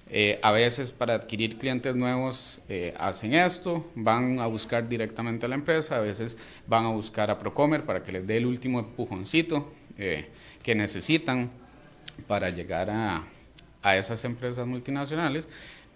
Eh, 0.08 0.38
a 0.42 0.52
veces 0.52 0.92
para 0.92 1.14
adquirir 1.14 1.58
clientes 1.58 1.94
nuevos 1.96 2.60
eh, 2.68 2.94
hacen 2.96 3.34
esto, 3.34 3.84
van 3.94 4.38
a 4.38 4.46
buscar 4.46 4.88
directamente 4.88 5.46
a 5.46 5.48
la 5.48 5.56
empresa, 5.56 5.96
a 5.96 6.00
veces 6.00 6.38
van 6.66 6.84
a 6.84 6.90
buscar 6.90 7.30
a 7.30 7.38
Procomer 7.38 7.84
para 7.84 8.02
que 8.02 8.12
les 8.12 8.26
dé 8.26 8.36
el 8.36 8.46
último 8.46 8.78
empujoncito 8.78 9.72
que 9.96 10.74
necesitan 10.74 11.50
para 12.28 12.50
llegar 12.50 12.90
a, 12.90 13.24
a 13.82 13.96
esas 13.96 14.22
empresas 14.24 14.66
multinacionales 14.66 15.48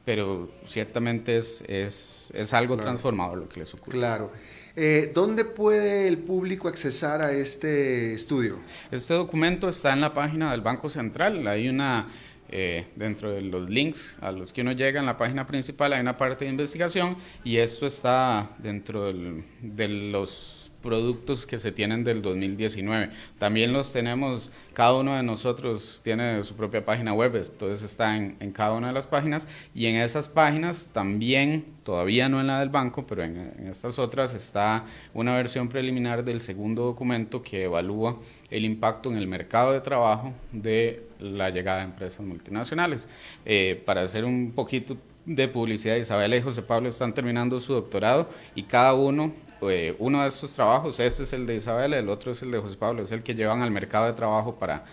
pero 0.04 0.50
ciertamente 0.66 1.36
es, 1.36 1.62
es, 1.68 2.30
es 2.34 2.54
algo 2.54 2.76
transformador 2.76 3.38
lo 3.38 3.48
que 3.48 3.60
les 3.60 3.72
ocurre. 3.74 3.98
Claro. 3.98 4.32
Eh, 4.74 5.10
¿Dónde 5.14 5.44
puede 5.44 6.08
el 6.08 6.18
público 6.18 6.68
accesar 6.68 7.20
a 7.20 7.32
este 7.32 8.14
estudio? 8.14 8.58
Este 8.90 9.14
documento 9.14 9.68
está 9.68 9.92
en 9.92 10.00
la 10.00 10.14
página 10.14 10.52
del 10.52 10.62
Banco 10.62 10.88
Central. 10.88 11.46
Hay 11.46 11.68
una, 11.68 12.08
eh, 12.52 12.86
dentro 12.96 13.30
de 13.30 13.42
los 13.42 13.70
links 13.70 14.16
a 14.20 14.32
los 14.32 14.52
que 14.52 14.62
uno 14.62 14.72
llega 14.72 15.00
en 15.00 15.06
la 15.06 15.16
página 15.16 15.46
principal, 15.46 15.92
hay 15.92 16.00
una 16.00 16.16
parte 16.16 16.44
de 16.44 16.50
investigación 16.50 17.16
y 17.44 17.58
esto 17.58 17.86
está 17.86 18.50
dentro 18.58 19.06
del, 19.06 19.44
de 19.60 19.88
los 19.88 20.59
productos 20.82 21.46
que 21.46 21.58
se 21.58 21.72
tienen 21.72 22.04
del 22.04 22.22
2019. 22.22 23.10
También 23.38 23.72
los 23.72 23.92
tenemos, 23.92 24.50
cada 24.72 24.94
uno 24.94 25.16
de 25.16 25.22
nosotros 25.22 26.00
tiene 26.02 26.42
su 26.44 26.54
propia 26.54 26.84
página 26.84 27.12
web, 27.12 27.36
entonces 27.36 27.82
está 27.82 28.16
en, 28.16 28.36
cada 28.52 28.72
una 28.72 28.88
de 28.88 28.92
las 28.92 29.06
páginas 29.06 29.46
y 29.74 29.86
en 29.86 29.96
esas 29.96 30.28
páginas 30.28 30.88
también, 30.92 31.64
todavía 31.84 32.28
no 32.28 32.40
en 32.40 32.46
la 32.46 32.60
del 32.60 32.68
banco, 32.68 33.06
pero 33.06 33.22
en, 33.22 33.36
estas 33.66 33.98
otras 33.98 34.34
está 34.34 34.84
una 35.14 35.36
versión 35.36 35.68
preliminar 35.68 36.24
del 36.24 36.40
segundo 36.40 36.84
documento 36.84 37.42
que 37.42 37.64
evalúa 37.64 38.18
el 38.50 38.64
impacto 38.64 39.10
en 39.10 39.18
el 39.18 39.26
mercado 39.26 39.72
de 39.72 39.80
trabajo 39.80 40.32
de 40.52 41.04
la 41.20 41.50
llegada 41.50 41.78
de 41.78 41.84
empresas 41.84 42.20
multinacionales. 42.20 43.08
Eh, 43.44 43.82
para 43.84 44.02
hacer 44.02 44.24
un 44.24 44.52
poquito 44.52 44.96
de 45.26 45.48
publicidad, 45.48 45.96
Isabel 45.96 46.34
y 46.34 46.42
José 46.42 46.62
Pablo 46.62 46.88
están 46.88 47.14
terminando 47.14 47.60
su 47.60 47.72
doctorado 47.74 48.28
y 48.54 48.64
cada 48.64 48.94
uno 48.94 49.32
eh, 49.62 49.94
uno 49.98 50.22
de 50.22 50.28
estos 50.28 50.52
trabajos, 50.54 50.98
este 51.00 51.24
es 51.24 51.32
el 51.32 51.46
de 51.46 51.56
Isabel, 51.56 51.92
el 51.92 52.08
otro 52.08 52.32
es 52.32 52.40
el 52.42 52.50
de 52.50 52.58
José 52.58 52.76
Pablo, 52.76 53.02
es 53.02 53.12
el 53.12 53.22
que 53.22 53.34
llevan 53.34 53.60
al 53.60 53.70
mercado 53.70 54.06
de 54.06 54.14
trabajo 54.14 54.54
para, 54.54 54.84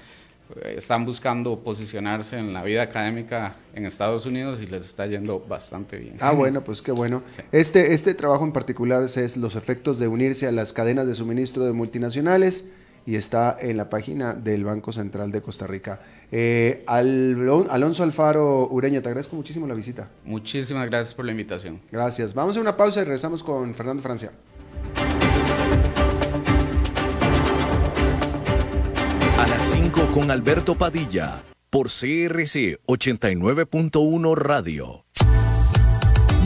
eh, 0.62 0.76
están 0.78 1.06
buscando 1.06 1.60
posicionarse 1.60 2.38
en 2.38 2.54
la 2.54 2.64
vida 2.64 2.82
académica 2.82 3.56
en 3.74 3.86
Estados 3.86 4.26
Unidos 4.26 4.60
y 4.62 4.68
les 4.68 4.84
está 4.84 5.06
yendo 5.08 5.40
bastante 5.40 5.98
bien. 5.98 6.18
Ah, 6.20 6.32
bueno, 6.32 6.62
pues 6.62 6.82
qué 6.82 6.92
bueno. 6.92 7.24
Este, 7.54 7.94
este 7.94 8.14
trabajo 8.14 8.44
en 8.44 8.52
particular 8.52 9.04
es 9.04 9.38
los 9.38 9.56
efectos 9.56 10.00
de 10.00 10.10
unirse 10.10 10.48
a 10.48 10.52
las 10.52 10.74
cadenas 10.74 11.08
de 11.08 11.14
suministro 11.14 11.64
de 11.64 11.72
multinacionales 11.72 12.70
y 13.08 13.16
está 13.16 13.58
en 13.60 13.78
la 13.78 13.90
página 13.90 14.34
del 14.34 14.66
Banco 14.66 14.92
Central 14.92 15.32
de 15.32 15.42
Costa 15.42 15.66
Rica. 15.66 16.02
Eh, 16.30 16.84
Alonso 16.86 18.04
Alfaro 18.04 18.68
Ureña, 18.68 19.02
te 19.02 19.08
agradezco 19.08 19.38
muchísimo 19.38 19.66
la 19.66 19.74
visita. 19.74 20.10
Muchísimas 20.26 20.86
gracias 20.90 21.16
por 21.16 21.24
la 21.24 21.32
invitación. 21.32 21.80
Gracias. 21.90 22.34
Vamos 22.34 22.58
a 22.58 22.60
una 22.60 22.76
pausa 22.76 23.00
y 23.00 23.04
regresamos 23.06 23.42
con 23.42 23.74
Fernando 23.74 24.04
Francia. 24.04 24.34
A 29.40 29.48
las 29.48 29.64
5 29.72 30.08
con 30.14 30.30
Alberto 30.30 30.76
Padilla, 30.76 31.44
por 31.70 31.88
CRC 31.88 32.82
89.1 32.88 34.36
Radio. 34.36 35.06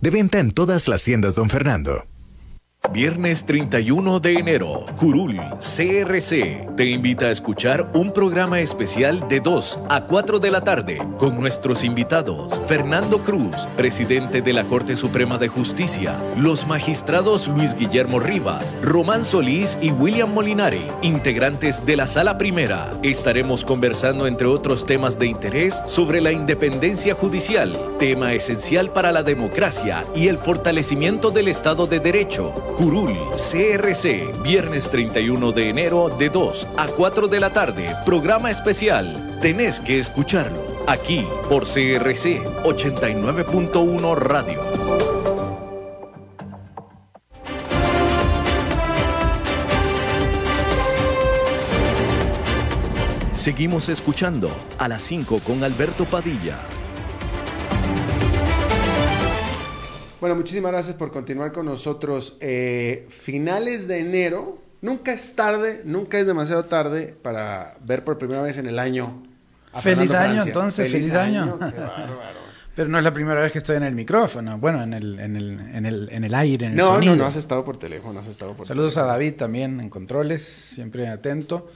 De 0.00 0.10
venta 0.10 0.38
en 0.38 0.50
todas 0.50 0.86
las 0.86 1.02
tiendas, 1.02 1.34
don 1.34 1.50
Fernando. 1.50 2.04
Viernes 2.92 3.44
31 3.44 4.20
de 4.20 4.34
enero, 4.34 4.84
Curul 4.96 5.36
CRC 5.58 6.66
te 6.76 6.86
invita 6.86 7.26
a 7.26 7.30
escuchar 7.30 7.90
un 7.94 8.12
programa 8.12 8.60
especial 8.60 9.26
de 9.28 9.40
2 9.40 9.80
a 9.88 10.06
4 10.06 10.38
de 10.38 10.50
la 10.50 10.62
tarde 10.62 10.98
con 11.18 11.38
nuestros 11.38 11.84
invitados 11.84 12.60
Fernando 12.66 13.22
Cruz, 13.22 13.66
presidente 13.76 14.40
de 14.40 14.52
la 14.52 14.64
Corte 14.64 14.96
Suprema 14.96 15.36
de 15.36 15.48
Justicia, 15.48 16.14
los 16.36 16.66
magistrados 16.66 17.48
Luis 17.48 17.74
Guillermo 17.74 18.20
Rivas, 18.20 18.76
Román 18.82 19.24
Solís 19.24 19.78
y 19.82 19.90
William 19.90 20.32
Molinari, 20.32 20.86
integrantes 21.02 21.84
de 21.84 21.96
la 21.96 22.06
Sala 22.06 22.38
Primera. 22.38 22.92
Estaremos 23.02 23.64
conversando 23.64 24.26
entre 24.26 24.46
otros 24.46 24.86
temas 24.86 25.18
de 25.18 25.26
interés 25.26 25.82
sobre 25.86 26.20
la 26.20 26.32
independencia 26.32 27.14
judicial, 27.14 27.76
tema 27.98 28.32
esencial 28.32 28.90
para 28.90 29.12
la 29.12 29.22
democracia 29.22 30.04
y 30.14 30.28
el 30.28 30.38
fortalecimiento 30.38 31.30
del 31.30 31.48
Estado 31.48 31.86
de 31.86 32.00
Derecho 32.00 32.54
Curul, 32.76 33.16
CRC, 33.34 34.42
viernes 34.42 34.90
31 34.90 35.52
de 35.52 35.70
enero 35.70 36.10
de 36.10 36.28
2 36.28 36.68
a 36.76 36.86
4 36.88 37.26
de 37.26 37.40
la 37.40 37.50
tarde, 37.50 37.96
programa 38.04 38.50
especial. 38.50 39.38
Tenés 39.40 39.80
que 39.80 39.98
escucharlo, 39.98 40.62
aquí 40.86 41.26
por 41.48 41.62
CRC 41.62 42.44
89.1 42.64 44.16
Radio. 44.16 44.60
Seguimos 53.32 53.88
escuchando 53.88 54.50
a 54.76 54.88
las 54.88 55.02
5 55.02 55.40
con 55.46 55.64
Alberto 55.64 56.04
Padilla. 56.04 56.58
Bueno, 60.20 60.34
muchísimas 60.34 60.72
gracias 60.72 60.96
por 60.96 61.12
continuar 61.12 61.52
con 61.52 61.66
nosotros. 61.66 62.36
Eh, 62.40 63.06
finales 63.10 63.86
de 63.86 63.98
enero, 63.98 64.58
nunca 64.80 65.12
es 65.12 65.34
tarde, 65.34 65.82
nunca 65.84 66.18
es 66.18 66.26
demasiado 66.26 66.64
tarde 66.64 67.14
para 67.22 67.74
ver 67.84 68.02
por 68.02 68.16
primera 68.16 68.40
vez 68.40 68.56
en 68.56 68.66
el 68.66 68.78
año. 68.78 69.22
a 69.72 69.80
feliz 69.80 70.14
año, 70.14 70.42
entonces, 70.42 70.90
feliz, 70.90 71.14
año. 71.14 71.58
Qué 71.58 71.80
bárbaro. 71.80 72.46
Pero 72.74 72.90
no 72.90 72.98
es 72.98 73.04
la 73.04 73.12
primera 73.12 73.40
vez 73.40 73.52
que 73.52 73.58
estoy 73.58 73.76
en 73.76 73.84
el 73.84 73.94
micrófono, 73.94 74.58
bueno, 74.58 74.82
en 74.82 74.92
el, 74.92 75.18
en 75.18 75.36
el, 75.36 75.60
en 75.74 75.86
el, 75.86 76.08
en 76.10 76.24
el 76.24 76.34
aire, 76.34 76.66
en 76.66 76.72
el 76.72 76.78
no, 76.78 76.94
sonido. 76.94 77.16
No, 77.16 77.22
no, 77.22 77.26
has 77.26 77.36
estado 77.36 77.64
por 77.64 77.78
teléfono, 77.78 78.20
has 78.20 78.28
estado 78.28 78.52
por 78.52 78.66
Saludos 78.66 78.98
a 78.98 79.04
David 79.04 79.34
también 79.34 79.80
en 79.80 79.88
controles, 79.88 80.42
siempre 80.44 81.08
atento. 81.08 81.70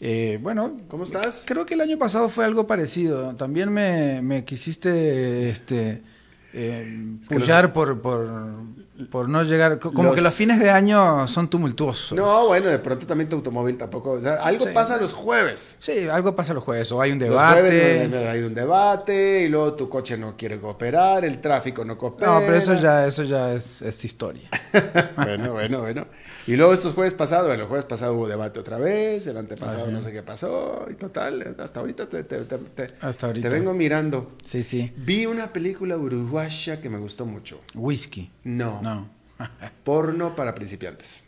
Eh, 0.00 0.38
bueno, 0.42 0.76
¿cómo 0.88 1.04
estás? 1.04 1.44
Creo 1.46 1.64
que 1.64 1.72
el 1.74 1.80
año 1.80 1.98
pasado 1.98 2.28
fue 2.28 2.44
algo 2.44 2.66
parecido. 2.66 3.34
También 3.36 3.72
me, 3.72 4.20
me 4.20 4.44
quisiste 4.44 5.48
este, 5.48 6.02
eh, 6.54 7.16
pullar 7.28 7.72
por, 7.72 8.00
por, 8.00 8.26
por 9.10 9.28
no 9.28 9.42
llegar. 9.42 9.78
Como 9.78 10.14
que 10.14 10.20
los 10.20 10.34
fines 10.34 10.60
de 10.60 10.70
año 10.70 11.26
son 11.26 11.48
tumultuosos. 11.48 12.16
No, 12.16 12.46
bueno, 12.46 12.68
de 12.68 12.78
pronto 12.78 13.06
también 13.06 13.28
tu 13.28 13.36
automóvil 13.36 13.76
tampoco. 13.76 14.20
algo 14.40 14.66
pasa 14.72 14.96
los 14.96 15.12
jueves. 15.12 15.76
Sí, 15.78 16.08
algo 16.08 16.34
pasa 16.36 16.54
los 16.54 16.62
jueves. 16.62 16.90
O 16.92 17.00
hay 17.00 17.12
un 17.12 17.18
debate. 17.18 17.62
Los 17.62 17.70
jueves 17.70 18.28
hay 18.28 18.42
un 18.42 18.54
debate 18.54 19.42
y 19.42 19.48
luego 19.48 19.74
tu 19.74 19.88
coche 19.88 20.16
no 20.16 20.36
quiere 20.36 20.60
cooperar, 20.60 21.24
el 21.24 21.40
tráfico 21.40 21.84
no 21.84 21.98
coopera. 21.98 22.32
No, 22.32 22.40
pero 22.40 22.56
eso 22.56 22.74
ya, 22.74 23.06
eso 23.06 23.24
ya 23.24 23.52
es, 23.52 23.82
es 23.82 24.04
historia. 24.04 24.48
bueno, 25.16 25.52
bueno, 25.52 25.80
bueno. 25.80 26.06
Y 26.46 26.56
luego 26.56 26.74
estos 26.74 26.92
jueves 26.92 27.14
pasados, 27.14 27.46
bueno, 27.46 27.62
el 27.62 27.68
jueves 27.68 27.86
pasado 27.86 28.14
hubo 28.14 28.28
debate 28.28 28.60
otra 28.60 28.76
vez, 28.76 29.26
el 29.26 29.36
antepasado 29.38 29.86
ah, 29.88 29.90
no 29.90 30.02
sé 30.02 30.12
qué 30.12 30.22
pasó, 30.22 30.86
y 30.90 30.94
total, 30.94 31.56
hasta 31.58 31.80
ahorita 31.80 32.06
te, 32.06 32.22
te, 32.24 32.38
te, 32.42 32.90
hasta 33.00 33.26
ahorita. 33.28 33.48
te 33.48 33.54
vengo 33.54 33.72
mirando. 33.72 34.32
Sí, 34.44 34.62
sí. 34.62 34.92
Vi 34.96 35.24
una 35.24 35.52
película 35.52 35.96
uruguaya 35.96 36.82
que 36.82 36.90
me 36.90 36.98
gustó 36.98 37.24
mucho. 37.24 37.60
Whisky. 37.74 38.30
No. 38.44 38.82
No. 38.84 39.08
Porno 39.84 40.36
para 40.36 40.54
principiantes. 40.54 41.24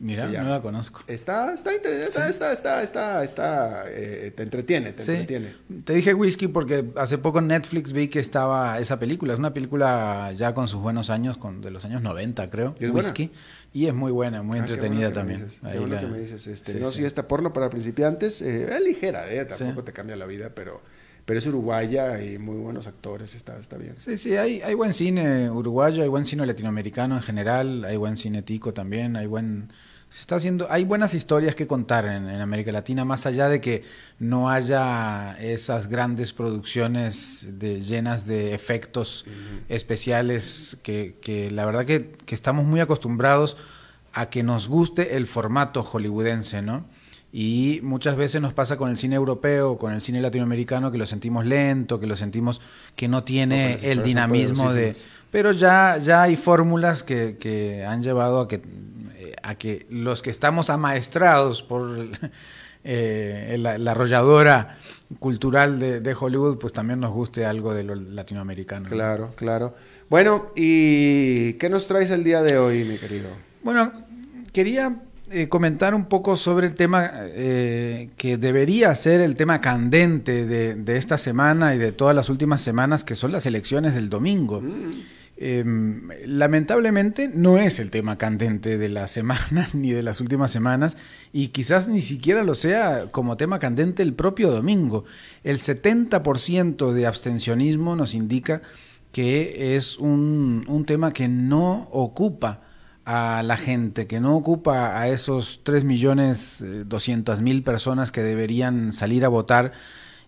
Mira, 0.00 0.26
no 0.26 0.48
la 0.48 0.62
conozco. 0.62 1.02
Está, 1.06 1.52
está, 1.52 1.74
está, 1.74 2.26
está, 2.26 2.52
está, 2.52 2.82
está, 2.82 3.22
está 3.22 3.84
eh, 3.88 4.32
te 4.34 4.44
entretiene, 4.44 4.94
te 4.94 5.02
entretiene. 5.02 5.54
Te 5.84 5.92
dije 5.92 6.14
whisky 6.14 6.48
porque 6.48 6.86
hace 6.96 7.18
poco 7.18 7.40
en 7.40 7.48
Netflix 7.48 7.92
vi 7.92 8.08
que 8.08 8.18
estaba 8.18 8.78
esa 8.78 8.98
película. 8.98 9.34
Es 9.34 9.38
una 9.38 9.52
película 9.52 10.32
ya 10.34 10.54
con 10.54 10.68
sus 10.68 10.80
buenos 10.80 11.10
años, 11.10 11.36
con, 11.36 11.60
de 11.60 11.70
los 11.70 11.84
años 11.84 12.00
90, 12.00 12.48
creo. 12.48 12.74
¿Y 12.80 12.86
whisky. 12.86 13.30
Y 13.74 13.88
es 13.88 13.94
muy 13.94 14.10
buena, 14.10 14.42
muy 14.42 14.56
ah, 14.56 14.62
entretenida 14.62 15.12
también. 15.12 15.46
Qué 15.70 15.78
bueno 15.78 16.00
que 16.00 16.06
me 16.06 16.18
dices. 16.18 16.46
Este, 16.46 16.80
no, 16.80 16.90
sí, 16.90 17.04
esta 17.04 17.28
porno 17.28 17.52
para 17.52 17.68
principiantes, 17.68 18.40
eh, 18.40 18.74
es 18.74 18.82
ligera, 18.82 19.30
eh, 19.30 19.44
tampoco 19.44 19.84
te 19.84 19.92
cambia 19.92 20.16
la 20.16 20.24
vida, 20.24 20.52
pero 20.54 20.80
pero 21.30 21.38
es 21.38 21.46
uruguaya 21.46 22.20
y 22.20 22.38
muy 22.38 22.56
buenos 22.56 22.88
actores, 22.88 23.36
está, 23.36 23.56
está 23.56 23.76
bien. 23.76 23.92
Sí, 23.96 24.18
sí, 24.18 24.36
hay, 24.36 24.62
hay 24.62 24.74
buen 24.74 24.92
cine 24.92 25.48
uruguayo, 25.48 26.02
hay 26.02 26.08
buen 26.08 26.26
cine 26.26 26.44
latinoamericano 26.44 27.14
en 27.14 27.22
general, 27.22 27.84
hay 27.84 27.96
buen 27.96 28.16
cine 28.16 28.42
tico 28.42 28.74
también, 28.74 29.14
hay 29.14 29.28
buen... 29.28 29.72
Se 30.08 30.22
está 30.22 30.34
haciendo, 30.34 30.66
hay 30.72 30.82
buenas 30.82 31.14
historias 31.14 31.54
que 31.54 31.68
contar 31.68 32.06
en, 32.06 32.28
América 32.28 32.72
Latina, 32.72 33.04
más 33.04 33.26
allá 33.26 33.48
de 33.48 33.60
que 33.60 33.84
no 34.18 34.50
haya 34.50 35.36
esas 35.38 35.86
grandes 35.86 36.32
producciones 36.32 37.46
de, 37.48 37.80
llenas 37.80 38.26
de 38.26 38.52
efectos 38.52 39.24
especiales, 39.68 40.78
que, 40.82 41.14
que, 41.22 41.52
la 41.52 41.64
verdad 41.64 41.84
que, 41.84 42.10
que 42.26 42.34
estamos 42.34 42.66
muy 42.66 42.80
acostumbrados 42.80 43.56
a 44.12 44.30
que 44.30 44.42
nos 44.42 44.66
guste 44.66 45.14
el 45.16 45.28
formato 45.28 45.84
hollywoodense, 45.84 46.60
¿no? 46.60 46.86
Y 47.32 47.78
muchas 47.84 48.16
veces 48.16 48.40
nos 48.40 48.52
pasa 48.52 48.76
con 48.76 48.90
el 48.90 48.96
cine 48.96 49.14
europeo, 49.14 49.78
con 49.78 49.92
el 49.92 50.00
cine 50.00 50.20
latinoamericano, 50.20 50.90
que 50.90 50.98
lo 50.98 51.06
sentimos 51.06 51.46
lento, 51.46 52.00
que 52.00 52.08
lo 52.08 52.16
sentimos 52.16 52.60
que 52.96 53.06
no 53.06 53.22
tiene 53.22 53.78
el 53.82 54.02
dinamismo 54.02 54.72
de... 54.72 54.96
Pero 55.30 55.52
ya, 55.52 55.98
ya 55.98 56.22
hay 56.22 56.36
fórmulas 56.36 57.04
que, 57.04 57.36
que 57.38 57.84
han 57.84 58.02
llevado 58.02 58.40
a 58.40 58.48
que, 58.48 58.56
eh, 59.16 59.34
a 59.44 59.54
que 59.54 59.86
los 59.90 60.22
que 60.22 60.30
estamos 60.30 60.70
amaestrados 60.70 61.62
por 61.62 62.08
eh, 62.84 63.56
la, 63.60 63.92
arrolladora 63.92 64.76
cultural 65.20 65.78
de, 65.78 66.00
de, 66.00 66.16
Hollywood, 66.18 66.58
pues 66.58 66.72
también 66.72 66.98
nos 66.98 67.12
guste 67.12 67.46
algo 67.46 67.74
de 67.74 67.84
lo 67.84 67.94
latinoamericano. 67.94 68.88
Claro, 68.88 69.30
claro. 69.36 69.76
Bueno, 70.08 70.50
¿y 70.56 71.52
qué 71.54 71.70
nos 71.70 71.86
traes 71.86 72.10
el 72.10 72.24
día 72.24 72.42
de 72.42 72.58
hoy, 72.58 72.82
mi 72.82 72.98
querido? 72.98 73.28
Bueno, 73.62 73.92
quería 74.52 74.96
eh, 75.32 75.48
comentar 75.48 75.94
un 75.94 76.06
poco 76.06 76.36
sobre 76.36 76.66
el 76.66 76.74
tema 76.74 77.08
eh, 77.14 78.10
que 78.16 78.36
debería 78.36 78.92
ser 78.96 79.20
el 79.20 79.36
tema 79.36 79.60
candente 79.60 80.44
de, 80.44 80.96
esta 80.96 81.18
semana 81.18 81.72
y 81.74 81.78
de 81.78 81.92
todas 81.92 82.16
las 82.16 82.28
últimas 82.28 82.62
semanas, 82.62 83.04
que 83.04 83.14
son 83.14 83.30
las 83.30 83.46
elecciones 83.46 83.94
del 83.94 84.08
domingo. 84.08 84.60
Mm. 84.60 84.90
Em, 85.36 86.08
lamentablemente 86.26 87.30
no 87.32 87.58
es 87.58 87.78
el 87.78 87.90
tema 87.90 88.18
candente 88.18 88.76
de 88.76 88.88
la 88.88 89.06
semana 89.06 89.68
ni 89.72 89.92
de 89.92 90.02
las 90.02 90.20
últimas 90.20 90.50
semanas 90.50 90.96
y 91.32 91.48
quizás 91.48 91.88
ni 91.88 92.02
siquiera 92.02 92.42
lo 92.42 92.54
sea 92.54 93.06
como 93.10 93.36
tema 93.36 93.60
candente 93.60 94.02
el 94.02 94.14
propio 94.14 94.50
domingo. 94.50 95.04
El 95.44 95.58
70% 95.58 96.92
de 96.92 97.06
abstencionismo 97.06 97.94
nos 97.94 98.14
indica 98.14 98.62
que 99.12 99.76
es 99.76 99.96
un, 99.96 100.64
un 100.66 100.84
tema 100.84 101.12
que 101.12 101.28
no 101.28 101.88
ocupa 101.92 102.62
a 103.04 103.42
la 103.42 103.56
gente, 103.56 104.06
que 104.06 104.20
no 104.20 104.36
ocupa 104.36 105.00
a 105.00 105.08
esos 105.08 105.64
3.200.000 105.64 107.58
eh, 107.58 107.62
personas 107.62 108.12
que 108.12 108.22
deberían 108.22 108.92
salir 108.92 109.24
a 109.24 109.28
votar 109.28 109.72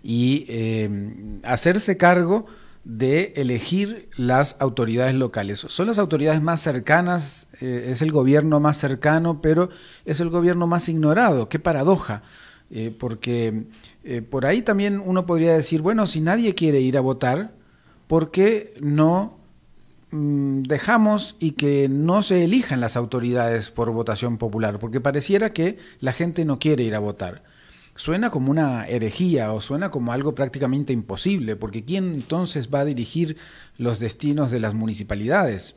y 0.03 0.45
eh, 0.49 1.41
hacerse 1.45 1.97
cargo 1.97 2.47
de 2.85 3.33
elegir 3.37 4.09
las 4.17 4.57
autoridades 4.59 5.15
locales. 5.15 5.61
Son 5.69 5.87
las 5.87 5.99
autoridades 5.99 6.43
más 6.43 6.61
cercanas, 6.61 7.47
eh, 7.61 7.87
es 7.91 8.03
el 8.03 8.11
gobierno 8.11 8.59
más 8.59 8.79
cercano, 8.79 9.41
pero 9.41 9.69
es 10.05 10.19
el 10.21 10.31
gobierno 10.31 10.67
más 10.67 10.89
ignorado. 10.89 11.49
Qué 11.49 11.61
paradoja, 11.61 12.23
porque 12.99 13.67
por 14.31 14.47
ahí 14.47 14.63
también 14.63 15.03
uno 15.05 15.27
podría 15.27 15.53
decir, 15.53 15.83
bueno, 15.83 16.07
si 16.07 16.23
nadie 16.23 16.55
quiere 16.55 16.81
ir 16.81 16.97
a 16.97 17.03
votar, 17.03 17.53
¿por 18.07 18.31
qué 18.31 18.73
no 18.81 19.42
dejamos 20.13 21.37
y 21.39 21.53
que 21.53 21.89
no 21.89 22.23
se 22.23 22.45
elijan 22.45 22.81
las 22.81 22.97
autoridades 22.97 23.71
por 23.71 23.91
votación 23.91 24.37
popular, 24.39 24.79
porque 24.79 25.01
pareciera 25.01 25.53
que 25.53 25.79
la 26.01 26.13
gente 26.13 26.45
no 26.45 26.59
quiere 26.59 26.85
ir 26.85 26.95
a 26.95 27.01
votar. 27.01 27.43
Suena 27.95 28.31
como 28.31 28.51
una 28.51 28.87
herejía 28.87 29.53
o 29.53 29.61
suena 29.61 29.91
como 29.91 30.13
algo 30.13 30.35
prácticamente 30.35 30.93
imposible, 30.93 31.57
porque 31.57 31.85
¿quién 31.85 32.15
entonces 32.15 32.69
va 32.73 32.81
a 32.81 32.85
dirigir 32.85 33.37
los 33.79 33.99
destinos 33.99 34.51
de 34.51 34.61
las 34.61 34.75
municipalidades? 34.75 35.77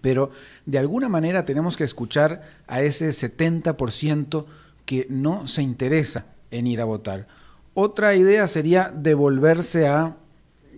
Pero 0.00 0.30
de 0.66 0.78
alguna 0.78 1.08
manera 1.08 1.44
tenemos 1.44 1.76
que 1.76 1.84
escuchar 1.84 2.42
a 2.66 2.82
ese 2.82 3.08
70% 3.08 4.46
que 4.84 5.06
no 5.08 5.48
se 5.48 5.62
interesa 5.62 6.26
en 6.50 6.66
ir 6.66 6.80
a 6.80 6.84
votar. 6.84 7.26
Otra 7.74 8.14
idea 8.14 8.46
sería 8.48 8.92
devolverse 8.94 9.88
a 9.88 10.16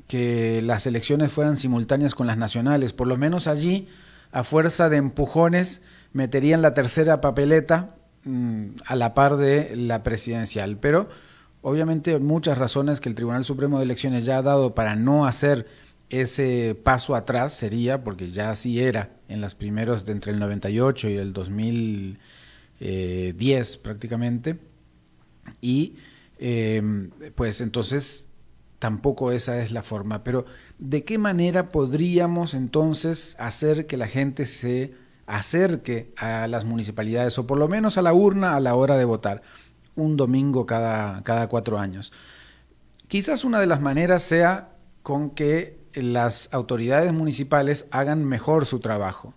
que 0.08 0.60
las 0.62 0.86
elecciones 0.86 1.30
fueran 1.30 1.56
simultáneas 1.56 2.16
con 2.16 2.26
las 2.26 2.38
nacionales. 2.38 2.92
Por 2.92 3.06
lo 3.06 3.16
menos 3.16 3.46
allí, 3.46 3.86
a 4.32 4.42
fuerza 4.42 4.88
de 4.88 4.96
empujones, 4.96 5.82
meterían 6.12 6.62
la 6.62 6.74
tercera 6.74 7.20
papeleta 7.20 7.94
mm, 8.24 8.70
a 8.86 8.96
la 8.96 9.14
par 9.14 9.36
de 9.36 9.76
la 9.76 10.02
presidencial. 10.02 10.78
Pero 10.78 11.08
obviamente 11.62 12.18
muchas 12.18 12.58
razones 12.58 12.98
que 13.00 13.10
el 13.10 13.14
Tribunal 13.14 13.44
Supremo 13.44 13.78
de 13.78 13.84
Elecciones 13.84 14.24
ya 14.24 14.38
ha 14.38 14.42
dado 14.42 14.74
para 14.74 14.96
no 14.96 15.26
hacer 15.26 15.66
ese 16.08 16.74
paso 16.74 17.14
atrás 17.14 17.52
sería, 17.52 18.02
porque 18.02 18.30
ya 18.30 18.50
así 18.50 18.80
era 18.80 19.10
en 19.28 19.42
las 19.42 19.54
primeros 19.54 20.06
de 20.06 20.12
entre 20.12 20.32
el 20.32 20.38
98 20.38 21.10
y 21.10 21.16
el 21.16 21.34
2010 21.34 23.76
prácticamente, 23.76 24.56
y 25.60 25.96
eh, 26.38 27.10
pues 27.34 27.60
entonces 27.60 28.27
tampoco 28.78 29.32
esa 29.32 29.62
es 29.62 29.72
la 29.72 29.82
forma. 29.82 30.24
Pero 30.24 30.44
¿de 30.78 31.04
qué 31.04 31.18
manera 31.18 31.68
podríamos 31.70 32.54
entonces 32.54 33.36
hacer 33.38 33.86
que 33.86 33.96
la 33.96 34.06
gente 34.06 34.46
se 34.46 34.94
acerque 35.26 36.12
a 36.16 36.46
las 36.46 36.64
municipalidades 36.64 37.38
o 37.38 37.46
por 37.46 37.58
lo 37.58 37.68
menos 37.68 37.98
a 37.98 38.02
la 38.02 38.14
urna 38.14 38.56
a 38.56 38.60
la 38.60 38.74
hora 38.74 38.96
de 38.96 39.04
votar? 39.04 39.42
Un 39.94 40.16
domingo 40.16 40.66
cada, 40.66 41.22
cada 41.24 41.48
cuatro 41.48 41.78
años. 41.78 42.12
Quizás 43.08 43.44
una 43.44 43.60
de 43.60 43.66
las 43.66 43.80
maneras 43.80 44.22
sea 44.22 44.70
con 45.02 45.30
que 45.30 45.78
las 45.94 46.48
autoridades 46.52 47.12
municipales 47.12 47.86
hagan 47.90 48.24
mejor 48.24 48.66
su 48.66 48.80
trabajo. 48.80 49.34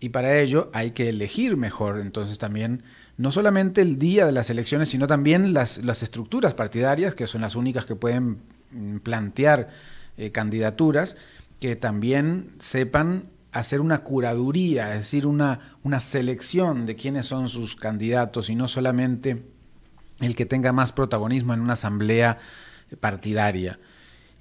Y 0.00 0.10
para 0.10 0.38
ello 0.38 0.70
hay 0.72 0.92
que 0.92 1.08
elegir 1.08 1.56
mejor 1.56 1.98
entonces 1.98 2.38
también 2.38 2.84
no 3.16 3.32
solamente 3.32 3.82
el 3.82 3.98
día 3.98 4.26
de 4.26 4.32
las 4.32 4.48
elecciones, 4.48 4.90
sino 4.90 5.08
también 5.08 5.52
las, 5.52 5.78
las 5.78 6.04
estructuras 6.04 6.54
partidarias, 6.54 7.16
que 7.16 7.26
son 7.26 7.40
las 7.40 7.56
únicas 7.56 7.84
que 7.84 7.96
pueden 7.96 8.38
plantear 9.02 9.68
eh, 10.16 10.30
candidaturas 10.30 11.16
que 11.60 11.76
también 11.76 12.52
sepan 12.58 13.24
hacer 13.52 13.80
una 13.80 13.98
curaduría, 13.98 14.94
es 14.94 15.00
decir, 15.00 15.26
una, 15.26 15.76
una 15.82 16.00
selección 16.00 16.86
de 16.86 16.96
quiénes 16.96 17.26
son 17.26 17.48
sus 17.48 17.76
candidatos 17.76 18.50
y 18.50 18.54
no 18.54 18.68
solamente 18.68 19.44
el 20.20 20.36
que 20.36 20.46
tenga 20.46 20.72
más 20.72 20.92
protagonismo 20.92 21.54
en 21.54 21.60
una 21.60 21.72
asamblea 21.74 22.38
partidaria. 23.00 23.78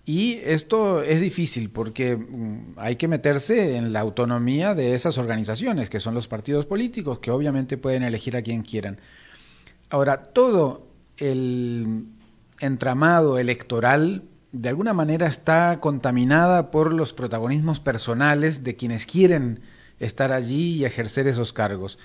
Y 0.06 0.36
esto 0.46 1.04
es 1.04 1.20
difícil 1.20 1.70
porque 1.70 2.16
mm, 2.16 2.76
hay 2.78 2.96
que 2.96 3.08
meterse 3.08 3.76
en 3.76 3.92
la 3.92 4.00
autonomía 4.00 4.74
de 4.74 4.94
esas 4.94 5.18
organizaciones, 5.18 5.90
que 5.90 6.00
son 6.00 6.14
los 6.14 6.28
partidos 6.28 6.66
políticos, 6.66 7.20
que 7.20 7.30
obviamente 7.30 7.78
pueden 7.78 8.04
elegir 8.04 8.38
a 8.38 8.42
quien 8.42 8.62
quieran. 8.62 9.00
Ahora, 9.90 10.24
todo 10.24 10.88
el 11.18 12.06
entramado 12.60 13.38
electoral 13.38 14.24
de 14.52 14.70
alguna 14.70 14.94
manera 14.94 15.28
está 15.28 15.80
contaminada 15.80 16.72
por 16.72 16.94
los 16.94 17.14
protagonismos 17.14 17.80
personales 17.80 18.64
de 18.64 18.76
quienes 18.76 19.06
quieren 19.06 19.60
estar 20.00 20.32
allí 20.32 20.76
y 20.76 20.86
ejercer 20.86 21.28
esos 21.28 21.54
cargos. 21.54 22.00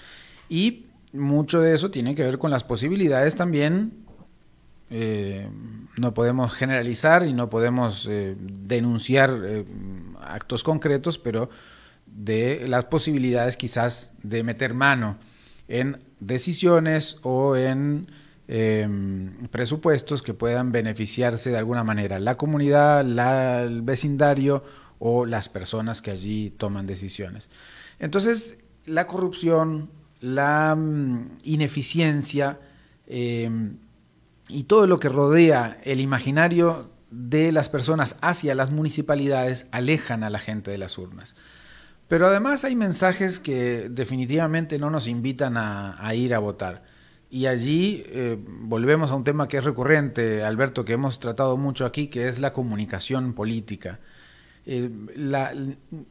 Y 0.49 0.87
mucho 1.13 1.61
de 1.61 1.75
eso 1.75 1.91
tiene 1.91 2.15
que 2.15 2.25
ver 2.25 2.39
con 2.39 2.51
las 2.51 2.65
posibilidades 2.65 3.37
también 3.37 4.03
eh, 4.95 5.49
no 5.97 6.13
podemos 6.13 6.53
generalizar 6.53 7.27
y 7.27 7.33
no 7.33 7.49
podemos 7.49 8.07
eh, 8.11 8.37
denunciar 8.39 9.35
eh, 9.43 9.65
actos 10.21 10.63
concretos, 10.63 11.17
pero 11.17 11.49
de 12.05 12.67
las 12.69 12.85
posibilidades 12.85 13.57
quizás 13.57 14.13
de 14.23 14.43
meter 14.43 14.75
mano 14.75 15.17
en 15.67 15.99
decisiones 16.21 17.17
o 17.23 17.57
en 17.57 18.07
presupuestos 19.51 20.23
que 20.23 20.35
puedan 20.35 20.73
beneficiarse 20.73 21.51
de 21.51 21.59
alguna 21.59 21.85
manera 21.85 22.19
la 22.19 22.37
comunidad, 22.37 23.01
el 23.65 23.83
vecindario 23.83 24.63
o 24.99 25.27
las 25.27 25.49
personas 25.49 26.03
que 26.03 26.11
allí 26.11 26.51
toman 26.51 26.87
decisiones. 26.87 27.49
Entonces, 27.99 28.59
la 28.85 29.07
corrupción, 29.07 29.91
la 30.21 30.75
mm, 30.77 31.39
ineficiencia, 31.45 32.59
y 34.53 34.65
todo 34.65 34.87
lo 34.87 34.99
que 35.01 35.09
rodea 35.09 35.79
el 35.85 36.01
imaginario 36.01 36.91
de 37.11 37.53
las 37.53 37.69
personas 37.69 38.17
hacia 38.21 38.55
las 38.55 38.71
municipalidades 38.71 39.67
alejan 39.71 40.25
a 40.25 40.31
la 40.31 40.39
gente 40.39 40.71
de 40.71 40.79
las 40.79 40.99
urnas. 40.99 41.37
Pero 42.09 42.27
además 42.27 42.65
hay 42.65 42.77
mensajes 42.77 43.41
que 43.41 43.89
definitivamente 43.89 44.79
no 44.79 44.91
nos 44.91 45.09
invitan 45.09 45.57
a, 45.57 46.15
ir 46.15 46.35
a 46.35 46.39
votar. 46.39 46.83
Y 47.33 47.47
allí 47.47 48.05
eh, 48.09 48.37
volvemos 48.47 49.11
a 49.11 49.15
un 49.15 49.25
tema 49.25 49.49
que 49.49 49.57
es 49.57 49.65
recurrente, 49.65 50.45
Alberto, 50.45 50.85
que 50.85 50.93
hemos 50.93 51.19
tratado 51.19 51.57
mucho 51.57 51.87
aquí, 51.87 52.09
que 52.09 52.29
es 52.29 52.39
la 52.39 52.53
comunicación 52.53 53.33
política. 53.33 54.01
Eh, 54.67 54.91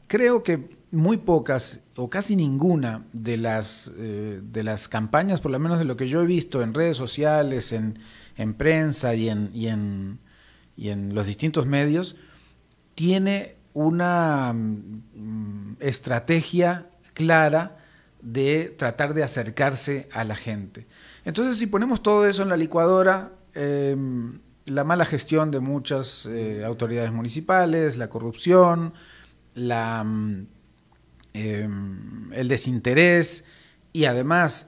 creo 0.08 0.42
que 0.42 0.78
muy 0.90 1.18
pocas 1.18 1.82
o 1.96 2.10
casi 2.10 2.36
ninguna 2.36 3.06
de 3.14 3.38
las, 3.38 3.92
eh, 3.98 4.42
de 4.42 4.64
las 4.64 4.88
campañas, 4.88 5.42
por 5.42 5.52
lo 5.52 5.60
menos 5.60 5.78
de 5.78 5.86
lo 5.86 5.96
que 5.96 6.08
yo 6.08 6.24
he 6.24 6.26
visto 6.26 6.64
en 6.64 6.74
redes 6.74 6.98
sociales, 6.98 7.72
en, 7.72 8.00
en 8.36 8.56
prensa 8.56 9.14
y 9.14 9.30
en, 9.30 9.52
y 9.54 9.68
en, 9.68 10.18
y 10.76 10.90
en 10.90 11.14
los 11.14 11.28
distintos 11.28 11.68
medios, 11.68 12.16
tiene 12.96 13.58
una 13.76 14.54
mm, 14.54 15.76
estrategia 15.82 16.88
clara 17.14 17.78
de 18.22 18.74
tratar 18.78 19.14
de 19.14 19.24
acercarse 19.24 20.08
a 20.12 20.24
la 20.24 20.36
gente. 20.36 20.88
Entonces, 21.26 21.58
si 21.58 21.68
ponemos 21.68 22.02
todo 22.04 22.28
eso 22.28 22.44
en 22.44 22.50
la 22.50 22.58
licuadora, 22.58 23.32
em, 23.54 24.40
la 24.66 24.84
mala 24.84 25.06
gestión 25.06 25.52
de 25.52 25.60
muchas 25.60 26.26
eh, 26.26 26.64
autoridades 26.64 27.12
municipales, 27.12 27.98
la 27.98 28.10
corrupción, 28.10 28.94
mm, 29.56 30.42
em, 31.34 32.34
el 32.34 32.48
desinterés 32.48 33.44
y 33.94 34.06
además 34.06 34.68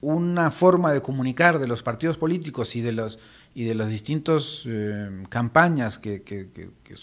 una 0.00 0.50
forma 0.50 0.92
de 0.92 1.00
comunicar 1.00 1.58
de 1.58 1.68
los 1.68 1.82
partidos 1.82 2.16
políticos 2.16 2.74
y 2.76 2.80
de 2.80 2.92
los 2.92 3.18
y 3.54 3.64
de 3.64 3.74
las 3.74 3.90
distintas 3.90 4.62
eh, 4.66 5.24
campañas, 5.28 5.98
que, 5.98 6.22
que, 6.22 6.48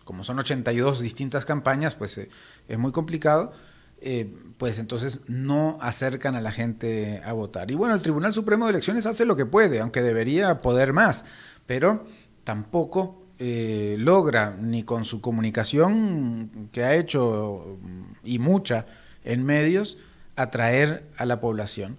como 0.03 0.23
son 0.23 0.39
82 0.39 0.99
distintas 0.99 1.45
campañas, 1.45 1.95
pues 1.95 2.17
eh, 2.17 2.29
es 2.67 2.77
muy 2.77 2.91
complicado, 2.91 3.53
eh, 4.01 4.33
pues 4.57 4.79
entonces 4.79 5.21
no 5.27 5.77
acercan 5.81 6.35
a 6.35 6.41
la 6.41 6.51
gente 6.51 7.21
a 7.23 7.33
votar. 7.33 7.71
Y 7.71 7.75
bueno, 7.75 7.93
el 7.93 8.01
Tribunal 8.01 8.33
Supremo 8.33 8.65
de 8.65 8.71
Elecciones 8.71 9.05
hace 9.05 9.25
lo 9.25 9.35
que 9.35 9.45
puede, 9.45 9.79
aunque 9.79 10.01
debería 10.01 10.59
poder 10.59 10.93
más, 10.93 11.25
pero 11.65 12.05
tampoco 12.43 13.25
logra, 13.39 14.57
ni 14.59 14.83
con 14.83 15.05
su 15.05 15.21
comunicación 15.21 16.69
que 16.73 16.83
ha 16.83 16.95
hecho 16.95 17.79
y 18.21 18.37
mucha 18.37 18.85
en 19.23 19.45
medios, 19.45 19.97
atraer 20.35 21.05
a 21.17 21.25
la 21.25 21.39
población. 21.39 21.97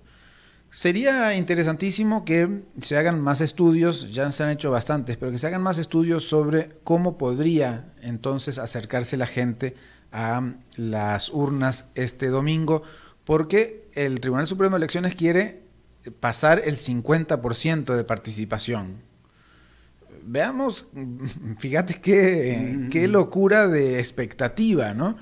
Sería 0.71 1.35
interesantísimo 1.35 2.25
que 2.25 2.63
se 2.81 2.97
hagan 2.97 3.21
más 3.21 3.41
estudios, 3.41 4.13
ya 4.13 4.31
se 4.31 4.45
han 4.45 4.51
hecho 4.51 4.71
bastantes, 4.71 5.17
pero 5.17 5.33
que 5.33 5.39
se 5.39 5.49
hagan 5.49 5.63
más 5.63 5.79
estudios 5.79 6.29
sobre 6.29 6.71
cómo 6.85 7.19
podría 7.19 7.91
entonces 8.03 8.59
acercarse 8.59 9.17
la 9.17 9.27
gente 9.27 9.75
a 10.13 10.55
las 10.77 11.31
urnas 11.31 11.87
este 11.95 12.29
domingo, 12.29 12.83
porque 13.25 13.89
el 13.95 14.21
Tribunal 14.21 14.47
Supremo 14.47 14.77
de 14.77 14.79
Elecciones 14.79 15.15
quiere 15.15 15.63
pasar 16.21 16.63
el 16.65 16.77
50% 16.77 17.95
de 17.95 18.05
participación. 18.05 18.97
Veamos, 20.23 20.87
fíjate 21.59 22.01
qué, 22.01 22.89
qué 22.91 23.09
locura 23.09 23.69
de 23.69 23.99
expectativa, 23.99 24.95
¿no? 24.95 25.17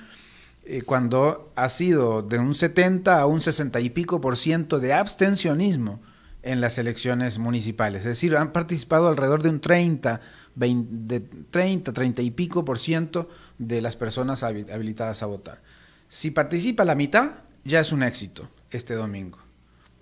Eh, 0.70 0.82
cuando 0.82 1.51
ha 1.57 1.70
sido 1.70 2.20
de 2.20 2.39
un 2.39 2.53
70 2.53 3.18
a 3.18 3.24
un 3.24 3.41
60 3.41 3.80
y 3.80 3.89
pico 3.89 4.20
por 4.20 4.36
ciento 4.36 4.80
de 4.80 4.93
abstencionismo 4.93 5.99
en 6.43 6.61
las 6.61 6.76
elecciones 6.76 7.39
municipales. 7.39 8.03
Es 8.03 8.09
decir, 8.09 8.36
han 8.36 8.53
participado 8.53 9.09
alrededor 9.09 9.43
de 9.43 9.49
un 9.49 9.61
30, 9.61 10.20
20, 10.57 11.20
30, 11.51 11.93
30 11.95 12.20
y 12.20 12.30
pico 12.32 12.66
por 12.66 12.78
ciento 12.78 13.30
de 13.59 13.81
las 13.81 13.97
personas 13.97 14.43
habilitadas 14.43 15.23
a 15.23 15.27
votar. 15.27 15.61
Si 16.09 16.31
participa 16.31 16.85
la 16.85 16.95
mitad, 16.95 17.31
ya 17.65 17.81
es 17.81 17.93
un 17.93 18.03
éxito 18.03 18.49
este 18.71 18.95
domingo. 18.95 19.39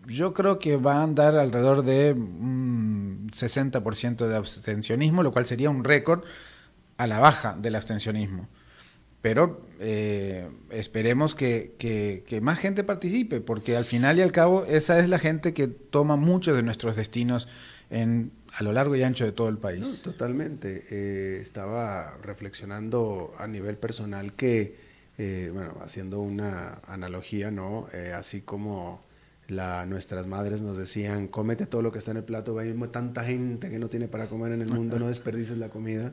Yo 0.06 0.34
creo 0.34 0.58
que 0.58 0.76
va 0.76 0.96
a 0.96 1.02
andar 1.02 1.36
alrededor 1.36 1.82
de 1.82 2.12
un 2.12 3.28
60% 3.32 4.26
de 4.26 4.36
abstencionismo, 4.36 5.22
lo 5.22 5.32
cual 5.32 5.46
sería 5.46 5.70
un 5.70 5.82
récord 5.82 6.22
a 6.96 7.06
la 7.06 7.18
baja 7.18 7.56
del 7.58 7.74
abstencionismo 7.74 8.48
pero 9.26 9.60
eh, 9.80 10.48
esperemos 10.70 11.34
que, 11.34 12.38
más 12.42 12.60
gente 12.60 12.84
participe, 12.84 13.40
porque 13.40 13.76
al 13.76 13.84
final 13.84 14.18
y 14.18 14.22
al 14.22 14.30
cabo 14.30 14.64
esa 14.66 15.00
es 15.00 15.08
la 15.08 15.18
gente 15.18 15.52
que 15.52 15.66
toma 15.66 16.14
muchos 16.14 16.54
de 16.54 16.62
nuestros 16.62 16.94
destinos 16.94 17.48
en, 17.90 18.32
a 18.52 18.62
lo 18.62 18.72
largo 18.72 18.96
y 18.96 19.02
ancho 19.02 19.24
de 19.24 19.32
todo 19.32 19.48
el 19.48 19.58
país. 19.58 20.02
totalmente. 20.02 20.84
Eh, 20.90 21.40
estaba 21.42 22.16
reflexionando 22.22 23.34
a 23.38 23.46
nivel 23.46 23.76
personal 23.76 24.34
que, 24.34 24.76
eh, 25.18 25.50
bueno, 25.52 25.76
haciendo 25.82 26.20
una 26.20 26.80
analogía, 26.86 27.50
¿no? 27.50 27.88
así 28.14 28.42
como 28.42 29.04
la, 29.48 29.86
nuestras 29.86 30.26
madres 30.26 30.60
nos 30.62 30.76
decían, 30.76 31.28
cómete 31.28 31.66
todo 31.66 31.82
lo 31.82 31.92
que 31.92 31.98
está 31.98 32.10
en 32.10 32.18
el 32.18 32.24
plato, 32.24 32.58
hay 32.58 32.72
tanta 32.90 33.24
gente 33.24 33.70
que 33.70 33.78
no 33.78 33.88
tiene 33.88 34.08
para 34.08 34.26
comer 34.26 34.52
en 34.52 34.62
el 34.62 34.68
mundo, 34.68 34.98
no 34.98 35.08
desperdices 35.08 35.58
la 35.58 35.68
comida. 35.68 36.12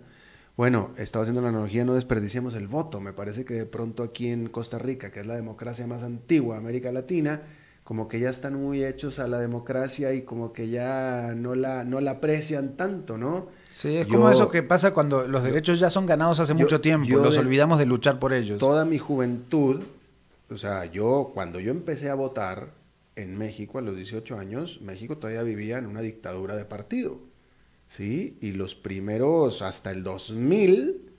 Bueno, 0.55 0.91
estaba 0.97 1.23
haciendo 1.23 1.41
la 1.41 1.49
analogía, 1.49 1.83
no 1.83 1.95
desperdiciemos 1.95 2.53
el 2.53 2.67
voto. 2.67 3.01
Me 3.01 3.11
parece 3.11 3.43
que 3.43 3.55
de 3.55 3.65
pronto 3.65 4.03
aquí 4.03 4.27
en 4.27 4.49
Costa 4.49 4.77
Rica, 4.77 5.11
que 5.11 5.21
es 5.21 5.25
la 5.25 5.35
democracia 5.35 5.87
más 5.87 6.03
antigua 6.03 6.55
de 6.55 6.61
América 6.61 6.91
Latina, 6.91 7.41
como 7.83 8.07
que 8.07 8.19
ya 8.19 8.29
están 8.29 8.55
muy 8.55 8.83
hechos 8.83 9.19
a 9.19 9.27
la 9.27 9.39
democracia 9.39 10.13
y 10.13 10.21
como 10.21 10.53
que 10.53 10.69
ya 10.69 11.33
no 11.35 11.55
la, 11.55 11.83
no 11.83 11.99
la 11.99 12.11
aprecian 12.11 12.77
tanto, 12.77 13.17
¿no? 13.17 13.47
Sí, 13.69 13.97
es 13.97 14.07
como 14.07 14.29
eso 14.29 14.49
que 14.49 14.63
pasa 14.63 14.93
cuando 14.93 15.27
los 15.27 15.43
derechos 15.43 15.79
ya 15.79 15.89
son 15.89 16.05
ganados 16.05 16.39
hace 16.39 16.53
mucho 16.53 16.79
tiempo, 16.79 17.17
nos 17.19 17.37
olvidamos 17.37 17.79
de 17.79 17.85
luchar 17.85 18.19
por 18.19 18.33
ellos. 18.33 18.59
Toda 18.59 18.85
mi 18.85 18.99
juventud, 18.99 19.81
o 20.49 20.57
sea, 20.57 20.85
yo 20.85 21.31
cuando 21.33 21.59
yo 21.59 21.71
empecé 21.71 22.09
a 22.09 22.15
votar 22.15 22.69
en 23.15 23.37
México 23.37 23.79
a 23.79 23.81
los 23.81 23.95
18 23.95 24.37
años, 24.37 24.79
México 24.81 25.17
todavía 25.17 25.43
vivía 25.43 25.77
en 25.77 25.87
una 25.87 26.01
dictadura 26.01 26.55
de 26.55 26.65
partido. 26.65 27.19
¿sí? 27.87 28.37
Y 28.41 28.53
los 28.53 28.75
primeros, 28.75 29.61
hasta 29.61 29.91
el 29.91 30.03
2000, 30.03 31.12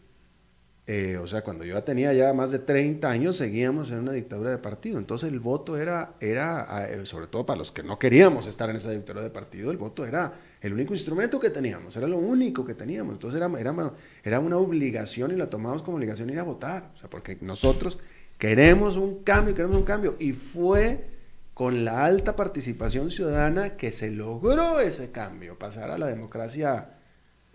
eh, 0.86 1.16
o 1.16 1.26
sea, 1.26 1.42
cuando 1.42 1.64
yo 1.64 1.82
tenía 1.82 2.12
ya 2.12 2.34
más 2.34 2.50
de 2.50 2.58
30 2.58 3.08
años, 3.08 3.36
seguíamos 3.36 3.90
en 3.90 4.00
una 4.00 4.12
dictadura 4.12 4.50
de 4.50 4.58
partido. 4.58 4.98
Entonces 4.98 5.32
el 5.32 5.40
voto 5.40 5.78
era, 5.78 6.14
era 6.20 6.86
eh, 6.90 7.06
sobre 7.06 7.26
todo 7.26 7.46
para 7.46 7.58
los 7.58 7.72
que 7.72 7.82
no 7.82 7.98
queríamos 7.98 8.46
estar 8.46 8.68
en 8.68 8.76
esa 8.76 8.90
dictadura 8.90 9.22
de 9.22 9.30
partido, 9.30 9.70
el 9.70 9.78
voto 9.78 10.04
era 10.04 10.34
el 10.60 10.74
único 10.74 10.92
instrumento 10.92 11.40
que 11.40 11.48
teníamos, 11.48 11.96
era 11.96 12.06
lo 12.06 12.18
único 12.18 12.66
que 12.66 12.74
teníamos. 12.74 13.14
Entonces 13.14 13.40
era, 13.40 13.50
era, 13.58 13.92
era 14.22 14.40
una 14.40 14.58
obligación 14.58 15.30
y 15.32 15.36
la 15.36 15.48
tomamos 15.48 15.82
como 15.82 15.96
obligación 15.96 16.28
ir 16.28 16.38
a 16.38 16.42
votar. 16.42 16.90
O 16.94 16.98
sea, 16.98 17.08
porque 17.08 17.38
nosotros 17.40 17.98
queremos 18.36 18.96
un 18.98 19.22
cambio, 19.22 19.54
queremos 19.54 19.78
un 19.78 19.84
cambio. 19.84 20.16
Y 20.18 20.32
fue 20.32 21.06
con 21.54 21.86
la 21.86 22.04
alta 22.04 22.36
participación 22.36 23.10
ciudadana 23.10 23.76
que 23.78 23.90
se 23.90 24.10
logró 24.10 24.80
ese 24.80 25.12
cambio, 25.12 25.58
pasar 25.58 25.90
a 25.90 25.98
la 25.98 26.08
democracia 26.08 26.90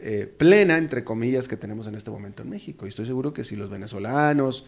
eh, 0.01 0.33
plena, 0.37 0.77
entre 0.77 1.03
comillas, 1.03 1.47
que 1.47 1.57
tenemos 1.57 1.87
en 1.87 1.95
este 1.95 2.11
momento 2.11 2.43
en 2.43 2.49
México. 2.49 2.85
Y 2.85 2.89
estoy 2.89 3.05
seguro 3.05 3.33
que 3.33 3.43
si 3.43 3.55
los 3.55 3.69
venezolanos 3.69 4.65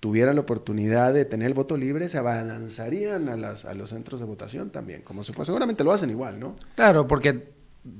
tuvieran 0.00 0.34
la 0.34 0.42
oportunidad 0.42 1.14
de 1.14 1.24
tener 1.24 1.48
el 1.48 1.54
voto 1.54 1.76
libre, 1.76 2.08
se 2.08 2.18
abalanzarían 2.18 3.28
a, 3.28 3.36
las, 3.36 3.64
a 3.64 3.74
los 3.74 3.90
centros 3.90 4.20
de 4.20 4.26
votación 4.26 4.70
también, 4.70 5.02
como 5.02 5.24
se, 5.24 5.32
seguramente 5.44 5.82
lo 5.82 5.92
hacen 5.92 6.10
igual, 6.10 6.38
¿no? 6.38 6.56
Claro, 6.74 7.06
porque 7.06 7.54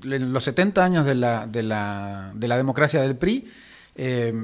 en 0.04 0.32
los 0.32 0.44
70 0.44 0.84
años 0.84 1.06
de 1.06 1.14
la, 1.14 1.46
de 1.46 1.62
la, 1.62 2.32
de 2.34 2.48
la 2.48 2.56
democracia 2.56 3.00
del 3.00 3.16
PRI, 3.16 3.48
eh, 3.96 4.34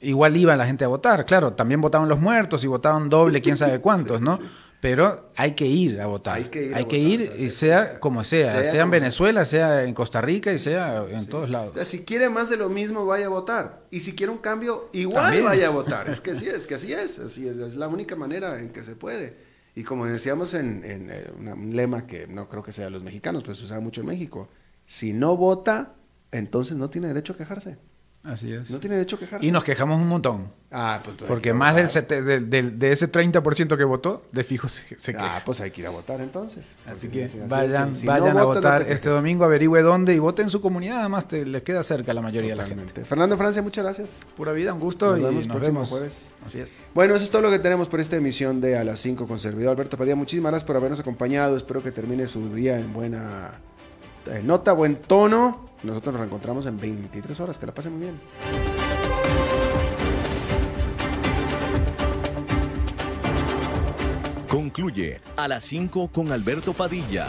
igual 0.00 0.36
iba 0.36 0.54
la 0.54 0.66
gente 0.66 0.84
a 0.84 0.88
votar. 0.88 1.24
Claro, 1.24 1.54
también 1.54 1.80
votaban 1.80 2.08
los 2.08 2.20
muertos 2.20 2.62
y 2.64 2.66
votaban 2.66 3.08
doble, 3.08 3.40
quién 3.40 3.56
sabe 3.56 3.80
cuántos, 3.80 4.20
¿no? 4.20 4.38
Pero 4.80 5.32
hay 5.34 5.52
que 5.52 5.66
ir 5.66 6.00
a 6.00 6.06
votar. 6.06 6.36
Hay 6.36 6.44
que 6.44 6.66
ir, 6.66 6.74
hay 6.74 6.84
que 6.84 6.98
ir 6.98 7.32
y 7.36 7.50
sea, 7.50 7.98
como 7.98 8.22
sea, 8.22 8.62
sea, 8.62 8.82
en 8.82 8.90
Venezuela, 8.90 9.44
sea 9.44 9.82
en 9.84 9.92
Costa 9.92 10.20
Rica 10.20 10.52
y 10.52 10.60
sea 10.60 11.04
en 11.10 11.26
todos 11.26 11.50
lados. 11.50 11.76
si 11.88 12.04
quiere 12.04 12.28
más 12.28 12.48
de 12.48 12.56
lo 12.56 12.68
mismo, 12.68 13.04
vaya 13.04 13.26
a 13.26 13.28
votar. 13.28 13.82
Y 13.90 14.00
si 14.00 14.14
quiere 14.14 14.30
un 14.30 14.38
cambio, 14.38 14.88
igual 14.92 15.42
vaya 15.42 15.66
a 15.66 15.70
votar. 15.70 16.08
Es 16.18 16.20
que 16.20 16.36
sí, 16.36 16.48
es 16.48 16.66
que 16.66 16.74
así 16.74 16.92
es, 16.92 17.18
así 17.18 17.48
es, 17.48 17.56
es 17.58 17.74
la 17.74 17.88
única 17.88 18.14
manera 18.14 18.60
en 18.60 18.70
que 18.70 18.82
se 18.82 18.94
puede. 18.94 19.36
Y 19.74 19.82
como 19.82 20.06
decíamos 20.06 20.54
en, 20.54 20.82
eh, 20.84 21.32
un 21.38 21.74
lema 21.74 22.06
que 22.06 22.26
no 22.26 22.48
creo 22.48 22.62
que 22.62 22.72
sea 22.72 22.84
de 22.84 22.90
los 22.90 23.02
mexicanos, 23.02 23.42
pues 23.44 23.58
se 23.58 23.64
usa 23.64 23.80
mucho 23.80 24.00
en 24.00 24.08
México, 24.08 24.48
si 24.86 25.12
no 25.12 25.36
vota, 25.36 25.94
entonces 26.30 26.76
no 26.76 26.88
tiene 26.88 27.08
derecho 27.08 27.32
a 27.32 27.36
quejarse. 27.36 27.78
Así 28.24 28.52
es. 28.52 28.70
No 28.70 28.80
tiene 28.80 28.96
derecho 28.96 29.16
a 29.16 29.18
quejarse. 29.20 29.46
Y 29.46 29.50
nos 29.50 29.64
quejamos 29.64 30.00
un 30.00 30.08
montón. 30.08 30.52
Ah, 30.70 31.00
pues 31.02 31.16
Porque 31.26 31.54
más 31.54 31.74
del 31.76 32.50
de, 32.50 32.62
de, 32.62 32.92
ese 32.92 33.10
30% 33.10 33.78
que 33.78 33.84
votó, 33.84 34.22
de 34.32 34.44
fijo 34.44 34.68
se, 34.68 34.82
se 34.98 35.14
queja. 35.14 35.36
Ah, 35.36 35.42
pues 35.44 35.62
hay 35.62 35.70
que 35.70 35.80
ir 35.80 35.86
a 35.86 35.90
votar 35.90 36.20
entonces. 36.20 36.76
Así 36.86 37.08
que 37.08 37.26
vayan, 37.48 37.94
vayan 38.04 38.36
a 38.36 38.42
votar 38.42 38.82
este 38.82 39.08
domingo, 39.08 39.44
averigüe 39.44 39.80
dónde 39.80 40.14
y 40.14 40.18
vote 40.18 40.42
en 40.42 40.50
su 40.50 40.60
comunidad. 40.60 41.00
Además, 41.00 41.26
te, 41.26 41.46
les 41.46 41.62
queda 41.62 41.82
cerca 41.82 42.12
la 42.12 42.20
mayoría 42.20 42.50
de 42.50 42.56
la 42.56 42.66
gente. 42.66 43.04
Fernando 43.06 43.38
Francia, 43.38 43.62
muchas 43.62 43.84
gracias. 43.84 44.20
Pura 44.36 44.52
vida, 44.52 44.74
un 44.74 44.80
gusto 44.80 45.12
nos 45.12 45.20
y 45.20 45.22
vemos 45.22 45.46
nos 45.46 45.60
vemos 45.60 45.88
jueves. 45.88 46.32
Así 46.44 46.58
es. 46.58 46.84
Bueno, 46.94 47.14
eso 47.14 47.24
es 47.24 47.30
todo 47.30 47.42
lo 47.42 47.50
que 47.50 47.60
tenemos 47.60 47.88
por 47.88 48.00
esta 48.00 48.16
emisión 48.16 48.60
de 48.60 48.76
A 48.76 48.84
las 48.84 48.98
5 48.98 49.26
con 49.26 49.38
servidor 49.38 49.70
Alberto 49.70 49.96
Padilla. 49.96 50.16
Muchísimas 50.16 50.50
gracias 50.50 50.66
por 50.66 50.76
habernos 50.76 51.00
acompañado. 51.00 51.56
Espero 51.56 51.82
que 51.82 51.92
termine 51.92 52.26
su 52.26 52.52
día 52.54 52.78
en 52.78 52.92
buena 52.92 53.52
nota, 54.42 54.72
buen 54.72 54.96
tono. 54.96 55.64
Nosotros 55.82 56.12
nos 56.12 56.20
reencontramos 56.20 56.66
en 56.66 56.78
23 56.78 57.40
horas. 57.40 57.58
Que 57.58 57.66
la 57.66 57.74
pasen 57.74 57.92
muy 57.92 58.02
bien. 58.02 58.20
Concluye 64.48 65.20
a 65.36 65.46
las 65.46 65.64
5 65.64 66.08
con 66.08 66.32
Alberto 66.32 66.72
Padilla. 66.72 67.28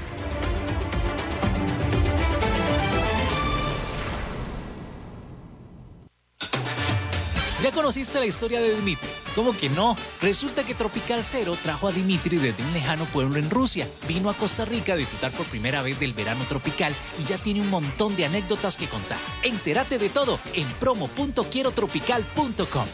¿Ya 7.61 7.71
conociste 7.71 8.19
la 8.19 8.25
historia 8.25 8.59
de 8.59 8.75
Dimitri? 8.75 9.07
¿Cómo 9.35 9.55
que 9.55 9.69
no? 9.69 9.95
Resulta 10.19 10.63
que 10.63 10.73
Tropical 10.73 11.23
Cero 11.23 11.55
trajo 11.61 11.87
a 11.87 11.91
Dimitri 11.91 12.37
desde 12.37 12.63
un 12.63 12.73
lejano 12.73 13.05
pueblo 13.05 13.37
en 13.37 13.51
Rusia. 13.51 13.87
Vino 14.07 14.31
a 14.31 14.33
Costa 14.33 14.65
Rica 14.65 14.93
a 14.93 14.95
disfrutar 14.95 15.29
por 15.31 15.45
primera 15.45 15.83
vez 15.83 15.99
del 15.99 16.13
verano 16.13 16.43
tropical 16.49 16.91
y 17.21 17.25
ya 17.25 17.37
tiene 17.37 17.61
un 17.61 17.69
montón 17.69 18.15
de 18.15 18.25
anécdotas 18.25 18.77
que 18.77 18.87
contar. 18.87 19.19
Entérate 19.43 19.99
de 19.99 20.09
todo 20.09 20.39
en 20.53 20.65
promo.quierotropical.com. 20.79 22.87